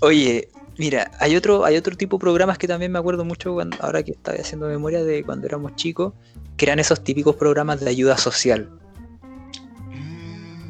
Oye, 0.00 0.48
Mira, 0.76 1.10
hay 1.20 1.36
otro, 1.36 1.64
hay 1.64 1.76
otro 1.76 1.96
tipo 1.96 2.16
de 2.16 2.20
programas 2.20 2.58
que 2.58 2.66
también 2.66 2.90
me 2.90 2.98
acuerdo 2.98 3.24
mucho 3.24 3.54
cuando, 3.54 3.76
ahora 3.80 4.02
que 4.02 4.12
estaba 4.12 4.36
haciendo 4.38 4.66
memoria 4.66 5.04
de 5.04 5.22
cuando 5.22 5.46
éramos 5.46 5.76
chicos, 5.76 6.14
que 6.56 6.64
eran 6.64 6.80
esos 6.80 7.02
típicos 7.04 7.36
programas 7.36 7.80
de 7.80 7.90
ayuda 7.90 8.16
social. 8.18 8.68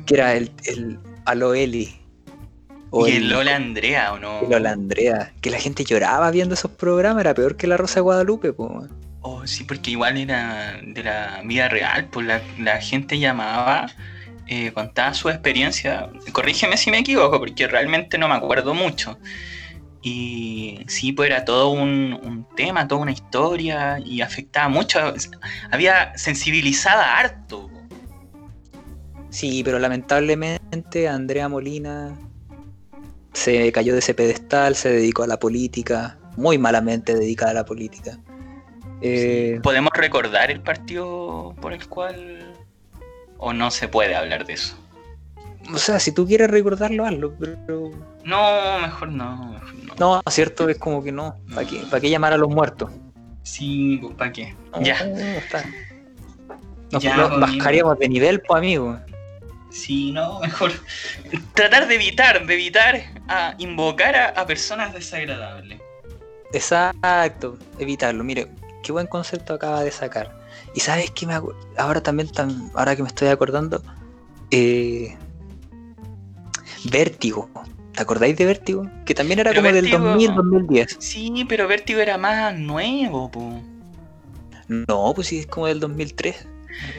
Que 0.04 0.14
era 0.14 0.34
el, 0.34 0.50
el 0.66 0.98
Aloeli. 1.24 1.98
O 2.90 3.08
y 3.08 3.12
el, 3.12 3.30
Lola 3.30 3.56
Andrea, 3.56 4.12
¿o 4.12 4.18
no? 4.18 4.42
El 4.42 4.50
Lola 4.50 4.72
Andrea. 4.72 5.32
Que 5.40 5.50
la 5.50 5.58
gente 5.58 5.84
lloraba 5.84 6.30
viendo 6.30 6.54
esos 6.54 6.70
programas, 6.70 7.22
era 7.22 7.34
peor 7.34 7.56
que 7.56 7.66
la 7.66 7.78
Rosa 7.78 7.96
de 7.96 8.00
Guadalupe, 8.02 8.52
pues. 8.52 8.90
Oh, 9.22 9.46
sí, 9.46 9.64
porque 9.64 9.92
igual 9.92 10.18
era 10.18 10.78
de 10.82 11.02
la 11.02 11.40
vida 11.44 11.68
real, 11.68 12.08
pues 12.12 12.26
la, 12.58 12.80
gente 12.82 13.18
llamaba, 13.18 13.90
eh, 14.46 14.70
contaba 14.72 15.14
su 15.14 15.30
experiencia. 15.30 16.10
Corrígeme 16.32 16.76
si 16.76 16.90
me 16.90 16.98
equivoco, 16.98 17.38
porque 17.38 17.66
realmente 17.66 18.18
no 18.18 18.28
me 18.28 18.34
acuerdo 18.34 18.74
mucho 18.74 19.18
y 20.04 20.84
sí, 20.86 21.12
pues 21.12 21.30
era 21.30 21.46
todo 21.46 21.70
un, 21.70 22.46
tema, 22.54 22.86
toda 22.86 23.00
una 23.00 23.12
historia 23.12 23.98
y 24.04 24.20
afectaba 24.20 24.68
mucho. 24.68 24.98
Había 25.70 26.16
sensibilizada 26.18 27.18
harto. 27.18 27.70
Sí, 29.30 29.62
pero 29.64 29.78
lamentablemente 29.78 31.08
Andrea 31.08 31.48
Molina 31.48 32.14
se 33.32 33.72
cayó 33.72 33.94
de 33.94 34.00
ese 34.00 34.12
pedestal, 34.12 34.76
se 34.76 34.90
dedicó 34.90 35.22
a 35.22 35.26
la 35.26 35.38
política, 35.38 36.18
muy 36.36 36.58
malamente 36.58 37.14
dedicada 37.14 37.52
a 37.52 37.54
la 37.54 37.64
política. 37.64 38.18
Eh, 39.00 39.58
¿Podemos 39.62 39.92
recordar 39.94 40.50
el 40.50 40.60
partido 40.60 41.54
por 41.62 41.72
el 41.72 41.88
cual... 41.88 42.52
o 43.38 43.54
no 43.54 43.70
se 43.70 43.88
puede 43.88 44.14
hablar 44.14 44.44
de 44.44 44.52
eso? 44.52 44.76
O 45.72 45.78
sea, 45.78 45.98
si 45.98 46.12
tú 46.12 46.26
quieres 46.26 46.50
recordarlo, 46.50 47.06
hazlo, 47.06 47.34
pero... 47.38 47.90
No, 48.24 48.78
mejor 48.80 49.08
no. 49.08 49.56
no. 49.98 50.22
cierto, 50.28 50.68
es 50.68 50.78
como 50.78 51.02
que 51.02 51.12
no. 51.12 51.36
¿Para 51.54 51.66
qué, 51.66 51.78
¿Para 51.90 52.00
qué 52.00 52.10
llamar 52.10 52.32
a 52.32 52.36
los 52.36 52.48
muertos? 52.48 52.90
Sí, 53.42 54.00
¿para 54.16 54.32
qué? 54.32 54.54
ya. 54.80 54.94
está. 54.94 55.64
Nos 56.90 57.02
pues, 57.02 57.40
bajaríamos 57.40 57.98
de 57.98 58.08
nivel, 58.08 58.40
pues, 58.40 58.58
amigo. 58.58 58.98
Sí, 59.70 60.12
no, 60.12 60.38
mejor 60.40 60.70
tratar 61.54 61.88
de 61.88 61.96
evitar, 61.96 62.46
de 62.46 62.54
evitar 62.54 63.02
a 63.28 63.54
invocar 63.58 64.14
a, 64.36 64.46
personas 64.46 64.92
desagradables. 64.92 65.80
Exacto, 66.52 67.58
evitarlo. 67.80 68.22
Mire, 68.22 68.48
qué 68.84 68.92
buen 68.92 69.08
concepto 69.08 69.54
acaba 69.54 69.82
de 69.82 69.90
sacar. 69.90 70.32
Y 70.74 70.80
sabes 70.80 71.10
que 71.10 71.26
me 71.26 71.34
ahora 71.76 72.00
también, 72.02 72.30
ahora 72.74 72.94
que 72.94 73.02
me 73.02 73.08
estoy 73.08 73.28
acordando, 73.28 73.82
eh, 74.52 75.16
Vértigo. 76.84 77.48
¿Te 77.92 78.02
acordáis 78.02 78.36
de 78.36 78.44
Vértigo? 78.44 78.90
Que 79.04 79.14
también 79.14 79.38
era 79.38 79.54
como 79.54 79.70
del 79.70 79.90
2000-2010. 79.90 80.96
Sí, 80.98 81.46
pero 81.48 81.68
Vértigo 81.68 82.00
era 82.00 82.18
más 82.18 82.58
nuevo, 82.58 83.30
po. 83.30 83.62
No, 84.68 85.12
pues 85.14 85.28
sí, 85.28 85.40
es 85.40 85.46
como 85.46 85.66
del 85.66 85.80
2003. 85.80 86.48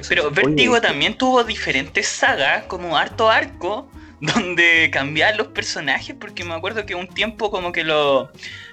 Pero 0.07 0.31
Vértigo 0.31 0.79
también 0.79 1.17
tuvo 1.17 1.43
diferentes 1.43 2.07
sagas, 2.07 2.63
como 2.65 2.95
harto 2.95 3.29
arco, 3.29 3.89
donde 4.21 4.89
cambiaban 4.91 5.38
los 5.38 5.47
personajes, 5.47 6.15
porque 6.17 6.45
me 6.45 6.53
acuerdo 6.53 6.86
que 6.86 6.95
un 6.95 7.07
tiempo 7.07 7.51
como 7.51 7.71
que 7.71 7.83
lo, 7.83 8.31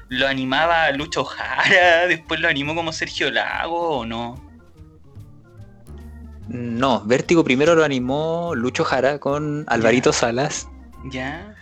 lo 0.08 0.28
animaba 0.28 0.90
Lucho 0.92 1.24
Jara, 1.24 2.06
después 2.08 2.40
lo 2.40 2.48
animó 2.48 2.74
como 2.74 2.92
Sergio 2.92 3.30
Lago, 3.30 3.98
¿o 3.98 4.06
no? 4.06 4.52
No, 6.48 7.02
Vértigo 7.04 7.44
primero 7.44 7.74
lo 7.74 7.84
animó 7.84 8.52
Lucho 8.54 8.84
Jara 8.84 9.18
con 9.18 9.64
Alvarito 9.68 10.12
Salas. 10.12 10.68
Ya. 11.04 11.54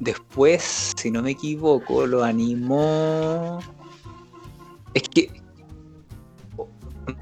Después, 0.00 0.92
si 0.96 1.10
no 1.10 1.22
me 1.22 1.32
equivoco, 1.32 2.06
lo 2.06 2.24
animó. 2.24 3.60
Es 4.92 5.08
que 5.08 5.30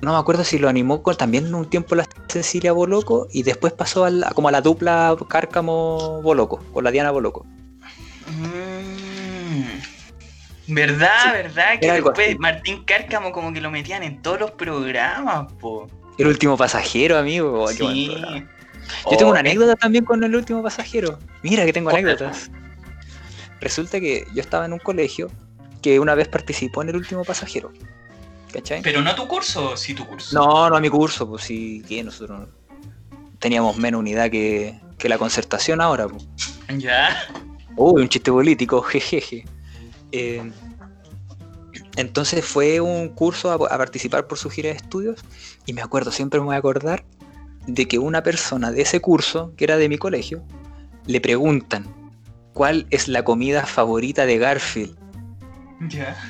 no 0.01 0.13
me 0.13 0.19
acuerdo 0.19 0.45
si 0.45 0.59
lo 0.59 0.69
animó 0.69 1.03
con, 1.03 1.17
también 1.17 1.55
un 1.55 1.69
tiempo 1.69 1.95
la 1.95 2.07
Cecilia 2.29 2.73
Boloco 2.73 3.29
y 3.33 3.43
después 3.43 3.73
pasó 3.73 4.05
a 4.05 4.11
como 4.35 4.49
a 4.49 4.53
la 4.53 4.61
dupla 4.61 5.17
Cárcamo 5.29 6.21
Boloco, 6.23 6.63
con 6.73 6.85
la 6.85 6.91
Diana 6.91 7.11
Boloco. 7.11 7.45
Mm. 8.39 8.73
¿Verdad? 10.69 11.33
¿Verdad? 11.33 11.81
Que 11.81 11.93
después 11.93 12.39
Martín 12.39 12.85
Cárcamo 12.85 13.33
como 13.33 13.53
que 13.53 13.61
lo 13.61 13.71
metían 13.71 14.03
en 14.03 14.23
todos 14.23 14.41
los 14.41 14.51
programas, 14.53 15.53
po. 15.55 15.89
El 16.19 16.29
último 16.29 16.57
pasajero, 16.57 17.19
amigo. 17.19 17.67
sí. 17.69 18.11
Yo 19.11 19.17
tengo 19.17 19.31
una 19.31 19.41
anécdota 19.41 19.77
también 19.77 20.05
con 20.05 20.23
el 20.23 20.35
último 20.35 20.63
pasajero. 20.63 21.19
Mira 21.43 21.65
que 21.65 21.73
tengo 21.73 21.91
anécdotas. 21.91 22.51
Resulta 23.61 24.01
que 24.01 24.27
yo 24.35 24.41
estaba 24.41 24.65
en 24.65 24.73
un 24.73 24.79
colegio 24.79 25.31
que 25.83 26.01
una 26.01 26.15
vez 26.15 26.29
participó 26.29 26.83
en 26.83 26.91
el 26.91 26.97
último 26.97 27.25
pasajero. 27.25 27.73
Pero 28.83 29.01
no 29.01 29.15
tu 29.15 29.27
curso, 29.27 29.77
sí 29.77 29.95
tu 29.95 30.07
curso. 30.07 30.35
No, 30.35 30.69
no 30.69 30.77
a 30.77 30.81
mi 30.81 30.89
curso, 30.89 31.29
pues 31.29 31.45
sí, 31.45 31.83
que 31.89 32.03
nosotros 32.05 32.49
teníamos 33.39 33.77
menos 33.77 34.01
unidad 34.01 34.31
que, 34.31 34.79
la 35.03 35.19
concertación 35.19 35.81
ahora. 35.81 36.07
Pues. 36.07 36.29
Ya. 36.79 37.29
Uy, 37.77 38.03
un 38.03 38.09
chiste 38.09 38.31
político, 38.31 38.83
jejeje. 38.83 39.45
Eh, 40.13 40.53
entonces 41.97 42.45
fue 42.45 42.81
un 42.81 43.09
curso 43.09 43.51
a, 43.51 43.59
participar 43.59 44.27
por 44.27 44.39
su 44.39 44.51
gira 44.51 44.69
de 44.69 44.77
estudios 44.77 45.21
y 45.67 45.73
me 45.73 45.83
acuerdo, 45.83 46.11
siempre 46.11 46.41
me 46.41 46.47
voy 46.47 46.55
a 46.55 46.59
acordar 46.59 47.05
de 47.67 47.87
que 47.87 47.99
una 47.99 48.23
persona 48.23 48.71
de 48.71 48.83
ese 48.83 49.01
curso, 49.01 49.53
que 49.57 49.65
era 49.65 49.77
de 49.77 49.89
mi 49.89 49.99
colegio, 49.99 50.43
le 51.07 51.21
preguntan 51.21 51.87
cuál 52.53 52.87
es 52.91 53.09
la 53.09 53.25
comida 53.25 53.67
favorita 53.67 54.27
de 54.27 54.39
Garfield. 54.39 54.97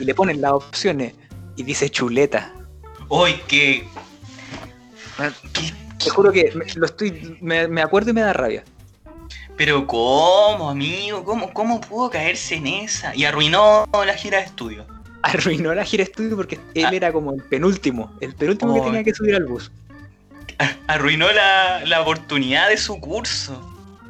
Y 0.01 0.05
le 0.05 0.15
ponen 0.15 0.41
las 0.41 0.53
opciones 0.53 1.15
y 1.57 1.63
dice 1.63 1.91
chuleta. 1.91 2.53
¡Uy, 3.09 3.35
qué! 3.47 3.85
Te 6.03 6.11
juro 6.11 6.33
que 6.33 6.51
me, 6.55 6.65
lo 6.75 6.87
estoy, 6.87 7.39
me, 7.41 7.83
acuerdo 7.83 8.11
y 8.11 8.15
me 8.15 8.23
da 8.23 8.33
rabia. 8.33 8.65
Pero 9.57 9.87
¿cómo, 9.87 10.71
amigo? 10.71 11.23
¿Cómo, 11.25 11.53
¿Cómo 11.53 11.81
pudo 11.81 12.11
caerse 12.11 12.57
en 12.57 12.67
esa? 12.67 13.15
Y 13.15 13.25
arruinó 13.25 13.87
la 13.93 14.15
gira 14.15 14.39
de 14.39 14.45
estudio. 14.45 14.87
Arruinó 15.23 15.75
la 15.75 15.85
gira 15.85 16.05
de 16.05 16.11
estudio 16.11 16.37
porque 16.37 16.59
él 16.75 16.87
ah. 16.87 16.95
era 16.95 17.13
como 17.13 17.35
el 17.35 17.43
penúltimo, 17.45 18.17
el 18.21 18.35
penúltimo 18.35 18.75
que 18.75 18.81
tenía 18.81 19.05
que 19.05 19.15
subir 19.15 19.37
al 19.37 19.45
bus. 19.45 19.71
Arruinó 20.87 21.31
la, 21.33 21.85
la 21.87 22.01
oportunidad 22.01 22.69
de 22.69 22.77
su 22.77 23.01
curso. 23.01 23.69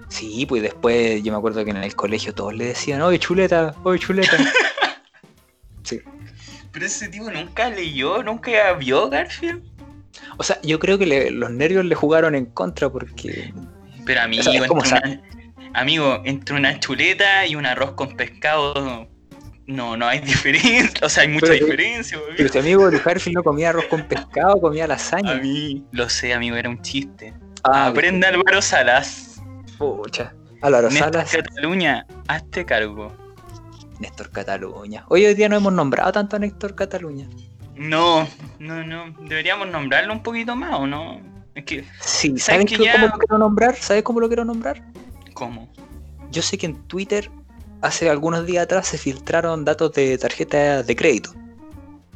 Sí, 0.09 0.45
pues 0.47 0.63
después 0.63 1.23
yo 1.23 1.33
me 1.33 1.39
acuerdo 1.39 1.65
que 1.65 1.71
en 1.71 1.79
el 1.79 1.97
colegio 1.97 2.35
todos 2.35 2.55
le 2.55 2.67
decían, 2.67 3.01
oye 3.01 3.19
chuleta, 3.19 3.75
oye 3.83 3.99
chuleta. 3.99 4.37
sí. 5.85 6.01
Pero 6.71 6.87
ese 6.87 7.09
tipo 7.09 7.31
nunca 7.31 7.71
leyó, 7.71 8.23
nunca 8.23 8.73
vio 8.75 9.09
Garfield. 9.09 9.63
O 10.37 10.43
sea, 10.43 10.61
yo 10.63 10.79
creo 10.79 10.99
que 10.99 11.31
los 11.31 11.51
nervios 11.51 11.85
le 11.85 11.95
jugaron 11.95 12.35
en 12.35 12.47
contra 12.47 12.91
porque. 12.91 13.53
Pero 14.05 14.21
amigo, 14.21 14.53
entre 14.53 14.71
una, 14.71 15.23
amigo, 15.75 16.23
entre 16.25 16.57
una 16.57 16.79
chuleta 16.79 17.47
y 17.47 17.55
un 17.55 17.65
arroz 17.65 17.93
con 17.93 18.17
pescado 18.17 19.09
no, 19.67 19.97
no 19.97 20.07
hay 20.07 20.19
diferencia. 20.21 21.07
O 21.07 21.09
sea, 21.09 21.23
hay 21.23 21.29
mucha 21.29 21.53
diferencia. 21.53 22.19
Pero 22.37 22.47
este 22.47 22.59
amigo 22.59 22.91
de 22.91 22.99
Garfield 22.99 23.37
no 23.37 23.43
comía 23.43 23.71
arroz 23.71 23.87
con 23.87 24.03
pescado, 24.05 24.61
comía 24.61 24.87
lasaña. 24.87 25.33
A 25.33 25.35
mí, 25.37 25.85
lo 25.93 26.09
sé, 26.09 26.35
amigo, 26.35 26.57
era 26.57 26.69
un 26.69 26.81
chiste. 26.83 27.35
Ah, 27.65 27.87
Aprenda 27.87 28.29
Álvaro 28.29 28.61
Salas. 28.61 29.41
Pucha. 29.79 30.35
Álvaro 30.63 30.91
Salas. 30.91 31.31
Cataluña, 31.31 32.07
hazte 32.29 32.65
cargo. 32.65 33.17
Néstor 34.01 34.31
Cataluña. 34.31 35.05
Hoy 35.09 35.25
hoy 35.27 35.35
día 35.35 35.49
no 35.49 35.57
hemos 35.57 35.73
nombrado 35.73 36.11
tanto 36.11 36.37
a 36.37 36.39
Néstor 36.41 36.75
Cataluña. 36.75 37.29
No, 37.77 38.29
no, 38.59 38.85
no. 38.85 39.15
Deberíamos 39.21 39.69
nombrarlo 39.69 40.13
un 40.13 40.23
poquito 40.23 40.57
más, 40.57 40.75
¿o 40.75 40.87
no? 40.87 41.21
Es 41.55 41.65
que. 41.65 41.85
Sí, 42.01 42.37
¿sabes 42.39 42.67
cómo 42.67 42.85
lo 42.85 43.19
quiero 43.19 43.39
nombrar? 43.39 43.77
¿Sabes 43.77 44.03
cómo 44.03 44.21
lo 44.21 44.27
quiero 44.27 44.45
nombrar? 44.45 44.83
¿Cómo? 45.35 45.73
Yo 46.31 46.43
sé 46.43 46.59
que 46.59 46.67
en 46.67 46.83
Twitter 46.89 47.31
hace 47.83 48.09
algunos 48.09 48.47
días 48.47 48.65
atrás 48.65 48.87
se 48.87 48.97
filtraron 48.97 49.65
datos 49.65 49.93
de 49.93 50.17
tarjeta 50.17 50.83
de 50.83 50.97
crédito. 50.97 51.35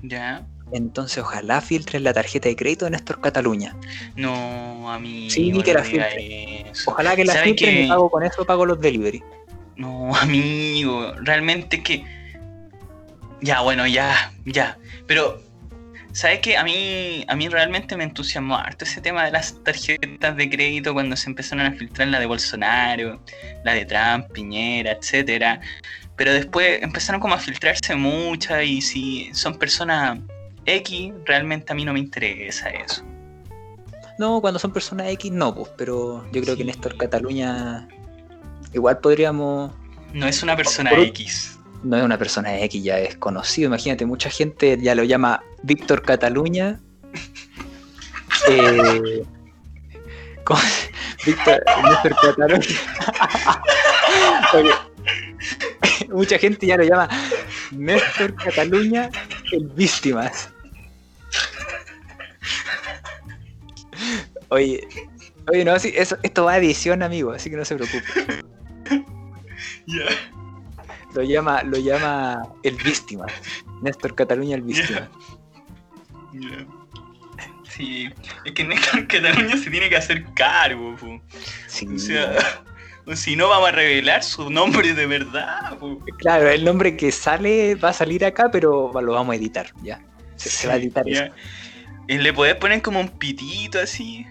Ya. 0.03 0.47
Entonces, 0.73 1.19
ojalá 1.19 1.61
filtren 1.61 2.03
la 2.03 2.12
tarjeta 2.12 2.49
de 2.49 2.57
crédito 2.57 2.87
de 2.87 2.93
Néstor 2.93 3.21
Cataluña. 3.21 3.77
No, 4.17 4.91
a 4.91 4.99
mí. 4.99 5.31
Sí, 5.31 5.53
que 5.62 5.75
la 5.75 5.85
filtren. 5.85 6.73
Ojalá 6.87 7.14
que 7.14 7.25
la 7.25 7.35
filtren 7.35 7.85
y 7.85 7.89
pago 7.89 8.11
con 8.11 8.25
eso 8.25 8.45
pago 8.45 8.67
los 8.67 8.81
delivery. 8.81 9.23
No, 9.77 10.14
amigo, 10.17 11.12
realmente 11.21 11.83
que... 11.83 12.05
Ya, 13.43 13.61
bueno, 13.61 13.87
ya, 13.87 14.33
ya. 14.47 14.79
Pero, 15.07 15.41
¿sabes 16.17 16.41
qué? 16.41 16.57
A 16.57 16.64
mí, 16.64 17.27
a 17.29 17.37
mí 17.37 17.47
realmente 17.49 17.95
me 17.95 18.05
entusiasmó 18.05 18.57
harto 18.57 18.87
ese 18.87 19.03
tema 19.03 19.27
de 19.27 19.33
las 19.33 19.62
tarjetas 19.62 20.35
de 20.35 20.49
crédito 20.49 20.95
cuando 20.95 21.14
se 21.14 21.29
empezaron 21.29 21.67
a 21.67 21.73
filtrar 21.73 22.09
la 22.09 22.19
de 22.19 22.25
Bolsonaro, 22.25 23.21
la 23.64 23.75
de 23.75 23.85
Trump, 23.85 24.33
Piñera, 24.33 24.93
etcétera. 24.93 25.61
Pero 26.17 26.33
después 26.33 26.83
empezaron 26.83 27.21
como 27.21 27.35
a 27.35 27.39
filtrarse 27.39 27.95
muchas 27.97 28.64
y 28.64 28.81
si 28.81 29.31
son 29.35 29.59
personas 29.59 30.19
X, 30.64 31.12
realmente 31.27 31.75
a 31.75 31.77
mí 31.77 31.85
no 31.85 31.93
me 31.93 31.99
interesa 31.99 32.71
eso. 32.71 33.05
No, 34.19 34.41
cuando 34.41 34.59
son 34.59 34.73
personas 34.73 35.09
X 35.09 35.31
no, 35.31 35.55
pues, 35.55 35.71
pero 35.77 36.27
yo 36.33 36.41
creo 36.41 36.57
que 36.57 36.64
Néstor 36.64 36.97
Cataluña 36.97 37.87
igual 38.73 39.01
podríamos... 39.01 39.71
No 40.14 40.27
es 40.27 40.43
una 40.43 40.57
persona 40.57 40.93
X. 40.93 41.55
No 41.83 41.97
es 41.97 42.03
una 42.03 42.18
persona 42.18 42.59
X, 42.61 42.83
ya 42.83 42.99
es 42.99 43.16
conocido. 43.16 43.68
Imagínate, 43.68 44.07
mucha 44.07 44.31
gente 44.31 44.79
ya 44.81 44.95
lo 44.95 45.05
llama 45.05 45.43
Víctor 45.62 46.03
Cataluña. 46.03 46.81
eh, 48.49 49.22
Víctor, 51.24 51.64
Víctor 51.85 52.37
Cataluña. 52.37 52.66
mucha 56.09 56.39
gente 56.39 56.66
ya 56.66 56.77
lo 56.77 56.85
llama 56.85 57.09
Néstor 57.72 58.35
Cataluña 58.35 59.11
el 59.53 59.66
Víctimas. 59.68 60.51
Oye, 64.49 64.87
oye, 65.53 65.64
no, 65.64 65.79
sí, 65.79 65.93
eso, 65.97 66.16
esto 66.22 66.45
va 66.45 66.53
a 66.53 66.59
edición, 66.59 67.03
amigo, 67.03 67.33
así 67.33 67.51
que 67.51 67.57
no 67.57 67.64
se 67.64 67.77
preocupe. 67.77 68.05
Lo 71.17 71.23
llama, 71.23 71.62
lo 71.62 71.79
llama 71.79 72.43
el 72.62 72.77
víctima. 72.77 73.27
Néstor 73.83 74.14
Cataluña 74.14 74.57
el 74.57 74.62
víctima. 74.62 75.09
Sí, 77.69 78.09
es 78.45 78.53
que 78.53 78.64
Néstor 78.64 79.07
Cataluña 79.07 79.57
se 79.57 79.71
tiene 79.71 79.89
que 79.89 79.97
hacer 79.97 80.25
cargo, 80.35 80.95
O 80.95 81.99
sea, 81.99 82.33
si 83.14 83.35
no 83.35 83.49
vamos 83.49 83.71
a 83.71 83.73
revelar 83.73 84.23
su 84.23 84.51
nombre 84.51 84.93
de 84.93 85.07
verdad, 85.07 85.79
Claro, 86.19 86.49
el 86.49 86.64
nombre 86.64 86.97
que 86.97 87.11
sale 87.11 87.75
va 87.77 87.91
a 87.91 87.95
salir 87.95 88.25
acá, 88.25 88.51
pero 88.51 88.93
lo 89.01 89.12
vamos 89.12 89.33
a 89.33 89.37
editar, 89.37 89.73
ya. 89.83 90.01
Se, 90.37 90.69
va 90.69 90.75
a 90.75 90.77
editar 90.77 91.09
eso. 91.09 91.25
¿Y 92.09 92.19
le 92.19 92.33
podés 92.33 92.57
poner 92.57 92.83
como 92.83 93.01
un 93.01 93.09
pitito 93.09 93.81
así? 93.81 94.27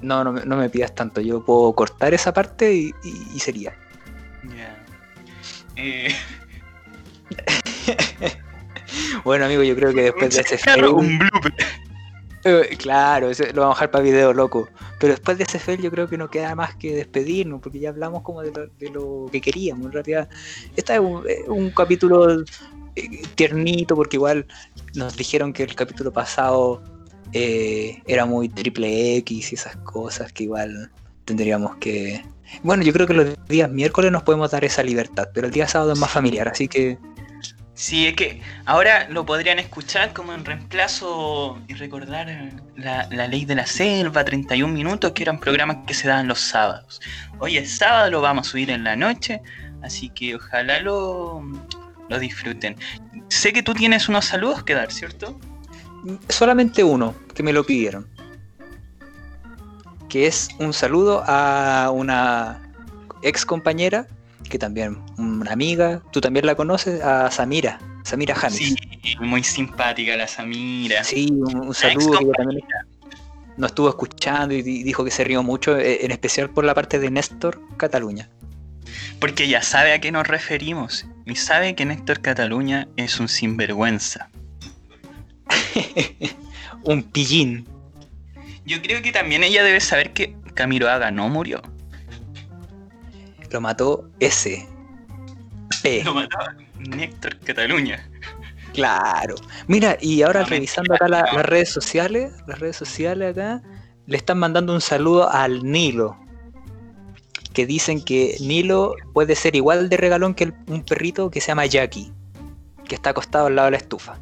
No, 0.00 0.22
no, 0.22 0.32
no 0.32 0.56
me 0.56 0.70
pidas 0.70 0.94
tanto. 0.94 1.20
Yo 1.20 1.44
puedo 1.44 1.72
cortar 1.74 2.14
esa 2.14 2.32
parte 2.32 2.72
y, 2.72 2.92
sería. 3.40 3.74
Ya. 4.56 4.77
Eh. 5.78 6.14
bueno, 9.24 9.44
amigo, 9.44 9.62
yo 9.62 9.76
creo 9.76 9.94
que 9.94 10.02
después 10.02 10.34
de 10.34 10.40
ese 10.42 10.58
fail. 10.58 10.84
Un 10.86 11.18
blooper. 11.18 11.54
Eh, 12.44 12.76
claro, 12.78 13.28
lo 13.28 13.62
vamos 13.62 13.76
a 13.76 13.80
dejar 13.80 13.90
para 13.90 14.04
video 14.04 14.32
loco. 14.32 14.68
Pero 14.98 15.12
después 15.12 15.38
de 15.38 15.44
ese 15.44 15.58
fail, 15.58 15.80
yo 15.80 15.90
creo 15.90 16.08
que 16.08 16.18
no 16.18 16.28
queda 16.28 16.54
más 16.54 16.74
que 16.76 16.94
despedirnos, 16.94 17.60
porque 17.60 17.78
ya 17.78 17.90
hablamos 17.90 18.22
como 18.22 18.42
de 18.42 18.52
lo, 18.90 19.26
que 19.30 19.40
queríamos. 19.40 19.86
En 19.86 19.92
realidad, 19.92 20.28
este 20.76 20.94
es 20.94 21.00
un, 21.46 21.70
capítulo 21.70 22.40
eh, 22.96 23.22
tiernito, 23.34 23.94
porque 23.94 24.16
igual 24.16 24.46
nos 24.94 25.16
dijeron 25.16 25.52
que 25.52 25.62
el 25.62 25.74
capítulo 25.74 26.12
pasado 26.12 26.82
eh, 27.32 28.02
era 28.06 28.24
muy 28.26 28.48
triple 28.48 29.16
X 29.18 29.52
y 29.52 29.54
esas 29.54 29.76
cosas 29.76 30.32
que 30.32 30.44
igual 30.44 30.90
tendríamos 31.28 31.76
que... 31.76 32.24
Bueno, 32.62 32.82
yo 32.82 32.92
creo 32.94 33.06
que 33.06 33.12
los 33.12 33.46
días 33.46 33.70
miércoles 33.70 34.10
nos 34.10 34.22
podemos 34.22 34.50
dar 34.50 34.64
esa 34.64 34.82
libertad, 34.82 35.28
pero 35.34 35.46
el 35.46 35.52
día 35.52 35.68
sábado 35.68 35.92
es 35.92 35.98
más 35.98 36.10
familiar, 36.10 36.48
así 36.48 36.66
que... 36.66 36.98
Sí, 37.74 38.08
es 38.08 38.16
que 38.16 38.40
ahora 38.64 39.08
lo 39.08 39.24
podrían 39.24 39.58
escuchar 39.60 40.12
como 40.12 40.32
en 40.32 40.44
reemplazo 40.44 41.58
y 41.68 41.74
recordar 41.74 42.26
la, 42.76 43.06
ley 43.28 43.44
de 43.44 43.54
la 43.54 43.66
selva, 43.66 44.24
31 44.24 44.72
minutos, 44.72 45.12
que 45.12 45.22
eran 45.22 45.38
programas 45.38 45.76
que 45.86 45.94
se 45.94 46.08
daban 46.08 46.26
los 46.26 46.40
sábados. 46.40 47.00
Hoy 47.38 47.58
es 47.58 47.76
sábado, 47.76 48.10
lo 48.10 48.20
vamos 48.20 48.48
a 48.48 48.50
subir 48.50 48.70
en 48.70 48.82
la 48.82 48.96
noche, 48.96 49.42
así 49.82 50.08
que 50.08 50.34
ojalá 50.34 50.80
lo, 50.80 51.42
lo 52.08 52.18
disfruten. 52.18 52.74
Sé 53.28 53.52
que 53.52 53.62
tú 53.62 53.74
tienes 53.74 54.08
unos 54.08 54.24
saludos 54.24 54.64
que 54.64 54.74
dar, 54.74 54.90
¿cierto? 54.90 55.38
solamente 56.28 56.82
uno, 56.82 57.14
que 57.34 57.42
me 57.42 57.52
lo 57.52 57.64
pidieron. 57.64 58.08
Que 60.08 60.26
es 60.26 60.48
un 60.58 60.72
saludo 60.72 61.22
a 61.26 61.90
una 61.92 62.72
ex 63.22 63.44
compañera, 63.44 64.06
que 64.48 64.58
también 64.58 64.98
una 65.18 65.52
amiga, 65.52 66.02
tú 66.12 66.20
también 66.20 66.46
la 66.46 66.54
conoces, 66.54 67.02
a 67.02 67.30
Samira, 67.30 67.78
Samira 68.04 68.34
James. 68.34 68.56
Sí, 68.56 68.76
muy 69.20 69.44
simpática 69.44 70.16
la 70.16 70.26
Samira. 70.26 71.04
Sí, 71.04 71.28
un, 71.30 71.74
saludo 71.74 72.18
también 72.36 72.62
nos 73.58 73.72
estuvo 73.72 73.88
escuchando 73.88 74.54
y 74.54 74.62
dijo 74.62 75.04
que 75.04 75.10
se 75.10 75.24
rió 75.24 75.42
mucho, 75.42 75.76
eh, 75.76 76.04
en 76.04 76.12
especial 76.12 76.48
por 76.48 76.64
la 76.64 76.74
parte 76.74 76.98
de 76.98 77.10
Néstor 77.10 77.60
Cataluña. 77.76 78.30
Porque 79.20 79.48
ya 79.48 79.62
sabe 79.62 79.92
a 79.92 80.00
qué 80.00 80.12
nos 80.12 80.26
referimos 80.26 81.06
y 81.26 81.34
sabe 81.34 81.74
que 81.74 81.84
Néstor 81.84 82.20
Cataluña 82.20 82.88
es 82.96 83.18
un 83.18 83.28
sinvergüenza. 83.28 84.30
un 86.84 87.02
pillín. 87.02 87.66
Yo 88.68 88.82
creo 88.82 89.00
que 89.00 89.12
también 89.12 89.42
ella 89.42 89.64
debe 89.64 89.80
saber 89.80 90.12
que 90.12 90.36
Camiroaga 90.52 91.10
no 91.10 91.30
murió. 91.30 91.62
Lo 93.50 93.62
mató 93.62 94.10
ese. 94.20 94.68
Lo 96.04 96.12
mató 96.12 96.36
Néctor 96.78 97.38
Cataluña. 97.38 98.06
Claro. 98.74 99.36
Mira, 99.68 99.96
y 100.02 100.20
ahora 100.20 100.44
revisando 100.44 100.94
acá 100.94 101.08
las 101.08 101.46
redes 101.46 101.70
sociales, 101.70 102.30
las 102.46 102.58
redes 102.58 102.76
sociales 102.76 103.30
acá, 103.30 103.62
le 104.06 104.18
están 104.18 104.38
mandando 104.38 104.74
un 104.74 104.82
saludo 104.82 105.30
al 105.30 105.62
Nilo. 105.64 106.18
Que 107.54 107.64
dicen 107.64 108.04
que 108.04 108.36
Nilo 108.40 108.96
puede 109.14 109.34
ser 109.34 109.56
igual 109.56 109.88
de 109.88 109.96
regalón 109.96 110.34
que 110.34 110.52
un 110.66 110.84
perrito 110.84 111.30
que 111.30 111.40
se 111.40 111.48
llama 111.48 111.64
Jackie, 111.64 112.12
que 112.86 112.96
está 112.96 113.10
acostado 113.10 113.46
al 113.46 113.56
lado 113.56 113.66
de 113.68 113.72
la 113.72 113.78
estufa. 113.78 114.18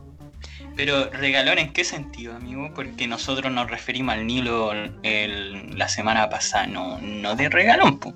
Pero 0.77 1.11
regalón 1.11 1.59
en 1.59 1.73
qué 1.73 1.85
sentido, 1.85 2.37
amigo? 2.37 2.71
Porque 2.75 3.07
nosotros 3.09 3.51
nos 3.51 3.71
referimos 3.71 4.15
al 4.15 4.27
Nilo 4.27 4.73
la 4.75 5.89
semana 5.89 6.29
pasada, 6.29 6.67
no, 6.67 6.99
no 7.01 7.35
de 7.35 7.49
regalón, 7.49 7.99
po. 7.99 8.15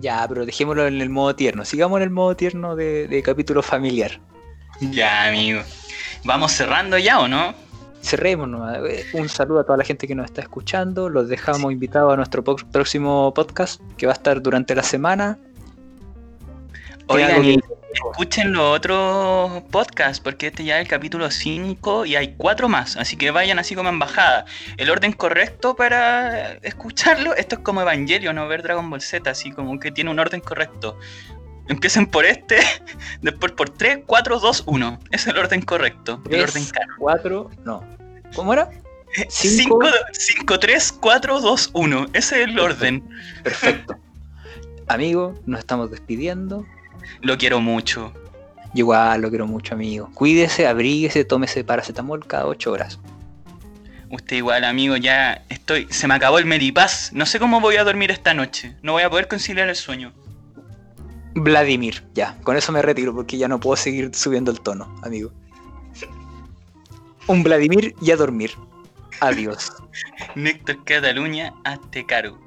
Ya, 0.00 0.26
pero 0.26 0.46
dejémoslo 0.46 0.86
en 0.86 1.02
el 1.02 1.10
modo 1.10 1.36
tierno. 1.36 1.66
Sigamos 1.66 1.98
en 1.98 2.04
el 2.04 2.10
modo 2.10 2.34
tierno 2.34 2.74
de, 2.74 3.22
capítulo 3.22 3.62
familiar. 3.62 4.18
Ya, 4.80 5.28
amigo. 5.28 5.60
¿Vamos 6.24 6.52
cerrando 6.52 6.96
ya 6.96 7.20
o 7.20 7.28
no? 7.28 7.54
Cerremos 8.02 8.48
Un 9.12 9.28
saludo 9.28 9.60
a 9.60 9.64
toda 9.64 9.76
la 9.76 9.84
gente 9.84 10.08
que 10.08 10.14
nos 10.14 10.24
está 10.24 10.40
escuchando. 10.40 11.10
Los 11.10 11.28
dejamos 11.28 11.70
invitados 11.70 12.14
a 12.14 12.16
nuestro 12.16 12.42
próximo 12.42 13.34
podcast 13.34 13.82
que 13.98 14.06
va 14.06 14.12
a 14.12 14.16
estar 14.16 14.40
durante 14.40 14.74
la 14.74 14.82
semana. 14.82 15.38
Oigan, 17.08 17.60
escuchen 17.92 18.52
los 18.52 18.76
otros 18.76 19.62
podcasts, 19.70 20.20
porque 20.20 20.48
este 20.48 20.64
ya 20.64 20.78
es 20.78 20.82
el 20.82 20.88
capítulo 20.88 21.30
5 21.30 22.06
y 22.06 22.16
hay 22.16 22.34
cuatro 22.36 22.68
más, 22.68 22.96
así 22.96 23.16
que 23.16 23.30
vayan 23.30 23.58
así 23.58 23.74
como 23.74 23.88
en 23.88 23.98
bajada. 23.98 24.44
El 24.76 24.90
orden 24.90 25.12
correcto 25.12 25.74
para 25.74 26.52
escucharlo, 26.62 27.34
esto 27.34 27.56
es 27.56 27.62
como 27.62 27.82
Evangelio, 27.82 28.32
no 28.32 28.46
ver 28.48 28.62
Dragon 28.62 28.88
Ball 28.88 29.00
Z, 29.00 29.30
así 29.30 29.50
como 29.50 29.78
que 29.78 29.90
tiene 29.90 30.10
un 30.10 30.18
orden 30.18 30.40
correcto. 30.40 30.98
Empiecen 31.68 32.06
por 32.06 32.24
este, 32.24 32.58
después 33.22 33.52
por 33.52 33.70
3, 33.70 34.00
4, 34.06 34.40
2, 34.40 34.64
1. 34.66 34.98
Es 35.12 35.26
el 35.26 35.38
orden 35.38 35.62
correcto. 35.62 36.20
el 36.28 36.42
orden 36.42 36.64
4, 36.98 37.50
no. 37.64 37.84
¿Cómo 38.34 38.52
era? 38.52 38.70
5, 39.28 39.78
3, 40.60 40.92
4, 41.00 41.40
2, 41.40 41.70
1. 41.72 42.06
Ese 42.12 42.42
es 42.42 42.48
el 42.48 42.58
orden. 42.58 43.08
Perfecto. 43.42 43.96
Amigo, 44.86 45.40
nos 45.46 45.60
estamos 45.60 45.90
despidiendo. 45.90 46.66
Lo 47.20 47.38
quiero 47.38 47.60
mucho. 47.60 48.12
Igual, 48.74 49.20
lo 49.20 49.30
quiero 49.30 49.46
mucho, 49.46 49.74
amigo. 49.74 50.10
Cuídese, 50.14 50.66
abríguese, 50.66 51.24
tómese 51.24 51.64
paracetamol 51.64 52.26
cada 52.26 52.46
8 52.46 52.70
horas. 52.70 53.00
Usted 54.10 54.36
igual, 54.36 54.64
amigo, 54.64 54.96
ya 54.96 55.44
estoy. 55.48 55.86
Se 55.90 56.08
me 56.08 56.14
acabó 56.14 56.38
el 56.38 56.46
Medipaz. 56.46 57.12
No 57.12 57.26
sé 57.26 57.38
cómo 57.38 57.60
voy 57.60 57.76
a 57.76 57.84
dormir 57.84 58.10
esta 58.10 58.34
noche. 58.34 58.74
No 58.82 58.92
voy 58.92 59.02
a 59.02 59.10
poder 59.10 59.28
conciliar 59.28 59.68
el 59.68 59.76
sueño. 59.76 60.12
Vladimir, 61.34 62.02
ya. 62.14 62.36
Con 62.42 62.56
eso 62.56 62.72
me 62.72 62.82
retiro 62.82 63.14
porque 63.14 63.38
ya 63.38 63.46
no 63.46 63.60
puedo 63.60 63.76
seguir 63.76 64.10
subiendo 64.14 64.50
el 64.50 64.60
tono, 64.60 64.92
amigo. 65.02 65.32
Un 67.28 67.42
Vladimir 67.44 67.94
y 68.00 68.10
a 68.10 68.16
dormir. 68.16 68.52
Adiós. 69.20 69.72
Néctor 70.34 70.84
Cataluña, 70.84 71.54
hazte 71.64 72.04
caro. 72.04 72.38